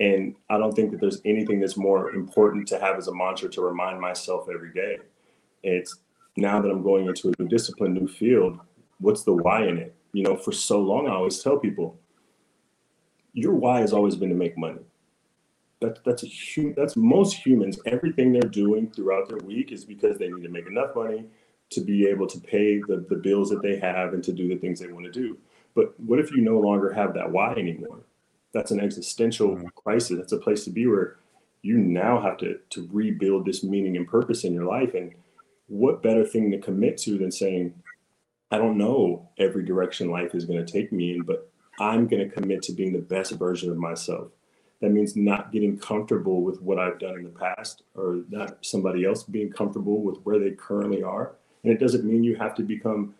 And 0.00 0.34
I 0.50 0.58
don't 0.58 0.72
think 0.72 0.90
that 0.90 1.00
there's 1.00 1.20
anything 1.24 1.60
that's 1.60 1.76
more 1.76 2.10
important 2.10 2.66
to 2.68 2.80
have 2.80 2.96
as 2.96 3.08
a 3.08 3.14
mantra 3.14 3.48
to 3.50 3.62
remind 3.62 4.00
myself 4.00 4.48
every 4.52 4.72
day. 4.72 4.98
It's 5.62 5.98
now 6.36 6.60
that 6.60 6.68
I'm 6.68 6.82
going 6.82 7.06
into 7.06 7.28
a 7.28 7.42
new 7.42 7.48
discipline, 7.48 7.94
new 7.94 8.08
field, 8.08 8.58
what's 8.98 9.22
the 9.22 9.32
why 9.32 9.66
in 9.66 9.78
it? 9.78 9.94
You 10.12 10.24
know, 10.24 10.36
for 10.36 10.52
so 10.52 10.80
long, 10.80 11.06
I 11.08 11.12
always 11.12 11.42
tell 11.42 11.58
people, 11.58 11.98
your 13.32 13.54
why 13.54 13.80
has 13.80 13.92
always 13.92 14.16
been 14.16 14.28
to 14.30 14.34
make 14.34 14.56
money. 14.58 14.80
That, 15.80 16.04
that's 16.04 16.22
a 16.22 16.26
huge, 16.26 16.76
that's 16.76 16.96
most 16.96 17.34
humans, 17.34 17.78
everything 17.86 18.32
they're 18.32 18.42
doing 18.42 18.90
throughout 18.90 19.28
their 19.28 19.38
week 19.38 19.70
is 19.70 19.84
because 19.84 20.18
they 20.18 20.28
need 20.28 20.42
to 20.42 20.48
make 20.48 20.66
enough 20.66 20.94
money 20.94 21.26
to 21.70 21.80
be 21.80 22.06
able 22.06 22.26
to 22.28 22.38
pay 22.40 22.78
the, 22.78 23.04
the 23.08 23.16
bills 23.16 23.50
that 23.50 23.62
they 23.62 23.76
have 23.78 24.14
and 24.14 24.22
to 24.24 24.32
do 24.32 24.48
the 24.48 24.56
things 24.56 24.80
they 24.80 24.86
want 24.86 25.04
to 25.04 25.12
do. 25.12 25.36
But 25.74 25.98
what 26.00 26.20
if 26.20 26.30
you 26.30 26.40
no 26.40 26.58
longer 26.58 26.92
have 26.92 27.14
that 27.14 27.30
why 27.30 27.52
anymore? 27.52 28.00
That's 28.54 28.70
an 28.70 28.80
existential 28.80 29.56
mm-hmm. 29.56 29.66
crisis. 29.74 30.16
That's 30.16 30.32
a 30.32 30.38
place 30.38 30.64
to 30.64 30.70
be 30.70 30.86
where 30.86 31.16
you 31.62 31.76
now 31.76 32.20
have 32.22 32.38
to 32.38 32.58
to 32.70 32.88
rebuild 32.92 33.44
this 33.44 33.62
meaning 33.62 33.96
and 33.96 34.08
purpose 34.08 34.44
in 34.44 34.54
your 34.54 34.64
life. 34.64 34.94
And 34.94 35.12
what 35.66 36.02
better 36.02 36.24
thing 36.24 36.50
to 36.52 36.58
commit 36.58 36.96
to 36.98 37.18
than 37.18 37.32
saying, 37.32 37.74
I 38.50 38.58
don't 38.58 38.78
know 38.78 39.28
every 39.38 39.64
direction 39.64 40.10
life 40.10 40.34
is 40.34 40.44
going 40.44 40.64
to 40.64 40.72
take 40.72 40.92
me 40.92 41.14
in, 41.14 41.22
but 41.22 41.50
I'm 41.80 42.06
going 42.06 42.28
to 42.28 42.34
commit 42.34 42.62
to 42.62 42.72
being 42.72 42.92
the 42.92 43.00
best 43.00 43.32
version 43.32 43.70
of 43.70 43.76
myself. 43.76 44.28
That 44.80 44.90
means 44.90 45.16
not 45.16 45.50
getting 45.50 45.78
comfortable 45.78 46.42
with 46.42 46.60
what 46.60 46.78
I've 46.78 46.98
done 46.98 47.16
in 47.16 47.24
the 47.24 47.30
past 47.30 47.82
or 47.94 48.20
not 48.28 48.58
somebody 48.64 49.04
else 49.04 49.22
being 49.22 49.50
comfortable 49.50 50.02
with 50.02 50.18
where 50.24 50.38
they 50.38 50.50
currently 50.50 51.02
are. 51.02 51.32
And 51.62 51.72
it 51.72 51.80
doesn't 51.80 52.04
mean 52.04 52.22
you 52.22 52.36
have 52.36 52.54
to 52.56 52.62
become 52.62 53.14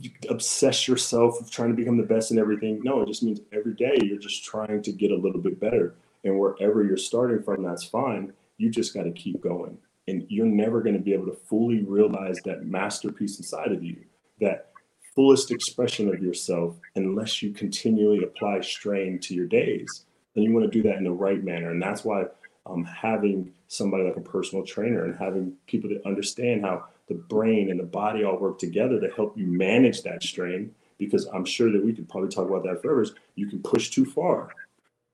you 0.00 0.10
obsess 0.28 0.88
yourself 0.88 1.40
with 1.40 1.50
trying 1.50 1.70
to 1.70 1.76
become 1.76 1.96
the 1.96 2.02
best 2.02 2.30
in 2.30 2.38
everything. 2.38 2.80
No, 2.82 3.02
it 3.02 3.08
just 3.08 3.22
means 3.22 3.40
every 3.52 3.74
day 3.74 3.96
you're 4.02 4.18
just 4.18 4.44
trying 4.44 4.82
to 4.82 4.92
get 4.92 5.12
a 5.12 5.16
little 5.16 5.40
bit 5.40 5.60
better. 5.60 5.94
And 6.24 6.38
wherever 6.38 6.82
you're 6.82 6.96
starting 6.96 7.42
from, 7.42 7.62
that's 7.62 7.84
fine. 7.84 8.32
You 8.56 8.70
just 8.70 8.94
got 8.94 9.04
to 9.04 9.12
keep 9.12 9.40
going. 9.40 9.78
And 10.08 10.26
you're 10.28 10.46
never 10.46 10.82
going 10.82 10.96
to 10.96 11.00
be 11.00 11.12
able 11.12 11.26
to 11.26 11.36
fully 11.48 11.82
realize 11.82 12.38
that 12.44 12.66
masterpiece 12.66 13.38
inside 13.38 13.72
of 13.72 13.84
you, 13.84 13.96
that 14.40 14.70
fullest 15.14 15.50
expression 15.50 16.08
of 16.08 16.22
yourself, 16.22 16.76
unless 16.96 17.42
you 17.42 17.52
continually 17.52 18.22
apply 18.24 18.60
strain 18.60 19.18
to 19.20 19.34
your 19.34 19.46
days. 19.46 20.06
And 20.34 20.44
you 20.44 20.52
want 20.52 20.70
to 20.70 20.82
do 20.82 20.86
that 20.88 20.96
in 20.96 21.04
the 21.04 21.12
right 21.12 21.42
manner. 21.42 21.70
And 21.70 21.80
that's 21.80 22.04
why 22.04 22.24
um, 22.66 22.84
having 22.84 23.52
somebody 23.68 24.04
like 24.04 24.16
a 24.16 24.20
personal 24.20 24.64
trainer 24.64 25.04
and 25.04 25.16
having 25.16 25.52
people 25.66 25.90
that 25.90 26.04
understand 26.06 26.62
how 26.62 26.86
the 27.08 27.14
brain 27.14 27.70
and 27.70 27.78
the 27.78 27.84
body 27.84 28.24
all 28.24 28.38
work 28.38 28.58
together 28.58 29.00
to 29.00 29.08
help 29.14 29.36
you 29.36 29.46
manage 29.46 30.02
that 30.02 30.22
strain. 30.22 30.74
Because 30.98 31.26
I'm 31.26 31.44
sure 31.44 31.72
that 31.72 31.84
we 31.84 31.92
could 31.92 32.08
probably 32.08 32.30
talk 32.30 32.48
about 32.48 32.62
that 32.64 32.80
forever. 32.80 33.04
You 33.34 33.48
can 33.48 33.60
push 33.60 33.90
too 33.90 34.04
far, 34.04 34.48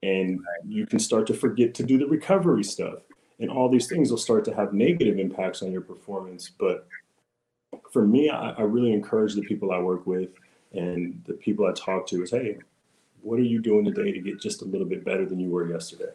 and 0.02 0.40
you 0.68 0.86
can 0.86 0.98
start 0.98 1.26
to 1.28 1.34
forget 1.34 1.74
to 1.74 1.82
do 1.82 1.96
the 1.96 2.06
recovery 2.06 2.64
stuff, 2.64 2.98
and 3.38 3.50
all 3.50 3.68
these 3.68 3.86
things 3.86 4.10
will 4.10 4.18
start 4.18 4.44
to 4.44 4.54
have 4.54 4.74
negative 4.74 5.18
impacts 5.18 5.62
on 5.62 5.72
your 5.72 5.80
performance. 5.80 6.50
But 6.50 6.86
for 7.90 8.06
me, 8.06 8.28
I, 8.28 8.50
I 8.50 8.62
really 8.62 8.92
encourage 8.92 9.34
the 9.34 9.42
people 9.42 9.72
I 9.72 9.78
work 9.78 10.06
with 10.06 10.30
and 10.72 11.22
the 11.26 11.34
people 11.34 11.66
I 11.66 11.72
talk 11.72 12.06
to 12.08 12.22
is, 12.22 12.30
hey, 12.30 12.58
what 13.22 13.38
are 13.38 13.44
you 13.44 13.60
doing 13.60 13.84
today 13.84 14.12
to 14.12 14.20
get 14.20 14.40
just 14.40 14.62
a 14.62 14.64
little 14.64 14.86
bit 14.86 15.04
better 15.04 15.26
than 15.26 15.40
you 15.40 15.50
were 15.50 15.68
yesterday? 15.68 16.12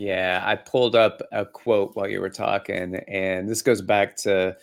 Yeah, 0.00 0.42
I 0.42 0.56
pulled 0.56 0.96
up 0.96 1.20
a 1.30 1.44
quote 1.44 1.94
while 1.94 2.08
you 2.08 2.22
were 2.22 2.30
talking, 2.30 2.96
and 3.06 3.46
this 3.46 3.60
goes 3.60 3.82
back 3.82 4.16
to 4.18 4.56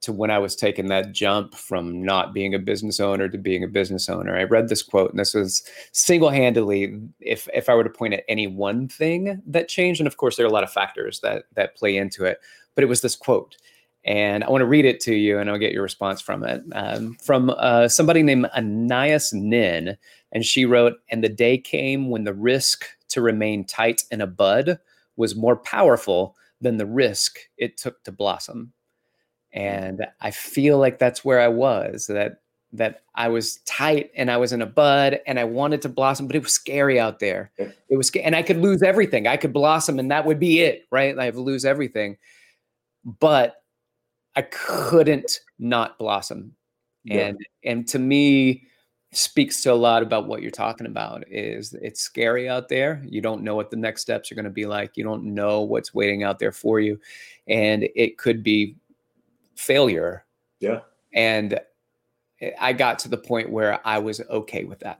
to 0.00 0.12
when 0.12 0.32
I 0.32 0.38
was 0.40 0.56
taking 0.56 0.88
that 0.88 1.12
jump 1.12 1.54
from 1.54 2.02
not 2.02 2.34
being 2.34 2.54
a 2.54 2.58
business 2.58 2.98
owner 2.98 3.28
to 3.28 3.38
being 3.38 3.62
a 3.62 3.68
business 3.68 4.08
owner. 4.08 4.36
I 4.36 4.42
read 4.44 4.68
this 4.68 4.82
quote, 4.82 5.10
and 5.10 5.20
this 5.20 5.32
was 5.34 5.62
single-handedly, 5.92 6.98
if 7.20 7.48
if 7.54 7.68
I 7.68 7.74
were 7.76 7.84
to 7.84 7.90
point 7.90 8.14
at 8.14 8.24
any 8.28 8.48
one 8.48 8.88
thing 8.88 9.40
that 9.46 9.68
changed, 9.68 10.00
and 10.00 10.08
of 10.08 10.16
course 10.16 10.36
there 10.36 10.44
are 10.44 10.48
a 10.48 10.52
lot 10.52 10.64
of 10.64 10.72
factors 10.72 11.20
that 11.20 11.44
that 11.54 11.76
play 11.76 11.96
into 11.96 12.24
it, 12.24 12.40
but 12.74 12.82
it 12.82 12.88
was 12.88 13.00
this 13.00 13.14
quote, 13.14 13.56
and 14.04 14.42
I 14.44 14.50
want 14.50 14.62
to 14.62 14.66
read 14.66 14.84
it 14.84 15.00
to 15.00 15.14
you, 15.14 15.38
and 15.38 15.50
I'll 15.50 15.58
get 15.58 15.72
your 15.72 15.82
response 15.82 16.20
from 16.20 16.44
it. 16.44 16.62
Um, 16.72 17.16
from 17.22 17.50
uh, 17.50 17.88
somebody 17.88 18.22
named 18.22 18.46
Anais 18.56 19.20
Nin, 19.32 19.96
and 20.32 20.44
she 20.44 20.64
wrote, 20.64 20.94
"And 21.10 21.22
the 21.22 21.28
day 21.28 21.58
came 21.58 22.10
when 22.10 22.24
the 22.24 22.34
risk." 22.34 22.86
to 23.10 23.20
remain 23.20 23.64
tight 23.64 24.04
in 24.10 24.20
a 24.20 24.26
bud 24.26 24.78
was 25.16 25.36
more 25.36 25.56
powerful 25.56 26.36
than 26.60 26.78
the 26.78 26.86
risk 26.86 27.38
it 27.58 27.76
took 27.76 28.02
to 28.04 28.12
blossom. 28.12 28.72
And 29.52 30.06
I 30.20 30.30
feel 30.30 30.78
like 30.78 30.98
that's 30.98 31.24
where 31.24 31.40
I 31.40 31.48
was 31.48 32.06
that 32.06 32.40
that 32.72 33.02
I 33.16 33.26
was 33.26 33.56
tight 33.66 34.12
and 34.14 34.30
I 34.30 34.36
was 34.36 34.52
in 34.52 34.62
a 34.62 34.66
bud 34.66 35.18
and 35.26 35.40
I 35.40 35.44
wanted 35.44 35.82
to 35.82 35.88
blossom, 35.88 36.28
but 36.28 36.36
it 36.36 36.42
was 36.44 36.52
scary 36.52 37.00
out 37.00 37.18
there. 37.18 37.50
It 37.58 37.96
was, 37.96 38.12
and 38.14 38.36
I 38.36 38.44
could 38.44 38.58
lose 38.58 38.80
everything. 38.80 39.26
I 39.26 39.36
could 39.36 39.52
blossom 39.52 39.98
and 39.98 40.08
that 40.12 40.24
would 40.24 40.38
be 40.38 40.60
it, 40.60 40.86
right? 40.92 41.18
I 41.18 41.24
have 41.24 41.36
lose 41.36 41.64
everything. 41.64 42.16
But 43.04 43.56
I 44.36 44.42
couldn't 44.42 45.40
not 45.58 45.98
blossom. 45.98 46.54
Yeah. 47.04 47.28
And 47.28 47.38
and 47.64 47.88
to 47.88 47.98
me, 47.98 48.64
speaks 49.12 49.62
to 49.62 49.72
a 49.72 49.74
lot 49.74 50.02
about 50.02 50.28
what 50.28 50.42
you're 50.42 50.50
talking 50.50 50.86
about 50.86 51.24
is 51.28 51.74
it's 51.74 52.00
scary 52.00 52.48
out 52.48 52.68
there. 52.68 53.02
You 53.06 53.20
don't 53.20 53.42
know 53.42 53.56
what 53.56 53.70
the 53.70 53.76
next 53.76 54.02
steps 54.02 54.30
are 54.30 54.36
going 54.36 54.44
to 54.44 54.50
be 54.50 54.66
like. 54.66 54.96
You 54.96 55.04
don't 55.04 55.34
know 55.34 55.62
what's 55.62 55.92
waiting 55.92 56.22
out 56.22 56.38
there 56.38 56.52
for 56.52 56.78
you. 56.78 57.00
And 57.48 57.88
it 57.96 58.18
could 58.18 58.42
be 58.44 58.76
failure. 59.56 60.24
Yeah. 60.60 60.80
And 61.12 61.58
i 62.58 62.72
got 62.72 62.98
to 62.98 63.08
the 63.08 63.16
point 63.16 63.50
where 63.50 63.86
i 63.86 63.98
was 63.98 64.20
okay 64.30 64.64
with 64.64 64.78
that 64.80 64.98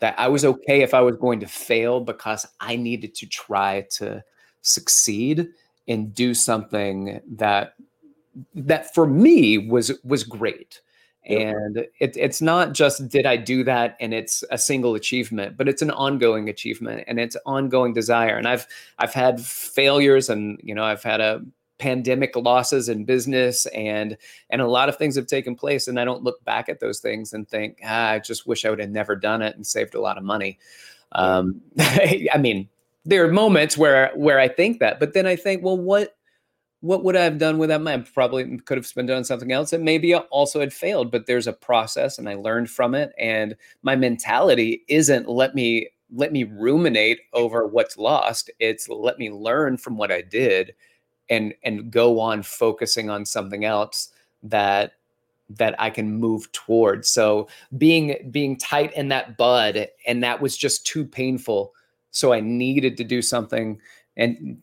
that 0.00 0.14
i 0.18 0.28
was 0.28 0.44
okay 0.44 0.82
if 0.82 0.94
i 0.94 1.00
was 1.00 1.16
going 1.16 1.40
to 1.40 1.46
fail 1.46 2.00
because 2.00 2.46
i 2.60 2.76
needed 2.76 3.14
to 3.14 3.26
try 3.26 3.82
to 3.90 4.22
succeed 4.62 5.48
and 5.86 6.14
do 6.14 6.34
something 6.34 7.20
that 7.30 7.74
that 8.54 8.94
for 8.94 9.06
me 9.06 9.58
was 9.58 9.92
was 10.04 10.24
great 10.24 10.80
and 11.28 11.76
it, 11.76 12.16
it's 12.16 12.40
not 12.40 12.72
just 12.72 13.08
did 13.08 13.26
I 13.26 13.36
do 13.36 13.62
that 13.64 13.96
and 14.00 14.14
it's 14.14 14.42
a 14.50 14.56
single 14.56 14.94
achievement, 14.94 15.56
but 15.58 15.68
it's 15.68 15.82
an 15.82 15.90
ongoing 15.90 16.48
achievement 16.48 17.04
and 17.06 17.20
it's 17.20 17.36
ongoing 17.44 17.92
desire. 17.92 18.36
And 18.36 18.48
I've 18.48 18.66
I've 18.98 19.12
had 19.12 19.40
failures 19.40 20.30
and 20.30 20.58
you 20.62 20.74
know 20.74 20.84
I've 20.84 21.02
had 21.02 21.20
a 21.20 21.42
pandemic 21.78 22.34
losses 22.34 22.88
in 22.88 23.04
business 23.04 23.66
and 23.66 24.16
and 24.48 24.62
a 24.62 24.66
lot 24.66 24.88
of 24.88 24.96
things 24.96 25.16
have 25.16 25.26
taken 25.26 25.54
place 25.54 25.86
and 25.86 26.00
I 26.00 26.04
don't 26.04 26.24
look 26.24 26.42
back 26.44 26.68
at 26.68 26.80
those 26.80 26.98
things 26.98 27.32
and 27.34 27.46
think 27.46 27.80
ah, 27.84 28.12
I 28.12 28.18
just 28.20 28.46
wish 28.46 28.64
I 28.64 28.70
would 28.70 28.80
have 28.80 28.90
never 28.90 29.14
done 29.14 29.42
it 29.42 29.54
and 29.54 29.66
saved 29.66 29.94
a 29.94 30.00
lot 30.00 30.16
of 30.16 30.24
money. 30.24 30.58
Um, 31.12 31.60
I 31.78 32.38
mean, 32.38 32.70
there 33.04 33.22
are 33.24 33.32
moments 33.32 33.76
where 33.76 34.12
where 34.14 34.38
I 34.38 34.48
think 34.48 34.80
that, 34.80 34.98
but 34.98 35.12
then 35.12 35.26
I 35.26 35.36
think, 35.36 35.62
well, 35.62 35.76
what 35.76 36.16
what 36.80 37.02
would 37.02 37.16
I 37.16 37.24
have 37.24 37.38
done 37.38 37.58
with 37.58 37.70
that 37.70 37.80
money? 37.80 38.02
I 38.02 38.06
probably 38.14 38.58
could 38.58 38.78
have 38.78 38.86
spent 38.86 39.10
it 39.10 39.14
on 39.14 39.24
something 39.24 39.50
else 39.50 39.72
and 39.72 39.84
maybe 39.84 40.14
also 40.14 40.60
had 40.60 40.72
failed, 40.72 41.10
but 41.10 41.26
there's 41.26 41.48
a 41.48 41.52
process 41.52 42.18
and 42.18 42.28
I 42.28 42.34
learned 42.34 42.70
from 42.70 42.94
it. 42.94 43.12
And 43.18 43.56
my 43.82 43.96
mentality 43.96 44.84
isn't 44.88 45.28
let 45.28 45.54
me 45.54 45.88
let 46.14 46.32
me 46.32 46.44
ruminate 46.44 47.20
over 47.34 47.66
what's 47.66 47.98
lost. 47.98 48.50
It's 48.60 48.88
let 48.88 49.18
me 49.18 49.30
learn 49.30 49.76
from 49.76 49.96
what 49.96 50.12
I 50.12 50.22
did 50.22 50.74
and 51.28 51.52
and 51.64 51.90
go 51.90 52.20
on 52.20 52.42
focusing 52.42 53.10
on 53.10 53.26
something 53.26 53.64
else 53.64 54.12
that 54.44 54.92
that 55.50 55.74
I 55.80 55.90
can 55.90 56.12
move 56.12 56.50
towards. 56.52 57.08
So 57.08 57.48
being 57.76 58.28
being 58.30 58.56
tight 58.56 58.92
in 58.94 59.08
that 59.08 59.36
bud 59.36 59.88
and 60.06 60.22
that 60.22 60.40
was 60.40 60.56
just 60.56 60.86
too 60.86 61.04
painful. 61.04 61.74
So 62.12 62.32
I 62.32 62.40
needed 62.40 62.96
to 62.98 63.04
do 63.04 63.20
something 63.20 63.80
and 64.16 64.62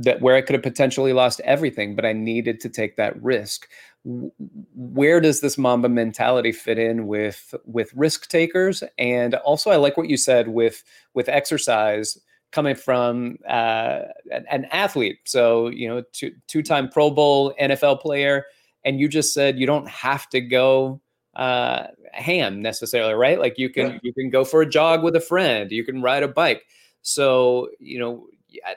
that 0.00 0.20
where 0.20 0.36
I 0.36 0.40
could 0.40 0.54
have 0.54 0.62
potentially 0.62 1.12
lost 1.12 1.40
everything, 1.40 1.94
but 1.94 2.04
I 2.04 2.12
needed 2.12 2.60
to 2.60 2.68
take 2.68 2.96
that 2.96 3.20
risk. 3.22 3.68
Where 4.04 5.20
does 5.20 5.40
this 5.40 5.58
Mamba 5.58 5.88
mentality 5.88 6.52
fit 6.52 6.78
in 6.78 7.06
with 7.06 7.54
with 7.66 7.92
risk 7.94 8.28
takers? 8.28 8.82
And 8.98 9.34
also, 9.34 9.70
I 9.70 9.76
like 9.76 9.96
what 9.96 10.08
you 10.08 10.16
said 10.16 10.48
with 10.48 10.82
with 11.12 11.28
exercise 11.28 12.18
coming 12.50 12.74
from 12.74 13.36
uh, 13.46 14.00
an, 14.30 14.64
athlete. 14.72 15.18
So 15.26 15.68
you 15.68 15.86
know, 15.86 16.02
two 16.12 16.32
two 16.46 16.62
time 16.62 16.88
Pro 16.88 17.10
Bowl 17.10 17.54
NFL 17.60 18.00
player, 18.00 18.46
and 18.84 18.98
you 18.98 19.06
just 19.06 19.34
said 19.34 19.58
you 19.58 19.66
don't 19.66 19.88
have 19.88 20.30
to 20.30 20.40
go 20.40 21.00
uh, 21.36 21.88
ham 22.12 22.62
necessarily, 22.62 23.12
right? 23.12 23.38
Like 23.38 23.58
you 23.58 23.68
can 23.68 23.90
yeah. 23.90 23.98
you 24.02 24.14
can 24.14 24.30
go 24.30 24.44
for 24.44 24.62
a 24.62 24.68
jog 24.68 25.02
with 25.02 25.14
a 25.14 25.20
friend, 25.20 25.70
you 25.70 25.84
can 25.84 26.00
ride 26.00 26.22
a 26.22 26.28
bike. 26.28 26.62
So 27.02 27.68
you 27.78 27.98
know 27.98 28.26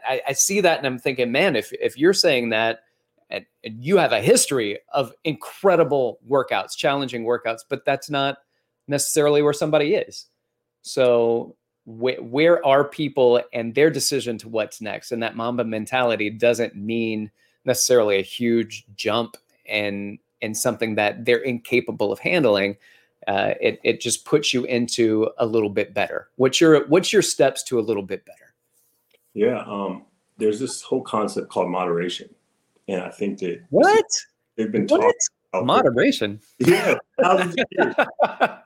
I, 0.07 0.21
I 0.29 0.33
see 0.33 0.61
that 0.61 0.77
and 0.77 0.87
I'm 0.87 0.99
thinking, 0.99 1.31
man, 1.31 1.55
if 1.55 1.71
if 1.73 1.97
you're 1.97 2.13
saying 2.13 2.49
that 2.49 2.83
and, 3.29 3.45
and 3.63 3.83
you 3.83 3.97
have 3.97 4.11
a 4.11 4.21
history 4.21 4.79
of 4.93 5.13
incredible 5.23 6.19
workouts, 6.27 6.75
challenging 6.75 7.23
workouts, 7.25 7.61
but 7.67 7.85
that's 7.85 8.09
not 8.09 8.37
necessarily 8.87 9.41
where 9.41 9.53
somebody 9.53 9.95
is. 9.95 10.27
So 10.81 11.55
wh- 11.85 12.21
where 12.21 12.65
are 12.65 12.83
people 12.83 13.41
and 13.53 13.73
their 13.73 13.89
decision 13.89 14.37
to 14.39 14.49
what's 14.49 14.81
next? 14.81 15.11
And 15.11 15.23
that 15.23 15.35
Mamba 15.35 15.63
mentality 15.63 16.29
doesn't 16.29 16.75
mean 16.75 17.31
necessarily 17.65 18.17
a 18.17 18.23
huge 18.23 18.85
jump 18.95 19.37
and 19.67 20.19
and 20.41 20.57
something 20.57 20.95
that 20.95 21.23
they're 21.23 21.37
incapable 21.37 22.11
of 22.11 22.19
handling. 22.19 22.75
Uh, 23.27 23.53
it 23.61 23.79
it 23.83 24.01
just 24.01 24.25
puts 24.25 24.53
you 24.53 24.65
into 24.65 25.29
a 25.37 25.45
little 25.45 25.69
bit 25.69 25.93
better. 25.93 26.27
What's 26.35 26.59
your 26.59 26.85
what's 26.87 27.13
your 27.13 27.21
steps 27.21 27.63
to 27.63 27.79
a 27.79 27.81
little 27.81 28.03
bit 28.03 28.25
better? 28.25 28.42
Yeah, 29.33 29.63
um, 29.65 30.05
there's 30.37 30.59
this 30.59 30.81
whole 30.81 31.01
concept 31.01 31.49
called 31.49 31.69
moderation, 31.69 32.29
and 32.87 33.01
I 33.01 33.09
think 33.09 33.39
that 33.39 33.61
what? 33.69 34.05
they've 34.57 34.71
been 34.71 34.87
talking 34.87 35.11
about 35.53 35.65
moderation. 35.65 36.39
Yeah, 36.59 36.95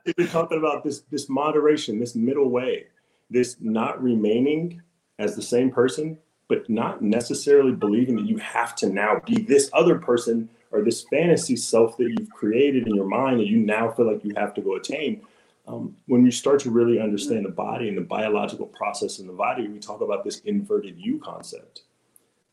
they've 0.05 0.15
been 0.15 0.27
talking 0.27 0.57
about 0.57 0.83
this 0.83 1.01
this 1.11 1.29
moderation, 1.29 1.99
this 1.99 2.15
middle 2.15 2.49
way, 2.49 2.87
this 3.29 3.57
not 3.59 4.01
remaining 4.01 4.81
as 5.19 5.35
the 5.35 5.41
same 5.41 5.71
person, 5.71 6.17
but 6.47 6.69
not 6.69 7.01
necessarily 7.01 7.73
believing 7.73 8.15
that 8.17 8.25
you 8.25 8.37
have 8.37 8.75
to 8.75 8.89
now 8.89 9.21
be 9.25 9.41
this 9.41 9.69
other 9.73 9.97
person 9.97 10.49
or 10.71 10.83
this 10.83 11.05
fantasy 11.09 11.55
self 11.55 11.97
that 11.97 12.13
you've 12.17 12.29
created 12.29 12.87
in 12.87 12.95
your 12.95 13.07
mind 13.07 13.39
that 13.39 13.47
you 13.47 13.57
now 13.57 13.89
feel 13.91 14.11
like 14.11 14.23
you 14.23 14.33
have 14.35 14.53
to 14.53 14.61
go 14.61 14.75
attain 14.75 15.21
um, 15.67 15.95
when 16.05 16.23
you 16.23 16.31
start 16.31 16.61
to 16.61 16.71
really 16.71 16.99
understand 16.99 17.45
the 17.45 17.49
body 17.49 17.89
and 17.89 17.97
the 17.97 18.01
biological 18.01 18.67
process 18.67 19.19
in 19.19 19.27
the 19.27 19.33
body, 19.33 19.67
we 19.67 19.79
talk 19.79 20.01
about 20.01 20.23
this 20.23 20.39
inverted 20.39 20.97
U 20.97 21.19
concept, 21.19 21.81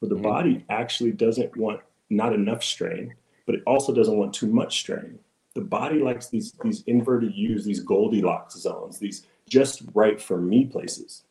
where 0.00 0.08
the 0.08 0.16
mm-hmm. 0.16 0.24
body 0.24 0.64
actually 0.68 1.12
doesn't 1.12 1.56
want 1.56 1.80
not 2.10 2.32
enough 2.32 2.62
strain, 2.62 3.14
but 3.46 3.54
it 3.54 3.62
also 3.66 3.94
doesn't 3.94 4.16
want 4.16 4.34
too 4.34 4.48
much 4.48 4.80
strain. 4.80 5.18
The 5.54 5.60
body 5.60 6.00
likes 6.00 6.28
these 6.28 6.52
these 6.64 6.82
inverted 6.82 7.34
U's, 7.34 7.64
these 7.64 7.80
Goldilocks 7.80 8.56
zones, 8.56 8.98
these 8.98 9.26
just 9.48 9.82
right 9.94 10.20
for 10.20 10.40
me 10.40 10.64
places. 10.64 11.22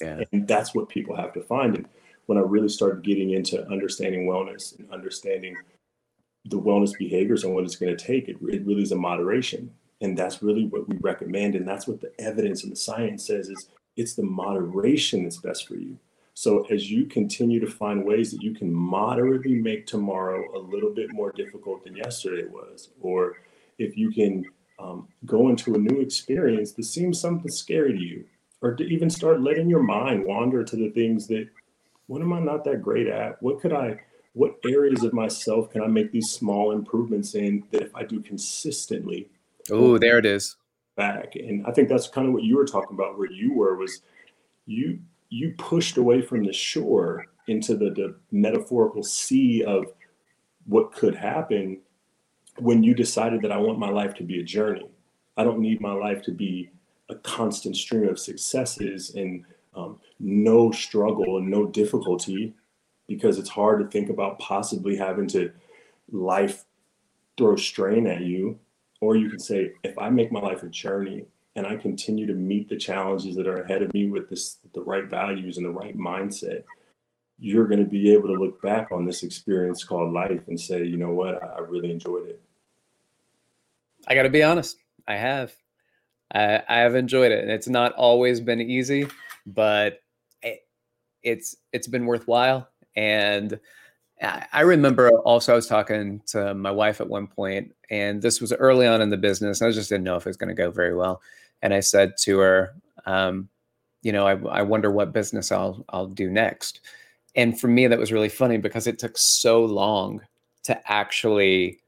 Yeah. 0.00 0.24
And 0.32 0.46
that's 0.46 0.74
what 0.74 0.88
people 0.88 1.16
have 1.16 1.32
to 1.32 1.40
find. 1.40 1.76
And 1.76 1.88
when 2.26 2.36
I 2.36 2.42
really 2.42 2.68
started 2.68 3.02
getting 3.02 3.30
into 3.30 3.66
understanding 3.68 4.26
wellness 4.26 4.78
and 4.78 4.90
understanding 4.92 5.56
the 6.46 6.60
wellness 6.60 6.98
behaviors 6.98 7.44
and 7.44 7.54
what 7.54 7.64
it's 7.64 7.76
going 7.76 7.96
to 7.96 8.04
take, 8.04 8.28
it, 8.28 8.36
it 8.42 8.66
really 8.66 8.82
is 8.82 8.92
a 8.92 8.96
moderation 8.96 9.70
and 10.04 10.18
that's 10.18 10.42
really 10.42 10.66
what 10.66 10.86
we 10.86 10.96
recommend 11.00 11.54
and 11.54 11.66
that's 11.66 11.88
what 11.88 12.00
the 12.00 12.12
evidence 12.20 12.62
and 12.62 12.70
the 12.70 12.76
science 12.76 13.26
says 13.26 13.48
is 13.48 13.68
it's 13.96 14.14
the 14.14 14.22
moderation 14.22 15.22
that's 15.22 15.38
best 15.38 15.66
for 15.66 15.76
you. 15.76 15.98
So 16.34 16.66
as 16.70 16.90
you 16.90 17.06
continue 17.06 17.58
to 17.60 17.70
find 17.70 18.04
ways 18.04 18.30
that 18.32 18.42
you 18.42 18.54
can 18.54 18.72
moderately 18.72 19.54
make 19.54 19.86
tomorrow 19.86 20.44
a 20.54 20.58
little 20.58 20.90
bit 20.90 21.12
more 21.12 21.32
difficult 21.32 21.84
than 21.84 21.96
yesterday 21.96 22.44
was 22.44 22.90
or 23.00 23.36
if 23.78 23.96
you 23.96 24.10
can 24.10 24.44
um, 24.78 25.08
go 25.24 25.48
into 25.48 25.74
a 25.74 25.78
new 25.78 26.00
experience 26.00 26.72
that 26.72 26.84
seems 26.84 27.18
something 27.18 27.50
scary 27.50 27.92
to 27.92 28.04
you 28.04 28.24
or 28.60 28.74
to 28.74 28.84
even 28.84 29.08
start 29.08 29.40
letting 29.40 29.70
your 29.70 29.82
mind 29.82 30.24
wander 30.24 30.64
to 30.64 30.76
the 30.76 30.90
things 30.90 31.26
that 31.28 31.48
what 32.08 32.20
am 32.20 32.34
i 32.34 32.40
not 32.40 32.64
that 32.64 32.82
great 32.82 33.06
at? 33.06 33.42
What 33.42 33.60
could 33.60 33.72
i 33.72 33.98
what 34.34 34.58
areas 34.68 35.02
of 35.04 35.12
myself 35.12 35.70
can 35.70 35.80
i 35.80 35.86
make 35.86 36.10
these 36.12 36.30
small 36.30 36.72
improvements 36.72 37.34
in 37.36 37.62
that 37.70 37.82
if 37.82 37.94
i 37.94 38.02
do 38.02 38.20
consistently 38.20 39.28
Oh, 39.70 39.98
there 39.98 40.18
it 40.18 40.26
is. 40.26 40.56
Back. 40.96 41.34
And 41.36 41.66
I 41.66 41.72
think 41.72 41.88
that's 41.88 42.08
kind 42.08 42.28
of 42.28 42.34
what 42.34 42.42
you 42.42 42.56
were 42.56 42.66
talking 42.66 42.94
about 42.94 43.18
where 43.18 43.30
you 43.30 43.52
were 43.52 43.76
was 43.76 44.02
you 44.66 44.98
you 45.30 45.54
pushed 45.58 45.96
away 45.96 46.22
from 46.22 46.44
the 46.44 46.52
shore 46.52 47.26
into 47.48 47.74
the, 47.74 47.90
the 47.90 48.16
metaphorical 48.30 49.02
sea 49.02 49.64
of 49.64 49.86
what 50.66 50.92
could 50.92 51.14
happen 51.14 51.80
when 52.58 52.82
you 52.82 52.94
decided 52.94 53.42
that 53.42 53.52
I 53.52 53.56
want 53.56 53.78
my 53.78 53.90
life 53.90 54.14
to 54.14 54.22
be 54.22 54.40
a 54.40 54.44
journey. 54.44 54.88
I 55.36 55.44
don't 55.44 55.58
need 55.58 55.80
my 55.80 55.92
life 55.92 56.22
to 56.22 56.30
be 56.30 56.70
a 57.10 57.16
constant 57.16 57.76
stream 57.76 58.08
of 58.08 58.18
successes 58.18 59.14
and 59.14 59.44
um, 59.74 59.98
no 60.20 60.70
struggle 60.70 61.38
and 61.38 61.50
no 61.50 61.66
difficulty 61.66 62.54
because 63.08 63.38
it's 63.38 63.48
hard 63.48 63.80
to 63.80 63.88
think 63.88 64.08
about 64.08 64.38
possibly 64.38 64.96
having 64.96 65.26
to 65.28 65.50
life 66.12 66.64
throw 67.36 67.56
strain 67.56 68.06
at 68.06 68.20
you 68.20 68.58
or 69.04 69.16
you 69.16 69.28
can 69.28 69.38
say, 69.38 69.72
if 69.82 69.98
I 69.98 70.08
make 70.08 70.32
my 70.32 70.40
life 70.40 70.62
a 70.62 70.68
journey 70.68 71.26
and 71.56 71.66
I 71.66 71.76
continue 71.76 72.26
to 72.26 72.32
meet 72.32 72.70
the 72.70 72.76
challenges 72.76 73.36
that 73.36 73.46
are 73.46 73.60
ahead 73.60 73.82
of 73.82 73.92
me 73.92 74.08
with 74.08 74.30
this 74.30 74.58
the 74.72 74.80
right 74.80 75.04
values 75.04 75.58
and 75.58 75.66
the 75.66 75.70
right 75.70 75.96
mindset, 75.96 76.64
you're 77.38 77.66
going 77.66 77.84
to 77.84 77.90
be 77.90 78.14
able 78.14 78.28
to 78.28 78.34
look 78.34 78.62
back 78.62 78.92
on 78.92 79.04
this 79.04 79.22
experience 79.22 79.84
called 79.84 80.14
life 80.14 80.40
and 80.48 80.58
say, 80.58 80.84
you 80.84 80.96
know 80.96 81.10
what, 81.10 81.42
I, 81.42 81.58
really 81.60 81.90
enjoyed 81.90 82.28
it. 82.28 82.40
I 84.08 84.14
got 84.14 84.22
to 84.22 84.30
be 84.30 84.42
honest, 84.42 84.78
I 85.06 85.16
have. 85.16 85.52
I, 86.34 86.62
I 86.66 86.78
have 86.78 86.94
enjoyed 86.94 87.30
it, 87.30 87.42
and 87.42 87.50
it's 87.50 87.68
not 87.68 87.92
always 87.92 88.40
been 88.40 88.62
easy, 88.62 89.06
but 89.44 90.00
it, 90.42 90.66
it's 91.22 91.56
it's 91.74 91.88
been 91.88 92.06
worthwhile. 92.06 92.70
And 92.96 93.60
I 94.52 94.60
remember 94.60 95.10
also 95.20 95.52
I 95.52 95.56
was 95.56 95.66
talking 95.66 96.20
to 96.28 96.54
my 96.54 96.70
wife 96.70 97.00
at 97.00 97.08
one 97.08 97.26
point, 97.26 97.74
and 97.90 98.22
this 98.22 98.40
was 98.40 98.52
early 98.52 98.86
on 98.86 99.00
in 99.00 99.10
the 99.10 99.16
business. 99.16 99.62
I 99.62 99.70
just 99.70 99.88
didn't 99.88 100.04
know 100.04 100.16
if 100.16 100.26
it 100.26 100.30
was 100.30 100.36
going 100.36 100.48
to 100.48 100.62
go 100.62 100.70
very 100.70 100.94
well, 100.94 101.20
and 101.62 101.74
I 101.74 101.80
said 101.80 102.12
to 102.22 102.38
her, 102.38 102.74
um, 103.06 103.48
"You 104.02 104.12
know, 104.12 104.26
I, 104.26 104.36
I 104.58 104.62
wonder 104.62 104.90
what 104.90 105.12
business 105.12 105.50
I'll 105.50 105.84
I'll 105.88 106.06
do 106.06 106.30
next." 106.30 106.80
And 107.36 107.58
for 107.58 107.68
me, 107.68 107.86
that 107.86 107.98
was 107.98 108.12
really 108.12 108.28
funny 108.28 108.58
because 108.58 108.86
it 108.86 108.98
took 108.98 109.18
so 109.18 109.64
long 109.64 110.20
to 110.64 110.80
actually 110.90 111.80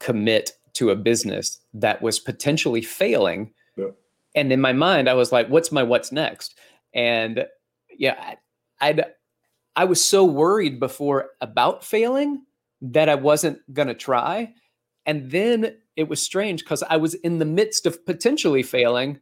commit 0.00 0.52
to 0.74 0.90
a 0.90 0.96
business 0.96 1.60
that 1.74 2.02
was 2.02 2.18
potentially 2.18 2.82
failing. 2.82 3.52
Yeah. 3.76 3.90
And 4.34 4.52
in 4.52 4.60
my 4.60 4.72
mind, 4.72 5.08
I 5.08 5.14
was 5.14 5.32
like, 5.32 5.48
"What's 5.48 5.70
my 5.70 5.82
what's 5.82 6.12
next?" 6.12 6.58
And 6.94 7.46
yeah, 7.96 8.34
I'd 8.80 9.04
I 9.74 9.84
was 9.84 10.04
so 10.04 10.24
worried 10.24 10.78
before 10.78 11.30
about 11.40 11.84
failing 11.84 12.42
that 12.82 13.08
I 13.08 13.14
wasn't 13.14 13.60
going 13.72 13.88
to 13.88 13.94
try. 13.94 14.52
And 15.06 15.30
then 15.30 15.76
it 15.96 16.08
was 16.08 16.22
strange 16.22 16.62
because 16.62 16.82
I 16.82 16.96
was 16.96 17.14
in 17.14 17.38
the 17.38 17.44
midst 17.44 17.86
of 17.86 18.04
potentially 18.04 18.62
failing 18.62 19.20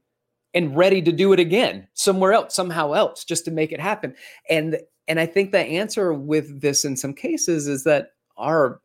and 0.53 0.77
ready 0.77 1.01
to 1.03 1.13
do 1.13 1.33
it 1.33 1.41
again 1.41 1.87
somewhere 1.95 2.33
else, 2.33 2.55
somehow 2.55 2.93
else, 2.93 3.25
just 3.25 3.45
to 3.45 3.51
make 3.51 3.73
it 3.73 3.81
happen. 3.81 4.15
And 4.49 4.79
and 5.07 5.19
I 5.19 5.27
think 5.27 5.51
the 5.51 5.59
answer 5.59 6.13
with 6.13 6.61
this 6.61 6.85
in 6.85 6.97
some 6.97 7.15
cases 7.15 7.67
is 7.67 7.85
that 7.85 8.13
our 8.37 8.81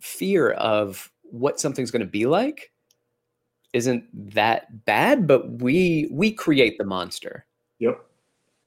fear 0.00 0.50
of 0.50 1.10
what 1.22 1.60
something's 1.60 1.90
going 1.90 2.00
to 2.00 2.06
be 2.06 2.26
like 2.26 2.72
isn't 3.72 4.04
that 4.34 4.84
bad, 4.84 5.26
but 5.26 5.62
we 5.62 6.08
we 6.10 6.32
create 6.32 6.76
the 6.78 6.84
monster. 6.84 7.46
Yep 7.78 8.09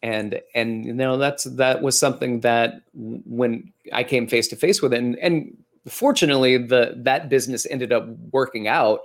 and 0.04 0.42
and 0.54 0.86
you 0.86 0.94
know 0.94 1.18
that's 1.18 1.46
that 1.46 1.82
was 1.82 1.98
something 1.98 2.42
that 2.42 2.82
when 2.94 3.72
I 3.94 4.04
came 4.04 4.28
face 4.28 4.50
to 4.50 4.58
face 4.58 4.82
with 4.82 4.94
it, 4.94 5.00
and, 5.00 5.18
and 5.20 5.58
fortunately 5.88 6.58
the 6.58 6.94
that 6.98 7.30
business 7.30 7.66
ended 7.66 7.92
up 7.92 8.06
working 8.32 8.68
out. 8.68 9.00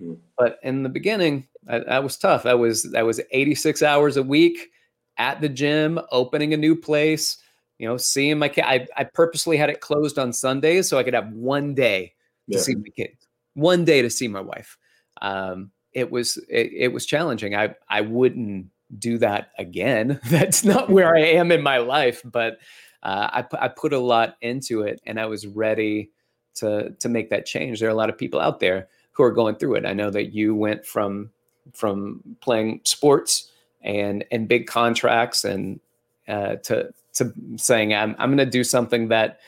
Hmm. 0.00 0.14
But 0.38 0.58
in 0.62 0.84
the 0.84 0.88
beginning, 0.88 1.48
that 1.64 2.02
was 2.04 2.16
tough. 2.16 2.46
I 2.46 2.54
was 2.54 2.94
I 2.94 3.02
was 3.02 3.20
86 3.32 3.82
hours 3.82 4.16
a 4.16 4.22
week 4.22 4.70
at 5.18 5.40
the 5.40 5.48
gym, 5.48 5.98
opening 6.12 6.54
a 6.54 6.58
new 6.58 6.76
place, 6.76 7.38
you 7.78 7.88
know, 7.88 7.96
seeing 7.96 8.38
my 8.38 8.48
kid. 8.48 8.64
I, 8.64 8.86
I 8.96 9.04
purposely 9.04 9.56
had 9.56 9.70
it 9.70 9.80
closed 9.80 10.18
on 10.18 10.32
Sundays 10.32 10.88
so 10.88 10.96
I 10.96 11.02
could 11.02 11.14
have 11.14 11.32
one 11.32 11.74
day 11.74 12.14
to 12.50 12.56
yeah. 12.56 12.62
see 12.62 12.74
my 12.76 12.88
kids, 12.94 13.26
one 13.54 13.84
day 13.84 14.00
to 14.02 14.10
see 14.10 14.28
my 14.28 14.40
wife. 14.40 14.78
Um, 15.22 15.72
it 15.92 16.08
was 16.08 16.36
it, 16.48 16.70
it 16.72 16.92
was 16.92 17.04
challenging. 17.04 17.56
I 17.56 17.74
I 17.88 18.02
wouldn't 18.02 18.66
do 18.98 19.18
that 19.18 19.50
again. 19.58 20.20
That's 20.26 20.64
not 20.64 20.90
where 20.90 21.14
I 21.14 21.20
am 21.20 21.52
in 21.52 21.62
my 21.62 21.78
life, 21.78 22.22
but 22.24 22.58
uh, 23.02 23.42
I 23.42 23.64
I 23.64 23.68
put 23.68 23.92
a 23.92 23.98
lot 23.98 24.36
into 24.40 24.82
it, 24.82 25.00
and 25.06 25.20
I 25.20 25.26
was 25.26 25.46
ready 25.46 26.10
to 26.56 26.90
to 26.98 27.08
make 27.08 27.30
that 27.30 27.46
change. 27.46 27.80
There 27.80 27.88
are 27.88 27.92
a 27.92 27.96
lot 27.96 28.10
of 28.10 28.18
people 28.18 28.40
out 28.40 28.60
there 28.60 28.88
who 29.12 29.22
are 29.22 29.32
going 29.32 29.56
through 29.56 29.76
it. 29.76 29.86
I 29.86 29.92
know 29.92 30.10
that 30.10 30.34
you 30.34 30.54
went 30.54 30.84
from 30.84 31.30
from 31.74 32.22
playing 32.40 32.80
sports 32.84 33.50
and 33.82 34.24
and 34.30 34.48
big 34.48 34.66
contracts 34.66 35.44
and 35.44 35.80
uh, 36.28 36.56
to 36.56 36.92
to 37.14 37.32
saying 37.56 37.94
I'm 37.94 38.14
I'm 38.18 38.30
going 38.30 38.38
to 38.38 38.46
do 38.46 38.64
something 38.64 39.08
that 39.08 39.40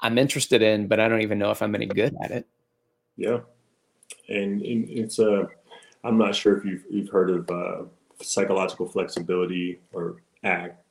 I'm 0.00 0.18
interested 0.18 0.62
in, 0.62 0.88
but 0.88 1.00
I 1.00 1.08
don't 1.08 1.22
even 1.22 1.38
know 1.38 1.50
if 1.50 1.62
I'm 1.62 1.74
any 1.74 1.86
good 1.86 2.16
at 2.22 2.30
it. 2.30 2.46
Yeah, 3.16 3.40
and, 4.28 4.62
and 4.62 4.88
it's 4.88 5.18
a. 5.18 5.42
Uh, 5.42 5.46
I'm 6.02 6.16
not 6.16 6.34
sure 6.34 6.56
if 6.56 6.64
you've 6.64 6.84
you've 6.88 7.10
heard 7.10 7.30
of 7.30 7.50
uh, 7.50 7.84
psychological 8.22 8.88
flexibility 8.88 9.80
or 9.92 10.16
ACT. 10.44 10.82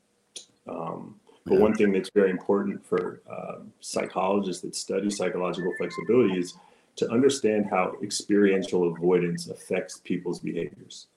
Um, 0.67 1.19
but 1.45 1.59
one 1.59 1.73
thing 1.73 1.91
that's 1.91 2.11
very 2.13 2.29
important 2.29 2.85
for 2.85 3.21
uh, 3.29 3.63
psychologists 3.79 4.61
that 4.61 4.75
study 4.75 5.09
psychological 5.09 5.73
flexibility 5.77 6.37
is 6.37 6.53
to 6.97 7.09
understand 7.09 7.65
how 7.69 7.93
experiential 8.03 8.91
avoidance 8.91 9.47
affects 9.47 9.99
people's 10.03 10.39
behaviors. 10.39 11.07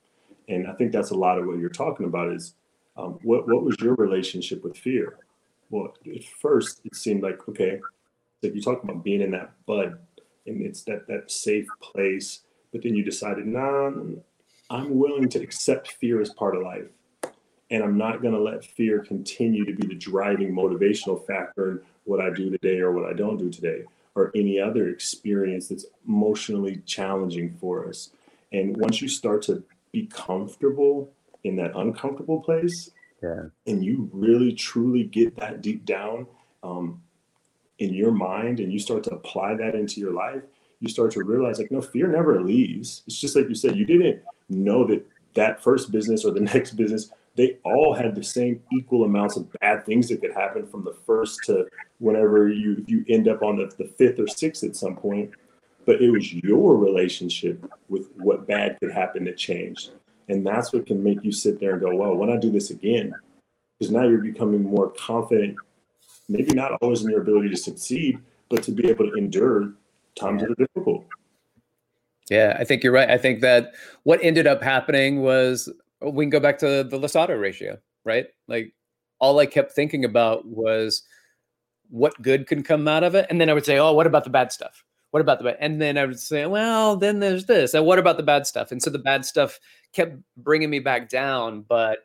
And 0.49 0.67
I 0.67 0.73
think 0.75 0.93
that's 0.93 1.11
a 1.11 1.17
lot 1.17 1.39
of 1.39 1.47
what 1.47 1.59
you're 1.59 1.69
talking 1.69 2.07
about 2.07 2.33
is 2.33 2.55
um, 2.97 3.19
what, 3.23 3.47
what 3.49 3.63
was 3.63 3.77
your 3.81 3.95
relationship 3.95 4.63
with 4.65 4.77
fear? 4.77 5.19
Well, 5.71 5.95
at 6.15 6.25
first 6.25 6.81
it 6.85 6.95
seemed 6.95 7.23
like, 7.23 7.49
okay, 7.49 7.81
that 8.43 8.55
you 8.55 8.63
talk 8.63 8.83
about 8.83 9.03
being 9.03 9.23
in 9.23 9.31
that 9.33 9.53
bud 9.67 9.99
and 10.47 10.63
it's 10.63 10.83
that, 10.85 11.07
that 11.09 11.31
safe 11.31 11.67
place, 11.81 12.41
but 12.73 12.83
then 12.83 12.95
you 12.95 13.05
decided, 13.05 13.47
nah, 13.47 13.91
I'm 14.73 14.99
willing 14.99 15.29
to 15.29 15.39
accept 15.39 15.93
fear 15.93 16.23
as 16.23 16.31
part 16.31 16.57
of 16.57 16.63
life. 16.63 16.87
And 17.71 17.85
I'm 17.85 17.99
not 17.99 18.23
going 18.23 18.33
to 18.33 18.41
let 18.41 18.65
fear 18.65 19.01
continue 19.01 19.67
to 19.67 19.75
be 19.75 19.87
the 19.87 19.95
driving 19.95 20.55
motivational 20.55 21.25
factor 21.27 21.71
in 21.73 21.81
what 22.05 22.21
I 22.21 22.31
do 22.31 22.51
today 22.51 22.81
or 22.81 22.91
what 22.93 23.09
I 23.09 23.13
don't 23.13 23.37
do 23.37 23.51
today 23.51 23.85
or 24.15 24.33
any 24.35 24.59
other 24.59 24.89
experience 24.89 25.69
that's 25.69 25.85
emotionally 26.09 26.83
challenging 26.87 27.51
for 27.61 27.87
us. 27.87 28.11
And 28.53 28.77
once 28.79 29.03
you 29.03 29.09
start 29.09 29.43
to 29.43 29.63
be 29.93 30.07
comfortable 30.07 31.11
in 31.45 31.57
that 31.57 31.77
uncomfortable 31.77 32.41
place, 32.41 32.91
yeah. 33.23 33.45
and 33.67 33.85
you 33.85 34.09
really 34.13 34.55
truly 34.55 35.05
get 35.05 35.37
that 35.37 35.61
deep 35.61 35.85
down 35.85 36.27
um, 36.63 37.03
in 37.79 37.93
your 37.93 38.13
mind 38.13 38.59
and 38.59 38.73
you 38.73 38.79
start 38.79 39.05
to 39.05 39.11
apply 39.11 39.55
that 39.55 39.75
into 39.75 40.01
your 40.01 40.13
life, 40.13 40.43
you 40.81 40.89
start 40.89 41.11
to 41.13 41.23
realize 41.23 41.59
like, 41.59 41.71
no, 41.71 41.81
fear 41.81 42.09
never 42.09 42.43
leaves. 42.43 43.03
It's 43.07 43.19
just 43.19 43.37
like 43.37 43.49
you 43.49 43.55
said, 43.55 43.77
you 43.77 43.85
didn't 43.85 44.23
know 44.53 44.85
that 44.87 45.07
that 45.35 45.63
first 45.63 45.91
business 45.91 46.25
or 46.25 46.33
the 46.33 46.41
next 46.55 46.73
business 46.73 47.11
they 47.35 47.59
all 47.65 47.95
had 47.95 48.15
the 48.15 48.23
same 48.23 48.63
equal 48.73 49.05
amounts 49.05 49.37
of 49.37 49.51
bad 49.61 49.87
things 49.87 50.09
that 50.09 50.21
could 50.21 50.35
happen 50.35 50.67
from 50.67 50.85
the 50.85 50.95
first 51.07 51.41
to 51.45 51.67
whenever 51.99 52.49
you 52.49 52.85
you 52.87 53.05
end 53.09 53.29
up 53.29 53.43
on 53.43 53.57
the, 53.57 53.73
the 53.79 53.89
fifth 53.97 54.19
or 54.19 54.27
sixth 54.27 54.65
at 54.65 54.77
some 54.77 54.97
point. 54.97 55.31
But 55.87 56.01
it 56.01 56.11
was 56.11 56.33
your 56.33 56.77
relationship 56.77 57.65
with 57.89 58.09
what 58.17 58.47
bad 58.47 58.79
could 58.79 58.93
happen 58.93 59.25
that 59.25 59.37
changed. 59.37 59.91
And 60.29 60.47
that's 60.47 60.73
what 60.73 60.87
can 60.87 61.03
make 61.03 61.25
you 61.25 61.33
sit 61.33 61.59
there 61.59 61.73
and 61.73 61.81
go 61.81 61.95
well 61.95 62.15
when 62.15 62.31
i 62.31 62.37
do 62.37 62.51
this 62.51 62.71
again 62.71 63.13
because 63.79 63.93
now 63.93 64.05
you're 64.05 64.19
becoming 64.19 64.63
more 64.63 64.91
confident 64.91 65.57
maybe 66.29 66.53
not 66.53 66.73
always 66.81 67.03
in 67.03 67.11
your 67.11 67.21
ability 67.21 67.51
to 67.51 67.57
succeed 67.57 68.19
but 68.49 68.63
to 68.63 68.71
be 68.71 68.89
able 68.89 69.11
to 69.11 69.15
endure 69.15 69.73
times 70.15 70.41
that 70.41 70.51
are 70.51 70.55
difficult 70.55 71.05
yeah, 72.31 72.57
I 72.59 72.65
think 72.65 72.83
you're 72.83 72.93
right. 72.93 73.11
I 73.11 73.19
think 73.19 73.41
that 73.41 73.73
what 74.05 74.21
ended 74.23 74.47
up 74.47 74.63
happening 74.63 75.23
was 75.23 75.73
we 76.01 76.25
can 76.25 76.31
go 76.31 76.41
back 76.41 76.59
to 76.59 76.85
the 76.85 76.99
Losada 76.99 77.37
ratio, 77.37 77.79
right? 78.05 78.27
Like 78.49 78.75
all 79.19 79.39
I 79.39 79.47
kept 79.47 79.73
thinking 79.73 80.05
about 80.05 80.47
was 80.47 81.03
what 81.91 82.21
good 82.23 82.47
can 82.47 82.63
come 82.63 82.89
out 82.89 83.05
of 83.05 83.15
it. 83.15 83.27
And 83.29 83.41
then 83.41 83.51
I 83.51 83.53
would 83.53 83.67
say, 83.67 83.79
oh, 83.79 83.93
what 83.93 84.07
about 84.07 84.25
the 84.25 84.31
bad 84.31 84.53
stuff? 84.53 84.85
What 85.11 85.21
about 85.21 85.39
the 85.39 85.45
bad? 85.45 85.59
And 85.61 85.81
then 85.81 85.99
I 85.99 86.07
would 86.07 86.19
say, 86.19 86.47
well, 86.47 86.97
then 86.97 87.21
there's 87.21 87.45
this. 87.45 87.75
And 87.75 87.85
what 87.85 87.99
about 87.99 88.17
the 88.17 88.23
bad 88.23 88.47
stuff? 88.47 88.73
And 88.73 88.83
so 88.83 88.89
the 88.89 88.99
bad 88.99 89.27
stuff 89.27 89.61
kept 89.93 90.17
bringing 90.39 90.71
me 90.71 90.79
back 90.79 91.09
down. 91.09 91.63
But 91.69 91.99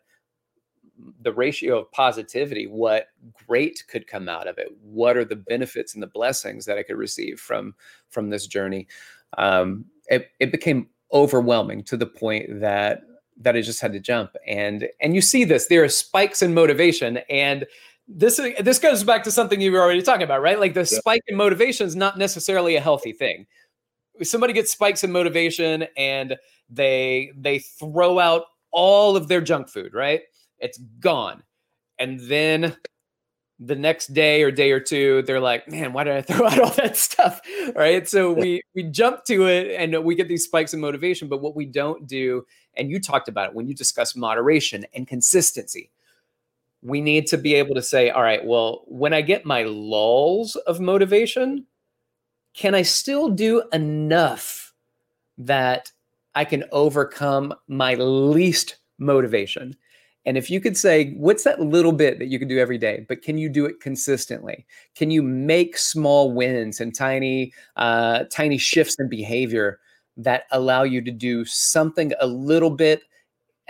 the 1.21 1.31
ratio 1.31 1.79
of 1.79 1.91
positivity, 1.91 2.67
what 2.67 3.07
great 3.47 3.83
could 3.87 4.07
come 4.07 4.27
out 4.27 4.47
of 4.47 4.57
it? 4.57 4.67
What 4.81 5.15
are 5.15 5.25
the 5.25 5.35
benefits 5.35 5.93
and 5.93 6.03
the 6.03 6.07
blessings 6.07 6.65
that 6.65 6.77
I 6.77 6.83
could 6.83 6.97
receive 6.97 7.39
from 7.39 7.75
from 8.09 8.29
this 8.29 8.45
journey? 8.45 8.87
Um, 9.37 9.85
it, 10.07 10.29
it 10.39 10.51
became 10.51 10.89
overwhelming 11.13 11.83
to 11.83 11.97
the 11.97 12.05
point 12.05 12.61
that 12.61 13.01
that 13.39 13.55
I 13.55 13.61
just 13.61 13.81
had 13.81 13.93
to 13.93 13.99
jump. 13.99 14.31
And 14.47 14.89
and 14.99 15.15
you 15.15 15.21
see 15.21 15.43
this, 15.43 15.67
there 15.67 15.83
are 15.83 15.89
spikes 15.89 16.41
in 16.41 16.53
motivation. 16.53 17.17
And 17.29 17.65
this 18.07 18.39
this 18.59 18.79
goes 18.79 19.03
back 19.03 19.23
to 19.23 19.31
something 19.31 19.61
you 19.61 19.71
were 19.71 19.81
already 19.81 20.01
talking 20.01 20.23
about, 20.23 20.41
right? 20.41 20.59
Like 20.59 20.73
the 20.73 20.81
yeah. 20.81 20.99
spike 20.99 21.21
in 21.27 21.35
motivation 21.35 21.85
is 21.85 21.95
not 21.95 22.17
necessarily 22.17 22.75
a 22.75 22.81
healthy 22.81 23.11
thing. 23.11 23.45
Somebody 24.23 24.53
gets 24.53 24.71
spikes 24.71 25.03
in 25.03 25.11
motivation 25.11 25.85
and 25.95 26.37
they 26.69 27.31
they 27.35 27.59
throw 27.59 28.19
out 28.19 28.45
all 28.71 29.15
of 29.15 29.27
their 29.27 29.41
junk 29.41 29.69
food, 29.69 29.93
right? 29.93 30.21
It's 30.59 30.77
gone. 30.99 31.43
And 31.99 32.19
then 32.21 32.75
the 33.59 33.75
next 33.75 34.13
day 34.13 34.43
or 34.43 34.51
day 34.51 34.71
or 34.71 34.79
two 34.79 35.23
they're 35.23 35.39
like 35.39 35.67
man 35.67 35.91
why 35.91 36.03
did 36.03 36.13
i 36.13 36.21
throw 36.33 36.45
out 36.45 36.59
all 36.59 36.69
that 36.71 36.95
stuff? 36.95 37.41
Right? 37.75 38.07
So 38.07 38.31
we 38.31 38.61
we 38.75 38.83
jump 38.83 39.23
to 39.25 39.47
it 39.47 39.75
and 39.79 40.03
we 40.03 40.15
get 40.15 40.27
these 40.27 40.43
spikes 40.43 40.73
in 40.73 40.79
motivation 40.79 41.27
but 41.27 41.41
what 41.41 41.55
we 41.55 41.65
don't 41.65 42.07
do 42.07 42.45
and 42.75 42.91
you 42.91 42.99
talked 42.99 43.27
about 43.27 43.49
it 43.49 43.55
when 43.55 43.67
you 43.67 43.73
discuss 43.73 44.15
moderation 44.15 44.85
and 44.93 45.07
consistency. 45.07 45.89
We 46.83 47.01
need 47.01 47.25
to 47.27 47.37
be 47.37 47.55
able 47.55 47.73
to 47.75 47.81
say 47.81 48.11
all 48.11 48.21
right 48.21 48.45
well 48.45 48.83
when 48.85 49.13
i 49.13 49.21
get 49.21 49.45
my 49.45 49.63
lulls 49.63 50.55
of 50.55 50.79
motivation 50.79 51.65
can 52.53 52.75
i 52.75 52.83
still 52.83 53.29
do 53.29 53.63
enough 53.73 54.73
that 55.39 55.91
i 56.35 56.45
can 56.45 56.63
overcome 56.71 57.53
my 57.67 57.95
least 57.95 58.77
motivation 58.99 59.75
and 60.27 60.37
if 60.37 60.51
you 60.51 60.59
could 60.59 60.75
say, 60.75 61.13
what's 61.13 61.45
that 61.45 61.61
little 61.61 61.93
bit 61.93 62.19
that 62.19 62.27
you 62.27 62.37
can 62.37 62.49
do 62.49 62.59
every 62.59 62.77
day, 62.77 63.05
but 63.07 63.21
can 63.21 63.37
you 63.37 63.47
do 63.47 63.65
it 63.65 63.79
consistently? 63.79 64.67
Can 64.93 65.09
you 65.09 65.23
make 65.23 65.77
small 65.77 66.33
wins 66.33 66.81
and 66.81 66.93
tiny, 66.93 67.53
uh, 67.77 68.25
tiny 68.29 68.57
shifts 68.57 68.97
in 68.99 69.07
behavior 69.07 69.79
that 70.17 70.43
allow 70.51 70.83
you 70.83 70.99
to 71.01 71.11
do 71.11 71.45
something 71.45 72.11
a 72.19 72.27
little 72.27 72.71
bit 72.71 73.03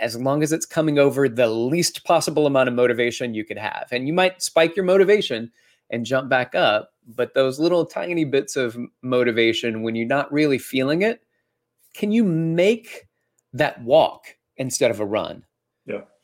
as 0.00 0.16
long 0.16 0.42
as 0.42 0.52
it's 0.52 0.66
coming 0.66 0.98
over 0.98 1.28
the 1.28 1.46
least 1.46 2.04
possible 2.04 2.44
amount 2.44 2.68
of 2.68 2.74
motivation 2.74 3.34
you 3.34 3.44
could 3.44 3.58
have? 3.58 3.86
And 3.92 4.08
you 4.08 4.12
might 4.12 4.42
spike 4.42 4.74
your 4.74 4.84
motivation 4.84 5.52
and 5.90 6.04
jump 6.04 6.28
back 6.28 6.56
up, 6.56 6.90
but 7.06 7.34
those 7.34 7.60
little 7.60 7.86
tiny 7.86 8.24
bits 8.24 8.56
of 8.56 8.76
motivation, 9.02 9.84
when 9.84 9.94
you're 9.94 10.08
not 10.08 10.32
really 10.32 10.58
feeling 10.58 11.02
it, 11.02 11.22
can 11.94 12.10
you 12.10 12.24
make 12.24 13.06
that 13.52 13.80
walk 13.84 14.36
instead 14.56 14.90
of 14.90 14.98
a 14.98 15.06
run? 15.06 15.44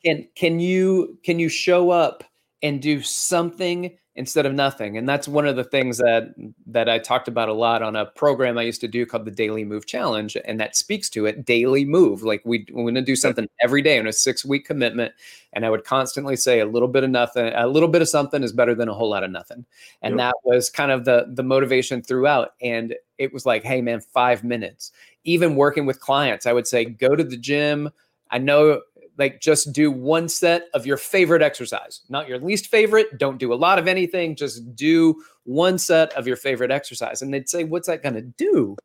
Can 0.05 0.27
can 0.35 0.59
you 0.59 1.17
can 1.23 1.39
you 1.39 1.49
show 1.49 1.89
up 1.89 2.23
and 2.61 2.81
do 2.81 3.01
something 3.01 3.97
instead 4.15 4.45
of 4.45 4.53
nothing? 4.53 4.97
And 4.97 5.09
that's 5.09 5.27
one 5.27 5.45
of 5.45 5.55
the 5.55 5.63
things 5.63 5.97
that 5.97 6.33
that 6.67 6.87
i 6.87 6.99
talked 6.99 7.27
about 7.27 7.49
a 7.49 7.53
lot 7.53 7.81
on 7.81 7.95
a 7.95 8.05
program 8.05 8.57
i 8.57 8.61
used 8.61 8.81
to 8.81 8.87
do 8.87 9.05
called 9.05 9.25
the 9.25 9.31
daily 9.31 9.63
move 9.63 9.85
challenge 9.85 10.37
and 10.45 10.59
that 10.59 10.75
speaks 10.75 11.09
to 11.09 11.25
it. 11.25 11.45
Daily 11.45 11.85
move 11.85 12.23
like 12.23 12.41
we, 12.45 12.65
we're 12.71 12.83
going 12.83 12.95
to 12.95 13.01
do 13.01 13.15
something 13.15 13.47
every 13.61 13.81
day 13.81 13.99
on 13.99 14.07
a 14.07 14.13
six 14.13 14.45
week 14.45 14.65
commitment 14.65 15.13
and 15.53 15.65
i 15.65 15.69
would 15.69 15.83
constantly 15.83 16.35
say 16.35 16.59
a 16.59 16.65
little 16.65 16.87
bit 16.87 17.03
of 17.03 17.09
nothing 17.09 17.51
a 17.55 17.67
little 17.67 17.89
bit 17.89 18.01
of 18.01 18.09
something 18.09 18.43
is 18.43 18.53
better 18.53 18.75
than 18.75 18.89
a 18.89 18.93
whole 18.93 19.09
lot 19.09 19.23
of 19.23 19.31
nothing. 19.31 19.65
And 20.01 20.13
yep. 20.13 20.17
that 20.19 20.35
was 20.43 20.69
kind 20.69 20.91
of 20.91 21.05
the 21.05 21.25
the 21.33 21.43
motivation 21.43 22.01
throughout 22.01 22.53
and 22.61 22.95
it 23.17 23.33
was 23.33 23.45
like 23.45 23.63
hey 23.63 23.81
man 23.81 24.01
five 24.01 24.43
minutes. 24.43 24.91
Even 25.23 25.55
working 25.55 25.85
with 25.85 25.99
clients 25.99 26.45
i 26.45 26.53
would 26.53 26.67
say 26.67 26.85
go 26.85 27.15
to 27.15 27.23
the 27.23 27.37
gym. 27.37 27.89
I 28.31 28.39
know 28.39 28.81
like 29.17 29.41
just 29.41 29.71
do 29.71 29.91
one 29.91 30.27
set 30.27 30.67
of 30.73 30.85
your 30.85 30.97
favorite 30.97 31.41
exercise, 31.41 32.01
not 32.09 32.27
your 32.27 32.39
least 32.39 32.67
favorite. 32.67 33.17
Don't 33.17 33.37
do 33.37 33.53
a 33.53 33.55
lot 33.55 33.79
of 33.79 33.87
anything. 33.87 34.35
Just 34.35 34.75
do 34.75 35.21
one 35.43 35.77
set 35.77 36.13
of 36.13 36.27
your 36.27 36.35
favorite 36.35 36.71
exercise. 36.71 37.21
And 37.21 37.33
they'd 37.33 37.49
say, 37.49 37.63
What's 37.63 37.87
that 37.87 38.03
going 38.03 38.15
to 38.15 38.21
do? 38.21 38.75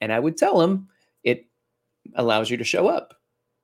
And 0.00 0.12
I 0.12 0.18
would 0.18 0.36
tell 0.36 0.58
them, 0.58 0.88
It 1.22 1.46
allows 2.14 2.50
you 2.50 2.56
to 2.56 2.64
show 2.64 2.88
up. 2.88 3.14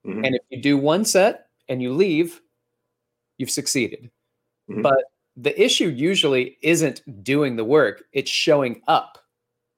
Mm-hmm. 0.07 0.25
And 0.25 0.35
if 0.35 0.43
you 0.51 0.63
do 0.63 0.79
one 0.79 1.05
set 1.05 1.47
and 1.69 1.83
you 1.83 1.93
leave, 1.93 2.41
you've 3.39 3.51
succeeded. 3.51 4.11
Mm-hmm. 4.71 4.83
But 4.83 5.05
the 5.37 5.61
issue 5.63 5.89
usually 5.89 6.59
isn't 6.63 7.03
doing 7.25 7.57
the 7.57 7.65
work, 7.65 8.05
it's 8.13 8.31
showing 8.31 8.83
up 8.89 9.19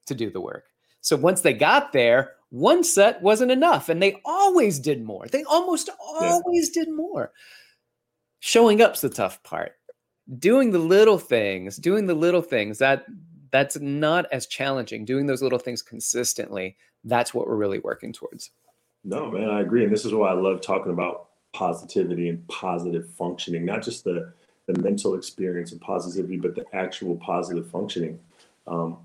to 0.07 0.15
do 0.15 0.29
the 0.29 0.41
work. 0.41 0.65
So 1.01 1.15
once 1.15 1.41
they 1.41 1.53
got 1.53 1.93
there, 1.93 2.33
one 2.55 2.83
set 2.83 3.21
wasn't 3.21 3.51
enough 3.51 3.89
and 3.89 4.01
they 4.01 4.19
always 4.23 4.79
did 4.79 5.03
more 5.03 5.27
they 5.27 5.43
almost 5.43 5.89
always 5.99 6.71
yeah. 6.73 6.83
did 6.83 6.93
more 6.93 7.31
showing 8.39 8.81
up's 8.81 9.01
the 9.01 9.09
tough 9.09 9.41
part 9.43 9.73
doing 10.39 10.71
the 10.71 10.79
little 10.79 11.19
things, 11.19 11.77
doing 11.77 12.07
the 12.07 12.13
little 12.13 12.41
things 12.41 12.79
that 12.79 13.05
that's 13.51 13.79
not 13.79 14.25
as 14.31 14.47
challenging. 14.47 15.05
Doing 15.05 15.27
those 15.27 15.41
little 15.41 15.59
things 15.59 15.81
consistently, 15.81 16.75
that's 17.03 17.33
what 17.33 17.47
we're 17.47 17.55
really 17.55 17.79
working 17.79 18.11
towards. 18.11 18.51
No, 19.03 19.29
man, 19.29 19.49
I 19.49 19.61
agree. 19.61 19.83
And 19.83 19.93
this 19.93 20.03
is 20.03 20.13
why 20.13 20.29
I 20.29 20.33
love 20.33 20.61
talking 20.61 20.91
about 20.91 21.29
positivity 21.53 22.27
and 22.27 22.45
positive 22.47 23.09
functioning, 23.11 23.63
not 23.63 23.83
just 23.83 24.03
the, 24.03 24.33
the 24.65 24.81
mental 24.81 25.13
experience 25.13 25.71
of 25.71 25.79
positivity, 25.79 26.37
but 26.37 26.55
the 26.55 26.65
actual 26.73 27.15
positive 27.17 27.69
functioning. 27.69 28.19
Um, 28.67 28.97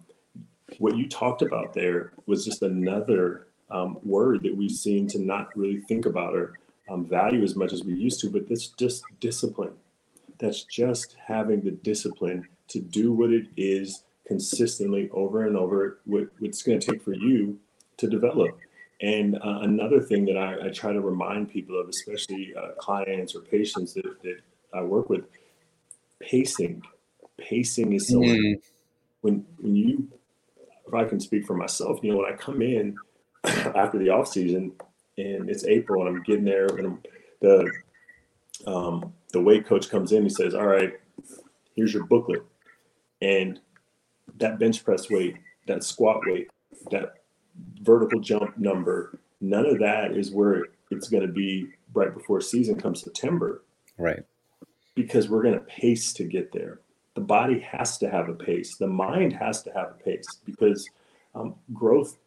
what 0.81 0.97
you 0.97 1.07
talked 1.07 1.43
about 1.43 1.74
there 1.74 2.12
was 2.26 2.43
just 2.43 2.62
another 2.62 3.49
um, 3.70 3.99
word 4.03 4.43
that 4.43 4.57
we 4.57 4.66
seem 4.66 5.07
to 5.09 5.18
not 5.18 5.55
really 5.55 5.83
think 5.83 6.07
about 6.07 6.35
or 6.35 6.59
um, 6.89 7.07
value 7.07 7.43
as 7.43 7.55
much 7.55 7.74
as 7.74 7.85
we 7.85 7.95
used 7.95 8.18
to, 8.20 8.31
but 8.31 8.49
that's 8.49 8.68
just 8.68 9.05
discipline. 9.20 9.74
That's 10.39 10.64
just 10.64 11.16
having 11.22 11.61
the 11.61 11.70
discipline 11.70 12.49
to 12.68 12.81
do 12.81 13.12
what 13.12 13.31
it 13.31 13.49
is 13.59 14.05
consistently 14.26 15.11
over 15.12 15.47
and 15.47 15.55
over, 15.55 16.01
what, 16.07 16.28
it's 16.41 16.62
going 16.62 16.81
to 16.81 16.93
take 16.93 17.03
for 17.03 17.12
you 17.12 17.59
to 17.99 18.09
develop. 18.09 18.57
And 19.03 19.37
uh, 19.37 19.61
another 19.61 20.01
thing 20.01 20.24
that 20.26 20.39
I, 20.39 20.66
I, 20.66 20.68
try 20.70 20.93
to 20.93 21.01
remind 21.01 21.51
people 21.51 21.78
of, 21.78 21.89
especially 21.89 22.55
uh, 22.55 22.72
clients 22.78 23.35
or 23.35 23.41
patients 23.41 23.95
that, 23.95 24.05
that, 24.22 24.37
I 24.72 24.83
work 24.83 25.11
with, 25.11 25.24
pacing. 26.20 26.83
Pacing 27.39 27.93
is 27.93 28.09
so 28.09 28.20
mm. 28.20 28.55
when 29.22 29.45
when 29.59 29.74
you, 29.74 30.09
if 30.91 30.95
I 30.95 31.09
can 31.09 31.20
speak 31.20 31.47
for 31.47 31.55
myself, 31.55 32.01
you 32.03 32.11
know, 32.11 32.18
when 32.18 32.32
I 32.32 32.36
come 32.36 32.62
in 32.62 32.97
after 33.45 33.99
the 33.99 34.11
off 34.11 34.28
season 34.28 34.72
and 35.16 35.49
it's 35.49 35.64
April 35.64 36.05
and 36.07 36.16
I'm 36.16 36.22
getting 36.24 36.45
there 36.45 36.66
and 36.66 36.86
I'm, 36.86 37.03
the 37.41 37.72
um, 38.66 39.14
the 39.32 39.41
weight 39.41 39.66
coach 39.66 39.88
comes 39.88 40.12
in, 40.12 40.24
he 40.24 40.28
says, 40.28 40.55
"All 40.55 40.66
right, 40.66 40.93
here's 41.74 41.95
your 41.95 42.05
booklet," 42.05 42.43
and 43.22 43.61
that 44.36 44.59
bench 44.59 44.84
press 44.84 45.09
weight, 45.09 45.36
that 45.66 45.84
squat 45.84 46.20
weight, 46.26 46.49
that 46.91 47.14
vertical 47.80 48.20
jump 48.20 48.59
number, 48.59 49.18
none 49.41 49.64
of 49.64 49.78
that 49.78 50.16
is 50.16 50.30
where 50.30 50.66
it's 50.91 51.09
going 51.09 51.26
to 51.26 51.32
be 51.32 51.68
right 51.95 52.12
before 52.12 52.41
season 52.41 52.78
comes 52.78 53.03
September. 53.03 53.62
Right. 53.97 54.24
Because 54.95 55.30
we're 55.30 55.43
going 55.43 55.55
to 55.55 55.61
pace 55.61 56.12
to 56.14 56.24
get 56.24 56.53
there. 56.53 56.80
The 57.14 57.20
body 57.20 57.61
has 57.61 57.98
to 57.98 58.11
have 58.11 58.28
a 58.28 58.34
pace. 58.34 58.76
The 58.76 58.86
mind 58.86 59.32
has 59.32 59.62
to 59.64 59.72
have 59.72 59.90
a 59.90 60.04
pace 60.04 60.26
because 60.44 60.88
um, 61.34 61.54
growth, 61.72 62.18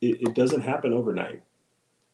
it, 0.00 0.20
it 0.20 0.34
doesn't 0.34 0.62
happen 0.62 0.92
overnight. 0.92 1.42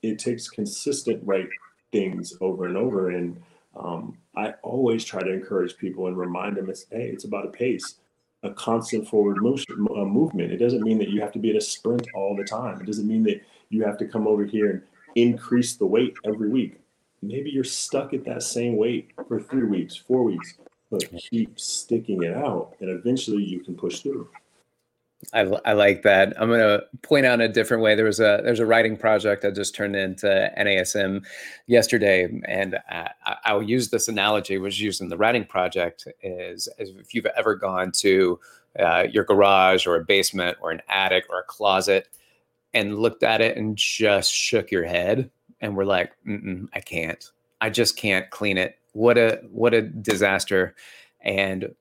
It 0.03 0.18
takes 0.18 0.48
consistent 0.48 1.22
right 1.24 1.48
things 1.92 2.34
over 2.40 2.66
and 2.66 2.76
over. 2.76 3.11
And 3.11 3.40
um, 3.76 4.18
I 4.36 4.55
always 4.62 5.05
try 5.05 5.22
to 5.22 5.32
encourage 5.32 5.76
people 5.76 6.07
and 6.07 6.16
remind 6.16 6.57
them, 6.57 6.70
it's, 6.70 6.86
hey, 6.90 7.09
it's 7.09 7.24
about 7.24 7.46
a 7.46 7.50
pace 7.50 7.96
a 8.42 8.50
constant 8.50 9.07
forward 9.07 9.40
motion, 9.40 9.76
movement. 9.78 10.53
It 10.53 10.57
doesn't 10.57 10.82
mean 10.82 10.98
that 10.98 11.11
you 11.11 11.20
have 11.20 11.32
to 11.32 11.38
be 11.38 11.50
at 11.50 11.57
a 11.57 11.61
sprint 11.61 12.07
all 12.14 12.36
the 12.36 12.44
time. 12.44 12.80
It 12.80 12.86
doesn't 12.86 13.07
mean 13.07 13.22
that 13.24 13.42
you 13.68 13.84
have 13.84 13.96
to 13.98 14.07
come 14.07 14.26
over 14.26 14.44
here 14.44 14.70
and 14.70 14.82
increase 15.14 15.76
the 15.76 15.86
weight 15.86 16.14
every 16.24 16.48
week. 16.48 16.80
Maybe 17.22 17.50
you're 17.50 17.62
stuck 17.62 18.12
at 18.14 18.24
that 18.24 18.42
same 18.42 18.76
weight 18.76 19.12
for 19.28 19.40
three 19.40 19.64
weeks, 19.64 19.96
four 19.96 20.24
weeks, 20.24 20.55
but 20.93 21.11
keep 21.16 21.59
sticking 21.59 22.22
it 22.22 22.36
out, 22.36 22.76
and 22.80 22.90
eventually 22.90 23.43
you 23.43 23.61
can 23.61 23.74
push 23.74 24.01
through. 24.01 24.28
I, 25.32 25.40
I 25.64 25.72
like 25.72 26.03
that. 26.03 26.34
I'm 26.38 26.49
going 26.49 26.61
to 26.61 26.84
point 27.01 27.24
out 27.24 27.40
in 27.40 27.49
a 27.49 27.53
different 27.53 27.82
way. 27.82 27.95
There 27.95 28.05
was 28.05 28.20
a 28.20 28.40
there's 28.45 28.61
a 28.61 28.66
writing 28.66 28.97
project 28.97 29.45
I 29.45 29.51
just 29.53 29.74
turned 29.74 29.97
into 29.97 30.53
NASM 30.59 31.24
yesterday, 31.66 32.28
and 32.45 32.78
I, 32.90 33.09
I'll 33.45 33.62
use 33.62 33.88
this 33.88 34.09
analogy. 34.09 34.59
Was 34.59 34.80
used 34.80 35.01
in 35.01 35.09
the 35.09 35.16
writing 35.16 35.47
project 35.47 36.07
is, 36.22 36.68
is 36.78 36.90
if 36.97 37.14
you've 37.14 37.26
ever 37.36 37.55
gone 37.55 37.90
to 38.01 38.38
uh, 38.78 39.07
your 39.11 39.24
garage 39.24 39.86
or 39.86 39.97
a 39.97 40.05
basement 40.05 40.59
or 40.61 40.72
an 40.72 40.82
attic 40.90 41.24
or 41.30 41.38
a 41.38 41.45
closet 41.45 42.09
and 42.74 42.99
looked 42.99 43.22
at 43.22 43.40
it 43.40 43.57
and 43.57 43.76
just 43.76 44.32
shook 44.32 44.70
your 44.70 44.84
head 44.84 45.30
and 45.61 45.74
were 45.74 45.84
like, 45.86 46.12
I 46.74 46.80
can't. 46.80 47.24
I 47.61 47.70
just 47.70 47.97
can't 47.97 48.28
clean 48.30 48.59
it. 48.59 48.76
What 48.93 49.18
a 49.18 49.40
what 49.51 49.74
a 49.74 49.82
disaster. 49.82 50.74
And 51.20 51.74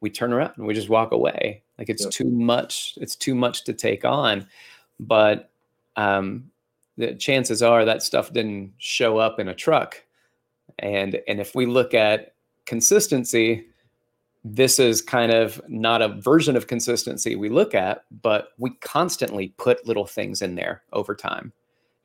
we 0.00 0.10
turn 0.10 0.32
around 0.32 0.52
and 0.56 0.66
we 0.66 0.74
just 0.74 0.88
walk 0.88 1.12
away 1.12 1.62
like 1.78 1.88
it's 1.88 2.04
yep. 2.04 2.12
too 2.12 2.30
much. 2.30 2.98
It's 3.00 3.16
too 3.16 3.34
much 3.34 3.64
to 3.64 3.72
take 3.72 4.04
on. 4.04 4.46
But 5.00 5.50
um, 5.96 6.50
the 6.96 7.14
chances 7.14 7.62
are 7.62 7.84
that 7.84 8.02
stuff 8.02 8.32
didn't 8.32 8.72
show 8.78 9.18
up 9.18 9.38
in 9.38 9.48
a 9.48 9.54
truck. 9.54 10.02
And 10.78 11.20
and 11.28 11.40
if 11.40 11.54
we 11.54 11.66
look 11.66 11.94
at 11.94 12.34
consistency, 12.66 13.66
this 14.44 14.78
is 14.78 15.00
kind 15.00 15.32
of 15.32 15.60
not 15.68 16.02
a 16.02 16.08
version 16.08 16.56
of 16.56 16.66
consistency 16.66 17.36
we 17.36 17.48
look 17.48 17.74
at, 17.74 18.04
but 18.22 18.50
we 18.58 18.70
constantly 18.80 19.48
put 19.56 19.86
little 19.86 20.06
things 20.06 20.42
in 20.42 20.54
there 20.54 20.82
over 20.92 21.14
time. 21.14 21.52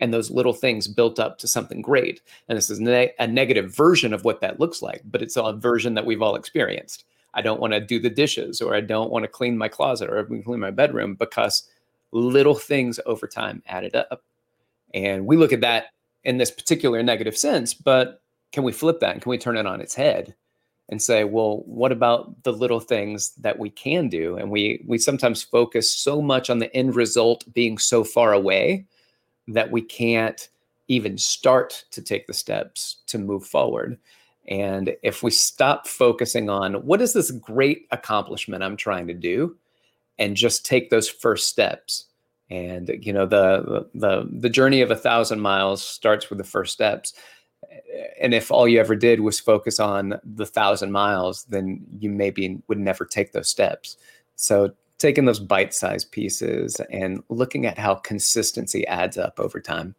And 0.03 0.13
those 0.13 0.29
little 0.29 0.51
things 0.51 0.89
built 0.89 1.17
up 1.17 1.37
to 1.37 1.47
something 1.47 1.81
great. 1.81 2.19
And 2.49 2.57
this 2.57 2.69
is 2.69 2.77
ne- 2.77 3.13
a 3.19 3.25
negative 3.25 3.73
version 3.73 4.13
of 4.13 4.25
what 4.25 4.41
that 4.41 4.59
looks 4.59 4.81
like, 4.81 5.01
but 5.05 5.21
it's 5.21 5.37
a 5.37 5.53
version 5.53 5.93
that 5.93 6.05
we've 6.05 6.21
all 6.21 6.35
experienced. 6.35 7.05
I 7.33 7.41
don't 7.41 7.61
want 7.61 7.71
to 7.71 7.79
do 7.79 8.01
the 8.01 8.09
dishes 8.09 8.59
or 8.59 8.75
I 8.75 8.81
don't 8.81 9.11
want 9.11 9.23
to 9.23 9.29
clean 9.29 9.57
my 9.57 9.69
closet 9.69 10.09
or 10.09 10.25
clean 10.25 10.59
my 10.59 10.71
bedroom 10.71 11.15
because 11.15 11.69
little 12.11 12.53
things 12.53 12.99
over 13.05 13.27
time 13.27 13.63
added 13.65 13.95
up. 13.95 14.23
And 14.93 15.25
we 15.25 15.37
look 15.37 15.53
at 15.53 15.61
that 15.61 15.85
in 16.25 16.37
this 16.37 16.51
particular 16.51 17.01
negative 17.01 17.37
sense, 17.37 17.73
but 17.73 18.21
can 18.51 18.63
we 18.63 18.73
flip 18.73 18.99
that 18.99 19.13
and 19.13 19.21
can 19.21 19.29
we 19.29 19.37
turn 19.37 19.55
it 19.55 19.65
on 19.65 19.79
its 19.79 19.95
head 19.95 20.35
and 20.89 21.01
say, 21.01 21.23
well, 21.23 21.63
what 21.65 21.93
about 21.93 22.43
the 22.43 22.51
little 22.51 22.81
things 22.81 23.31
that 23.35 23.57
we 23.57 23.69
can 23.69 24.09
do? 24.09 24.35
And 24.35 24.51
we 24.51 24.83
we 24.85 24.97
sometimes 24.97 25.43
focus 25.43 25.89
so 25.89 26.21
much 26.21 26.49
on 26.49 26.59
the 26.59 26.75
end 26.75 26.93
result 26.93 27.45
being 27.53 27.77
so 27.77 28.03
far 28.03 28.33
away 28.33 28.85
that 29.47 29.71
we 29.71 29.81
can't 29.81 30.49
even 30.87 31.17
start 31.17 31.85
to 31.91 32.01
take 32.01 32.27
the 32.27 32.33
steps 32.33 32.97
to 33.07 33.17
move 33.17 33.45
forward. 33.45 33.97
And 34.47 34.95
if 35.03 35.23
we 35.23 35.31
stop 35.31 35.87
focusing 35.87 36.49
on 36.49 36.73
what 36.85 37.01
is 37.01 37.13
this 37.13 37.31
great 37.31 37.87
accomplishment 37.91 38.63
I'm 38.63 38.75
trying 38.75 39.07
to 39.07 39.13
do 39.13 39.55
and 40.19 40.35
just 40.35 40.65
take 40.65 40.89
those 40.89 41.09
first 41.09 41.47
steps. 41.47 42.05
And 42.49 42.91
you 43.01 43.13
know, 43.13 43.25
the 43.25 43.87
the 43.95 44.29
the 44.31 44.49
journey 44.49 44.81
of 44.81 44.91
a 44.91 44.95
thousand 44.95 45.39
miles 45.39 45.85
starts 45.85 46.29
with 46.29 46.37
the 46.37 46.43
first 46.43 46.73
steps. 46.73 47.13
And 48.21 48.33
if 48.33 48.51
all 48.51 48.67
you 48.67 48.79
ever 48.79 48.95
did 48.95 49.21
was 49.21 49.39
focus 49.39 49.79
on 49.79 50.19
the 50.23 50.45
thousand 50.45 50.91
miles, 50.91 51.45
then 51.45 51.85
you 51.99 52.09
maybe 52.09 52.61
would 52.67 52.77
never 52.77 53.05
take 53.05 53.31
those 53.31 53.49
steps. 53.49 53.97
So 54.35 54.73
taking 55.03 55.25
those 55.25 55.39
bite-sized 55.39 56.09
pieces 56.11 56.79
and 56.89 57.21
looking 57.27 57.65
at 57.65 57.77
how 57.77 57.93
consistency 57.93 58.87
adds 58.87 59.17
up 59.17 59.37
over 59.37 59.59
time. 59.59 59.93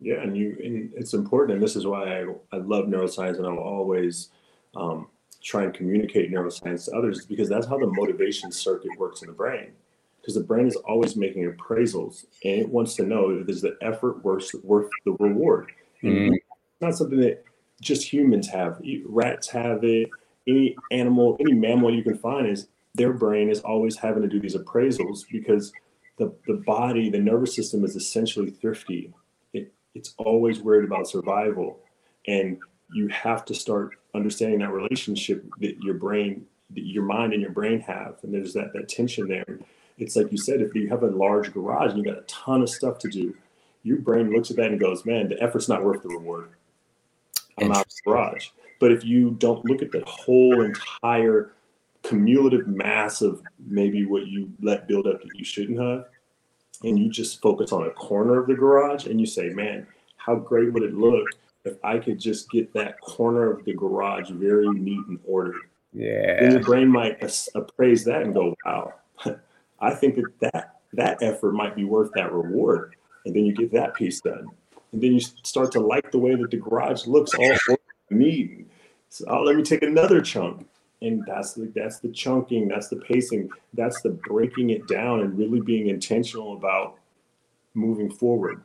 Yeah, 0.00 0.22
and 0.22 0.36
you 0.36 0.56
and 0.62 0.92
it's 0.94 1.14
important, 1.14 1.54
and 1.54 1.62
this 1.62 1.74
is 1.74 1.84
why 1.84 2.20
I, 2.20 2.26
I 2.52 2.58
love 2.58 2.84
neuroscience, 2.84 3.38
and 3.38 3.46
I'll 3.46 3.58
always 3.58 4.28
um, 4.76 5.08
try 5.42 5.64
and 5.64 5.74
communicate 5.74 6.30
neuroscience 6.30 6.84
to 6.84 6.96
others, 6.96 7.26
because 7.26 7.48
that's 7.48 7.66
how 7.66 7.76
the 7.76 7.88
motivation 7.88 8.52
circuit 8.52 8.92
works 8.98 9.22
in 9.22 9.28
the 9.28 9.34
brain. 9.34 9.72
Because 10.20 10.34
the 10.34 10.44
brain 10.44 10.68
is 10.68 10.76
always 10.76 11.16
making 11.16 11.50
appraisals, 11.50 12.26
and 12.44 12.60
it 12.60 12.68
wants 12.68 12.94
to 12.96 13.02
know 13.02 13.36
that 13.36 13.50
is 13.50 13.62
the 13.62 13.76
effort 13.80 14.22
worth 14.22 14.48
worth 14.62 14.90
the 15.04 15.12
reward. 15.12 15.72
Mm. 16.04 16.34
It's 16.34 16.80
not 16.80 16.94
something 16.94 17.20
that 17.20 17.42
just 17.80 18.12
humans 18.12 18.48
have. 18.48 18.80
Rats 19.06 19.48
have 19.48 19.82
it. 19.82 20.08
Any 20.46 20.76
animal, 20.92 21.36
any 21.40 21.54
mammal 21.54 21.92
you 21.92 22.04
can 22.04 22.16
find 22.16 22.46
is 22.46 22.68
their 22.96 23.12
brain 23.12 23.50
is 23.50 23.60
always 23.60 23.96
having 23.96 24.22
to 24.22 24.28
do 24.28 24.40
these 24.40 24.56
appraisals 24.56 25.24
because 25.30 25.72
the, 26.18 26.32
the 26.46 26.54
body, 26.66 27.10
the 27.10 27.18
nervous 27.18 27.54
system 27.54 27.84
is 27.84 27.94
essentially 27.94 28.50
thrifty 28.50 29.12
It, 29.52 29.72
it's 29.94 30.14
always 30.16 30.60
worried 30.60 30.84
about 30.84 31.08
survival. 31.08 31.78
And 32.26 32.58
you 32.92 33.08
have 33.08 33.44
to 33.46 33.54
start 33.54 33.96
understanding 34.14 34.60
that 34.60 34.72
relationship 34.72 35.44
that 35.60 35.76
your 35.82 35.94
brain, 35.94 36.46
that 36.70 36.86
your 36.86 37.04
mind 37.04 37.32
and 37.32 37.42
your 37.42 37.52
brain 37.52 37.80
have. 37.80 38.16
And 38.22 38.32
there's 38.32 38.54
that, 38.54 38.72
that 38.72 38.88
tension 38.88 39.28
there. 39.28 39.58
It's 39.98 40.16
like 40.16 40.32
you 40.32 40.38
said, 40.38 40.60
if 40.60 40.74
you 40.74 40.88
have 40.88 41.02
a 41.02 41.08
large 41.08 41.52
garage 41.52 41.90
and 41.90 41.98
you 41.98 42.04
got 42.04 42.18
a 42.18 42.26
ton 42.26 42.62
of 42.62 42.70
stuff 42.70 42.98
to 43.00 43.08
do, 43.08 43.34
your 43.82 43.98
brain 43.98 44.30
looks 44.32 44.50
at 44.50 44.56
that 44.56 44.70
and 44.70 44.80
goes, 44.80 45.04
man, 45.04 45.28
the 45.28 45.40
effort's 45.42 45.68
not 45.68 45.84
worth 45.84 46.02
the 46.02 46.08
reward. 46.08 46.50
I'm 47.58 47.70
out 47.70 47.86
of 47.86 47.88
the 47.88 48.10
garage. 48.10 48.48
But 48.80 48.92
if 48.92 49.04
you 49.04 49.30
don't 49.38 49.64
look 49.64 49.80
at 49.80 49.92
that 49.92 50.06
whole 50.06 50.62
entire 50.62 51.52
cumulative 52.08 52.66
mass 52.66 53.22
of 53.22 53.42
maybe 53.66 54.04
what 54.06 54.26
you 54.26 54.50
let 54.60 54.88
build 54.88 55.06
up 55.06 55.20
that 55.22 55.34
you 55.34 55.44
shouldn't 55.44 55.80
have, 55.80 56.06
and 56.82 56.98
you 56.98 57.10
just 57.10 57.40
focus 57.40 57.72
on 57.72 57.86
a 57.86 57.90
corner 57.90 58.38
of 58.38 58.46
the 58.46 58.54
garage 58.54 59.06
and 59.06 59.20
you 59.20 59.26
say, 59.26 59.48
man, 59.50 59.86
how 60.16 60.34
great 60.34 60.72
would 60.72 60.82
it 60.82 60.94
look 60.94 61.26
if 61.64 61.76
I 61.84 61.98
could 61.98 62.20
just 62.20 62.50
get 62.50 62.72
that 62.74 63.00
corner 63.00 63.50
of 63.50 63.64
the 63.64 63.74
garage 63.74 64.30
very 64.30 64.68
neat 64.68 65.06
and 65.08 65.18
ordered? 65.24 65.62
Yeah. 65.92 66.40
Then 66.40 66.52
your 66.52 66.62
brain 66.62 66.88
might 66.88 67.22
appraise 67.54 68.04
that 68.04 68.22
and 68.22 68.34
go, 68.34 68.54
wow, 68.64 68.94
I 69.80 69.94
think 69.94 70.16
that, 70.16 70.32
that 70.40 70.76
that 70.92 71.22
effort 71.22 71.52
might 71.52 71.74
be 71.74 71.84
worth 71.84 72.10
that 72.14 72.32
reward. 72.32 72.96
And 73.24 73.34
then 73.34 73.44
you 73.44 73.54
get 73.54 73.72
that 73.72 73.94
piece 73.94 74.20
done. 74.20 74.48
And 74.92 75.02
then 75.02 75.12
you 75.12 75.20
start 75.20 75.72
to 75.72 75.80
like 75.80 76.10
the 76.10 76.18
way 76.18 76.34
that 76.34 76.50
the 76.50 76.56
garage 76.56 77.06
looks 77.06 77.34
all 77.34 77.76
neat. 78.10 78.66
So 79.08 79.24
oh, 79.28 79.42
let 79.42 79.56
me 79.56 79.62
take 79.62 79.82
another 79.82 80.20
chunk. 80.20 80.66
And 81.06 81.24
that's 81.26 81.54
the 81.54 81.70
that's 81.74 82.00
the 82.00 82.08
chunking, 82.08 82.68
that's 82.68 82.88
the 82.88 82.96
pacing, 82.96 83.50
that's 83.74 84.00
the 84.02 84.10
breaking 84.10 84.70
it 84.70 84.86
down 84.88 85.20
and 85.20 85.38
really 85.38 85.60
being 85.60 85.88
intentional 85.88 86.54
about 86.54 86.98
moving 87.74 88.10
forward. 88.10 88.62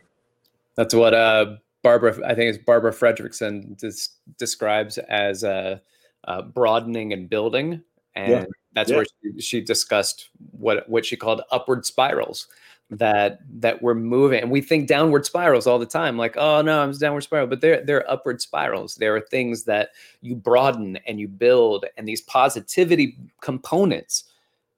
That's 0.76 0.94
what 0.94 1.14
uh, 1.14 1.58
Barbara, 1.84 2.16
I 2.26 2.34
think 2.34 2.54
it's 2.54 2.64
Barbara 2.64 2.92
Fredrickson 2.92 3.78
des- 3.78 4.12
describes 4.38 4.98
as 4.98 5.44
uh, 5.44 5.80
uh, 6.24 6.42
broadening 6.44 7.14
and 7.14 7.30
building, 7.30 7.82
and 8.16 8.32
yeah. 8.32 8.46
that's 8.74 8.89
yeah. 8.89 8.98
where 8.98 9.06
she, 9.06 9.42
she, 9.42 9.62
discussed 9.62 10.30
what 10.52 10.88
what 10.89 11.06
she 11.06 11.18
called 11.18 11.42
upward 11.52 11.86
spirals 11.86 12.48
that 12.92 13.39
that 13.62 13.82
we're 13.82 13.94
moving 13.94 14.42
and 14.42 14.52
we 14.52 14.60
think 14.60 14.86
downward 14.86 15.26
spirals 15.26 15.66
all 15.66 15.80
the 15.80 15.86
time 15.86 16.18
like 16.18 16.36
oh 16.36 16.62
no 16.62 16.82
i'm 16.82 16.92
downward 16.92 17.22
spiral 17.22 17.48
but 17.48 17.62
they're 17.62 17.84
they're 17.86 18.10
upward 18.12 18.42
spirals. 18.42 18.96
There 18.96 19.16
are 19.16 19.22
things 19.22 19.64
that 19.64 19.92
you 20.22 20.36
broaden 20.36 20.98
and 21.08 21.18
you 21.18 21.30
build 21.30 21.86
and 21.96 22.06
these 22.06 22.22
positivity 22.22 23.18
components 23.39 24.26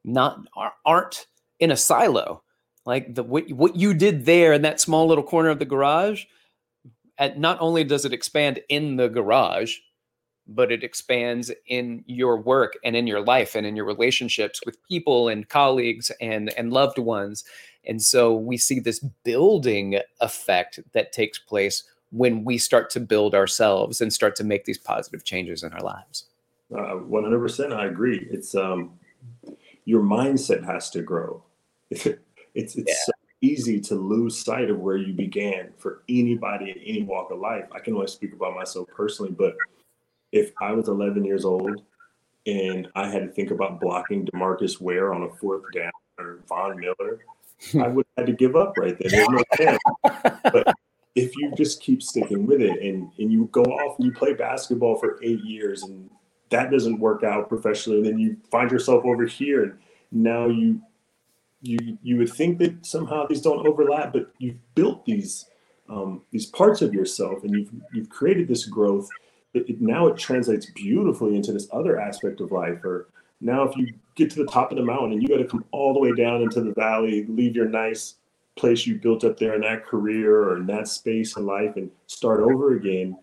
not 0.03 0.39
aren't 0.86 1.28
in 1.59 1.72
a 1.72 1.78
silo. 1.78 2.43
Like 2.86 3.16
the 3.16 3.24
what, 3.24 3.49
what 3.51 3.76
you 3.76 3.93
did 3.93 4.26
there 4.26 4.53
in 4.53 4.61
that 4.61 4.80
small 4.80 5.07
little 5.07 5.24
corner 5.24 5.49
of 5.49 5.59
the 5.59 5.66
garage 5.66 6.26
at 7.18 7.39
not 7.39 7.57
only 7.61 7.84
does 7.84 8.05
it 8.05 8.14
expand 8.14 8.59
in 8.70 8.95
the 8.97 9.07
garage 9.07 9.78
but 10.47 10.71
it 10.71 10.83
expands 10.83 11.51
in 11.67 12.03
your 12.05 12.37
work 12.37 12.73
and 12.83 12.95
in 12.95 13.07
your 13.07 13.21
life 13.21 13.55
and 13.55 13.65
in 13.65 13.75
your 13.75 13.85
relationships 13.85 14.59
with 14.65 14.83
people 14.87 15.27
and 15.29 15.49
colleagues 15.49 16.11
and 16.21 16.53
and 16.57 16.73
loved 16.73 16.97
ones. 16.97 17.43
And 17.85 18.01
so 18.01 18.33
we 18.33 18.57
see 18.57 18.79
this 18.79 18.99
building 18.99 19.99
effect 20.21 20.79
that 20.93 21.11
takes 21.11 21.37
place 21.37 21.83
when 22.11 22.43
we 22.43 22.57
start 22.57 22.89
to 22.91 22.99
build 22.99 23.33
ourselves 23.33 23.99
and 23.99 24.13
start 24.13 24.35
to 24.37 24.43
make 24.43 24.65
these 24.65 24.77
positive 24.77 25.23
changes 25.23 25.63
in 25.63 25.73
our 25.73 25.81
lives. 25.81 26.25
Uh, 26.73 26.95
100% 26.95 27.73
i 27.73 27.85
agree. 27.85 28.27
It's 28.31 28.55
um 28.55 28.91
your 29.85 30.01
mindset 30.01 30.63
has 30.65 30.89
to 30.91 31.01
grow. 31.01 31.43
It's 32.55 32.75
it's 32.75 32.87
yeah. 32.87 32.93
so 33.07 33.11
easy 33.41 33.79
to 33.81 33.95
lose 33.95 34.37
sight 34.37 34.69
of 34.69 34.77
where 34.77 34.97
you 34.97 35.11
began 35.11 35.73
for 35.79 36.03
anybody 36.07 36.69
in 36.69 36.77
any 36.85 37.01
walk 37.01 37.31
of 37.31 37.39
life. 37.39 37.65
I 37.71 37.79
can 37.79 37.95
only 37.95 38.05
speak 38.05 38.31
about 38.33 38.53
myself 38.53 38.87
personally 38.95 39.31
but 39.31 39.55
if 40.34 40.51
I 40.59 40.73
was 40.73 40.89
11 40.89 41.23
years 41.23 41.45
old 41.45 41.84
and 42.45 42.89
I 42.95 43.07
had 43.07 43.21
to 43.21 43.29
think 43.29 43.51
about 43.51 43.79
blocking 43.79 44.25
DeMarcus 44.25 44.81
Ware 44.81 45.13
on 45.13 45.23
a 45.23 45.29
fourth 45.36 45.63
down 45.73 45.91
or 46.17 46.39
Von 46.49 46.77
Miller, 46.77 47.19
I 47.81 47.88
would 47.88 48.05
have 48.17 48.25
had 48.25 48.31
to 48.31 48.38
give 48.38 48.55
up 48.55 48.73
right 48.77 48.97
there. 48.99 49.09
There's 49.09 49.29
no 49.29 49.43
chance. 49.55 49.79
But 50.51 50.73
if 51.15 51.38
you 51.38 51.53
just 51.55 51.81
keep 51.81 52.01
sticking 52.01 52.47
with 52.47 52.61
it 52.61 52.81
and, 52.81 53.11
and 53.19 53.31
you 53.31 53.47
go 53.51 53.61
off 53.61 53.97
and 53.99 54.07
you 54.07 54.11
play 54.11 54.34
basketball 54.34 54.97
for 54.97 55.19
eight 55.21 55.43
years 55.43 55.84
and 55.84 56.09
that 56.49 56.71
doesn't 56.71 56.99
work 56.99 57.23
out 57.23 57.47
professionally, 57.47 58.01
then 58.01 58.17
you 58.17 58.36
find 58.51 58.71
yourself 58.71 59.05
over 59.05 59.25
here 59.25 59.63
and 59.63 59.77
now 60.11 60.47
you 60.47 60.81
you 61.61 61.97
you 62.01 62.17
would 62.17 62.34
think 62.34 62.57
that 62.57 62.86
somehow 62.86 63.25
these 63.25 63.41
don't 63.41 63.65
overlap, 63.65 64.11
but 64.11 64.31
you've 64.39 64.57
built 64.75 65.05
these 65.05 65.45
um, 65.89 66.23
these 66.31 66.47
parts 66.47 66.81
of 66.81 66.93
yourself 66.93 67.43
and 67.43 67.53
you've 67.53 67.71
you've 67.93 68.09
created 68.09 68.47
this 68.47 68.65
growth 68.65 69.07
it, 69.53 69.69
it, 69.69 69.81
now 69.81 70.07
it 70.07 70.17
translates 70.17 70.67
beautifully 70.67 71.35
into 71.35 71.53
this 71.53 71.67
other 71.71 71.99
aspect 71.99 72.41
of 72.41 72.51
life. 72.51 72.83
Or 72.83 73.07
now, 73.41 73.63
if 73.63 73.75
you 73.77 73.93
get 74.15 74.29
to 74.31 74.37
the 74.37 74.51
top 74.51 74.71
of 74.71 74.77
the 74.77 74.83
mountain 74.83 75.13
and 75.13 75.21
you 75.21 75.27
got 75.27 75.37
to 75.37 75.47
come 75.47 75.65
all 75.71 75.93
the 75.93 75.99
way 75.99 76.13
down 76.13 76.41
into 76.41 76.61
the 76.61 76.73
valley, 76.73 77.25
leave 77.27 77.55
your 77.55 77.67
nice 77.67 78.15
place 78.55 78.85
you 78.85 78.95
built 78.95 79.23
up 79.23 79.37
there 79.37 79.55
in 79.55 79.61
that 79.61 79.85
career 79.85 80.43
or 80.43 80.57
in 80.57 80.67
that 80.67 80.87
space 80.87 81.35
in 81.37 81.45
life 81.45 81.75
and 81.75 81.89
start 82.07 82.39
over 82.39 82.75
again, 82.75 83.17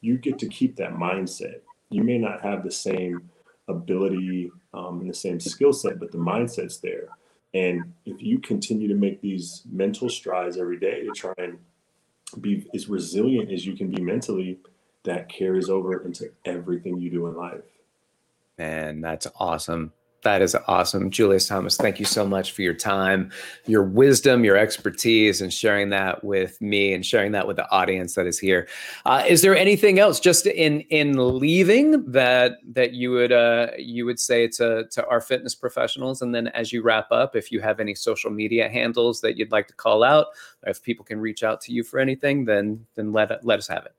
you 0.00 0.16
get 0.16 0.38
to 0.38 0.48
keep 0.48 0.76
that 0.76 0.94
mindset. 0.94 1.60
You 1.90 2.02
may 2.02 2.18
not 2.18 2.40
have 2.42 2.64
the 2.64 2.70
same 2.70 3.30
ability 3.68 4.50
um, 4.74 5.00
and 5.00 5.10
the 5.10 5.14
same 5.14 5.38
skill 5.38 5.72
set, 5.72 6.00
but 6.00 6.10
the 6.10 6.18
mindset's 6.18 6.78
there. 6.78 7.08
And 7.54 7.92
if 8.06 8.22
you 8.22 8.38
continue 8.38 8.88
to 8.88 8.94
make 8.94 9.20
these 9.20 9.62
mental 9.70 10.08
strides 10.08 10.56
every 10.56 10.78
day 10.78 11.04
to 11.04 11.10
try 11.10 11.34
and 11.36 11.58
be 12.40 12.66
as 12.74 12.88
resilient 12.88 13.52
as 13.52 13.66
you 13.66 13.76
can 13.76 13.90
be 13.90 14.00
mentally, 14.00 14.58
that 15.04 15.28
carries 15.28 15.68
over 15.68 16.04
into 16.04 16.30
everything 16.44 16.98
you 16.98 17.10
do 17.10 17.26
in 17.26 17.34
life. 17.34 17.62
And 18.58 19.02
that's 19.02 19.26
awesome. 19.36 19.92
That 20.22 20.40
is 20.40 20.56
awesome. 20.68 21.10
Julius 21.10 21.48
Thomas, 21.48 21.76
thank 21.76 21.98
you 21.98 22.04
so 22.04 22.24
much 22.24 22.52
for 22.52 22.62
your 22.62 22.74
time, 22.74 23.32
your 23.66 23.82
wisdom, 23.82 24.44
your 24.44 24.56
expertise, 24.56 25.40
and 25.40 25.52
sharing 25.52 25.90
that 25.90 26.22
with 26.22 26.60
me 26.60 26.94
and 26.94 27.04
sharing 27.04 27.32
that 27.32 27.48
with 27.48 27.56
the 27.56 27.68
audience 27.72 28.14
that 28.14 28.28
is 28.28 28.38
here. 28.38 28.68
Uh, 29.04 29.24
is 29.28 29.42
there 29.42 29.56
anything 29.56 29.98
else 29.98 30.20
just 30.20 30.46
in 30.46 30.82
in 30.82 31.38
leaving 31.38 32.08
that 32.12 32.58
that 32.72 32.92
you 32.92 33.10
would 33.10 33.32
uh, 33.32 33.70
you 33.76 34.06
would 34.06 34.20
say 34.20 34.46
to, 34.46 34.86
to 34.92 35.04
our 35.08 35.20
fitness 35.20 35.56
professionals? 35.56 36.22
And 36.22 36.32
then 36.32 36.46
as 36.48 36.72
you 36.72 36.82
wrap 36.82 37.10
up, 37.10 37.34
if 37.34 37.50
you 37.50 37.60
have 37.60 37.80
any 37.80 37.94
social 37.96 38.30
media 38.30 38.68
handles 38.68 39.20
that 39.22 39.36
you'd 39.36 39.50
like 39.50 39.66
to 39.68 39.74
call 39.74 40.04
out, 40.04 40.28
if 40.68 40.80
people 40.80 41.04
can 41.04 41.18
reach 41.18 41.42
out 41.42 41.60
to 41.62 41.72
you 41.72 41.82
for 41.82 41.98
anything, 41.98 42.44
then 42.44 42.86
then 42.94 43.12
let 43.12 43.44
let 43.44 43.58
us 43.58 43.66
have 43.66 43.86
it. 43.86 43.94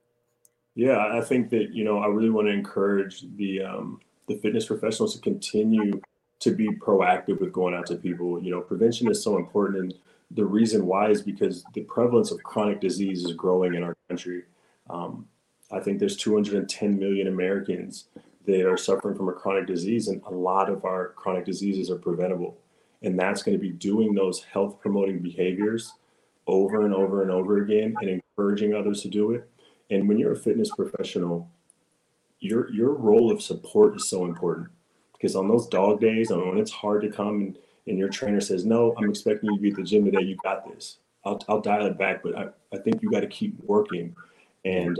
Yeah, 0.76 1.07
I 1.11 1.21
think 1.21 1.49
that 1.51 1.74
you 1.74 1.84
know 1.84 1.99
I 1.99 2.07
really 2.07 2.30
want 2.30 2.47
to 2.47 2.53
encourage 2.53 3.26
the 3.36 3.61
um, 3.61 3.99
the 4.28 4.38
fitness 4.38 4.65
professionals 4.65 5.15
to 5.15 5.21
continue 5.21 6.01
to 6.39 6.51
be 6.55 6.69
proactive 6.69 7.39
with 7.39 7.53
going 7.53 7.76
out 7.76 7.86
to 7.88 7.95
people. 7.95 8.41
You 8.41 8.51
know, 8.51 8.61
prevention 8.61 9.09
is 9.09 9.24
so 9.24 9.38
important, 9.38 9.78
and 9.80 9.93
the 10.32 10.45
reason 10.45 10.86
why 10.86 11.09
is 11.09 11.21
because 11.21 11.63
the 11.74 11.82
prevalence 11.82 12.32
of 12.32 12.41
chronic 12.43 12.82
disease 12.82 13.24
is 13.24 13.34
growing 13.34 13.76
in 13.76 13.84
our 13.84 13.95
country. 14.09 14.43
Um, 14.89 15.28
I 15.71 15.80
think 15.80 15.99
there's 15.99 16.17
210 16.17 16.99
million 16.99 17.28
Americans 17.28 18.05
that 18.45 18.67
are 18.67 18.78
suffering 18.78 19.15
from 19.15 19.30
a 19.30 19.34
chronic 19.34 19.67
disease, 19.67 20.07
and 20.07 20.21
a 20.24 20.32
lot 20.32 20.69
of 20.69 20.86
our 20.86 21.09
chronic 21.09 21.45
diseases 21.45 21.89
are 21.89 21.97
preventable. 21.97 22.57
And 23.03 23.19
that's 23.19 23.43
going 23.43 23.57
to 23.57 23.61
be 23.61 23.71
doing 23.71 24.13
those 24.13 24.43
health 24.43 24.80
promoting 24.80 25.19
behaviors 25.19 25.93
over 26.47 26.86
and 26.86 26.93
over 26.93 27.21
and 27.21 27.32
over 27.32 27.61
again 27.61 27.95
and 28.01 28.09
encouraging 28.09 28.74
others 28.74 29.01
to 29.01 29.07
do 29.07 29.32
it 29.32 29.49
and 29.90 30.08
when 30.08 30.18
you're 30.18 30.34
a 30.34 30.38
fitness 30.38 30.70
professional, 30.76 31.50
your 32.40 32.72
your 32.72 32.94
role 32.94 33.32
of 33.32 33.42
support 33.42 33.96
is 33.96 34.10
so 34.10 34.26
important 34.26 34.70
because 35.14 35.36
on 35.36 35.48
those 35.48 35.68
dog 35.68 36.02
days, 36.02 36.30
when 36.30 36.58
it's 36.58 36.72
hard 36.72 37.02
to 37.02 37.10
come 37.10 37.36
and, 37.36 37.58
and 37.88 37.98
your 37.98 38.10
trainer 38.10 38.42
says, 38.42 38.66
"No, 38.66 38.94
I'm 38.98 39.10
expecting 39.10 39.50
you 39.52 39.58
to 39.58 39.62
be 39.62 39.70
at 39.70 39.76
the 39.76 39.84
gym 39.84 40.06
today. 40.06 40.22
You 40.22 40.38
got 40.44 40.70
this." 40.70 40.98
I'll 41.26 41.42
I'll 41.48 41.62
dial 41.62 41.86
it 41.86 41.98
back, 41.98 42.22
but 42.24 42.38
I, 42.38 42.48
I 42.74 42.78
think 42.80 43.02
you 43.02 43.10
got 43.10 43.22
to 43.22 43.28
keep 43.28 43.56
working. 43.64 44.16
And 44.66 45.00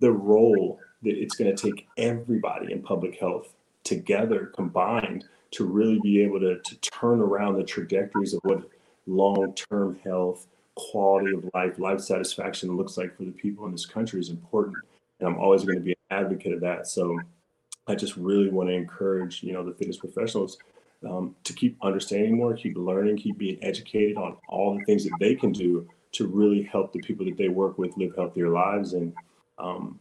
the 0.00 0.12
role 0.12 0.80
that 1.02 1.16
it's 1.16 1.34
going 1.34 1.54
to 1.54 1.70
take 1.70 1.86
everybody 1.96 2.72
in 2.72 2.82
public 2.82 3.18
health 3.18 3.54
together 3.84 4.52
combined 4.54 5.24
to 5.52 5.64
really 5.64 6.00
be 6.02 6.22
able 6.22 6.40
to, 6.40 6.58
to 6.58 6.80
turn 6.80 7.20
around 7.20 7.56
the 7.56 7.64
trajectories 7.64 8.34
of 8.34 8.40
what 8.44 8.68
long-term 9.06 9.98
health 10.04 10.46
quality 10.76 11.34
of 11.34 11.48
life, 11.54 11.78
life 11.78 12.00
satisfaction 12.00 12.76
looks 12.76 12.96
like 12.96 13.16
for 13.16 13.24
the 13.24 13.30
people 13.30 13.66
in 13.66 13.72
this 13.72 13.86
country 13.86 14.20
is 14.20 14.30
important. 14.30 14.76
And 15.20 15.28
I'm 15.28 15.38
always 15.38 15.64
going 15.64 15.76
to 15.76 15.84
be 15.84 15.92
an 15.92 16.18
advocate 16.18 16.52
of 16.52 16.60
that. 16.60 16.86
So 16.86 17.18
I 17.86 17.94
just 17.94 18.16
really 18.16 18.48
want 18.48 18.68
to 18.68 18.74
encourage, 18.74 19.42
you 19.42 19.52
know, 19.52 19.64
the 19.64 19.74
fitness 19.74 19.96
professionals 19.96 20.58
um, 21.08 21.34
to 21.44 21.52
keep 21.52 21.76
understanding 21.82 22.36
more, 22.36 22.54
keep 22.54 22.76
learning, 22.76 23.16
keep 23.16 23.38
being 23.38 23.58
educated 23.62 24.16
on 24.16 24.36
all 24.48 24.78
the 24.78 24.84
things 24.84 25.04
that 25.04 25.16
they 25.20 25.34
can 25.34 25.52
do 25.52 25.88
to 26.12 26.26
really 26.26 26.62
help 26.62 26.92
the 26.92 27.00
people 27.00 27.24
that 27.26 27.36
they 27.36 27.48
work 27.48 27.78
with 27.78 27.96
live 27.96 28.14
healthier 28.14 28.48
lives. 28.48 28.92
And 28.92 29.12
um, 29.58 29.98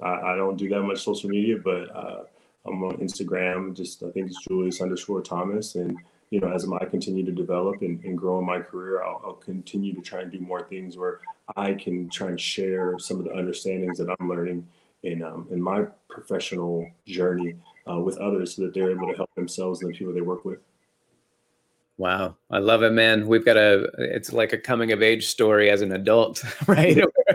I, 0.00 0.32
I, 0.32 0.36
don't 0.36 0.56
do 0.56 0.68
that 0.68 0.82
much 0.82 1.02
social 1.02 1.30
media, 1.30 1.56
but 1.62 1.94
uh, 1.94 2.24
I'm 2.66 2.82
on 2.84 2.98
Instagram. 2.98 3.74
Just 3.74 4.02
I 4.02 4.10
think 4.10 4.28
it's 4.28 4.44
Julius 4.46 4.80
underscore 4.80 5.22
Thomas, 5.22 5.74
and 5.74 5.96
you 6.30 6.40
know, 6.40 6.48
as 6.52 6.66
I 6.70 6.84
continue 6.86 7.24
to 7.24 7.32
develop 7.32 7.82
and, 7.82 8.02
and 8.04 8.18
grow 8.18 8.38
in 8.38 8.46
my 8.46 8.60
career, 8.60 9.02
I'll, 9.02 9.20
I'll, 9.24 9.32
continue 9.34 9.94
to 9.94 10.00
try 10.00 10.22
and 10.22 10.32
do 10.32 10.40
more 10.40 10.62
things 10.62 10.96
where 10.96 11.20
I 11.56 11.74
can 11.74 12.08
try 12.08 12.28
and 12.28 12.40
share 12.40 12.98
some 12.98 13.18
of 13.18 13.24
the 13.24 13.36
understandings 13.36 13.98
that 13.98 14.14
I'm 14.18 14.28
learning 14.28 14.66
in 15.02 15.22
um, 15.22 15.46
in 15.50 15.60
my 15.60 15.84
professional 16.08 16.90
journey 17.06 17.54
uh, 17.88 18.00
with 18.00 18.16
others, 18.18 18.56
so 18.56 18.62
that 18.62 18.74
they're 18.74 18.90
able 18.90 19.08
to 19.08 19.16
help 19.16 19.34
themselves 19.34 19.82
and 19.82 19.92
the 19.92 19.96
people 19.96 20.14
they 20.14 20.22
work 20.22 20.44
with. 20.44 20.58
Wow, 21.96 22.36
I 22.50 22.58
love 22.58 22.82
it, 22.82 22.92
man. 22.92 23.26
We've 23.26 23.44
got 23.44 23.56
a 23.56 23.88
it's 23.98 24.32
like 24.32 24.52
a 24.52 24.58
coming 24.58 24.90
of 24.90 25.02
age 25.02 25.28
story 25.28 25.70
as 25.70 25.82
an 25.82 25.92
adult, 25.92 26.44
right? 26.66 27.04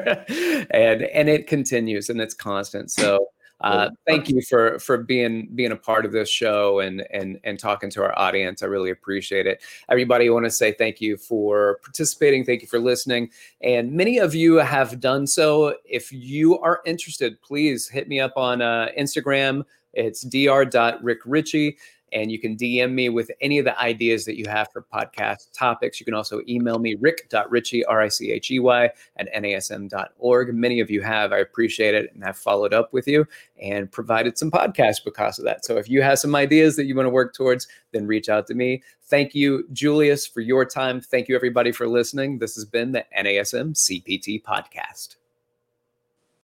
and 0.71 1.03
and 1.03 1.29
it 1.29 1.47
continues 1.47 2.09
and 2.09 2.19
it's 2.19 2.33
constant. 2.33 2.91
So 2.91 3.27
uh, 3.61 3.89
thank 4.07 4.29
you 4.29 4.41
for 4.41 4.79
for 4.79 4.97
being 4.97 5.49
being 5.53 5.71
a 5.71 5.75
part 5.75 6.05
of 6.05 6.11
this 6.11 6.29
show 6.29 6.79
and 6.79 7.05
and 7.11 7.39
and 7.43 7.59
talking 7.59 7.89
to 7.91 8.03
our 8.03 8.17
audience. 8.17 8.63
I 8.63 8.67
really 8.67 8.89
appreciate 8.89 9.47
it. 9.47 9.61
Everybody, 9.89 10.27
I 10.27 10.29
want 10.29 10.45
to 10.45 10.51
say 10.51 10.71
thank 10.71 11.01
you 11.01 11.17
for 11.17 11.79
participating. 11.83 12.45
Thank 12.45 12.61
you 12.61 12.67
for 12.67 12.79
listening. 12.79 13.31
And 13.61 13.91
many 13.91 14.17
of 14.17 14.33
you 14.33 14.55
have 14.55 14.99
done 14.99 15.27
so. 15.27 15.75
If 15.83 16.11
you 16.11 16.57
are 16.59 16.81
interested, 16.85 17.41
please 17.41 17.87
hit 17.87 18.07
me 18.07 18.19
up 18.19 18.33
on 18.37 18.61
uh, 18.61 18.89
Instagram. 18.97 19.63
It's 19.93 20.21
dr.rickrichey. 20.21 21.75
and 22.13 22.31
you 22.31 22.39
can 22.39 22.55
DM 22.55 22.93
me 22.93 23.09
with 23.09 23.29
any 23.41 23.59
of 23.59 23.65
the 23.65 23.79
ideas 23.79 24.25
that 24.25 24.37
you 24.37 24.45
have 24.47 24.71
for 24.71 24.85
podcast 24.93 25.51
topics. 25.53 25.99
You 25.99 26.05
can 26.05 26.13
also 26.13 26.41
email 26.47 26.79
me, 26.79 26.95
rick.richey, 26.95 27.85
R 27.85 28.01
I 28.01 28.07
C 28.07 28.31
H 28.31 28.51
E 28.51 28.59
Y, 28.59 28.89
at 29.17 29.33
nasm.org. 29.33 30.53
Many 30.53 30.79
of 30.79 30.89
you 30.89 31.01
have. 31.01 31.31
I 31.31 31.37
appreciate 31.37 31.95
it 31.95 32.13
and 32.13 32.23
have 32.23 32.37
followed 32.37 32.73
up 32.73 32.93
with 32.93 33.07
you 33.07 33.25
and 33.61 33.91
provided 33.91 34.37
some 34.37 34.51
podcasts 34.51 35.03
because 35.03 35.39
of 35.39 35.45
that. 35.45 35.65
So 35.65 35.77
if 35.77 35.89
you 35.89 36.01
have 36.01 36.19
some 36.19 36.35
ideas 36.35 36.75
that 36.75 36.85
you 36.85 36.95
want 36.95 37.05
to 37.05 37.11
work 37.11 37.33
towards, 37.33 37.67
then 37.91 38.07
reach 38.07 38.29
out 38.29 38.47
to 38.47 38.53
me. 38.53 38.83
Thank 39.03 39.33
you, 39.33 39.67
Julius, 39.73 40.27
for 40.27 40.41
your 40.41 40.65
time. 40.65 41.01
Thank 41.01 41.27
you, 41.29 41.35
everybody, 41.35 41.71
for 41.71 41.87
listening. 41.87 42.39
This 42.39 42.55
has 42.55 42.65
been 42.65 42.91
the 42.91 43.05
NASM 43.17 43.73
CPT 43.73 44.43
podcast. 44.43 45.15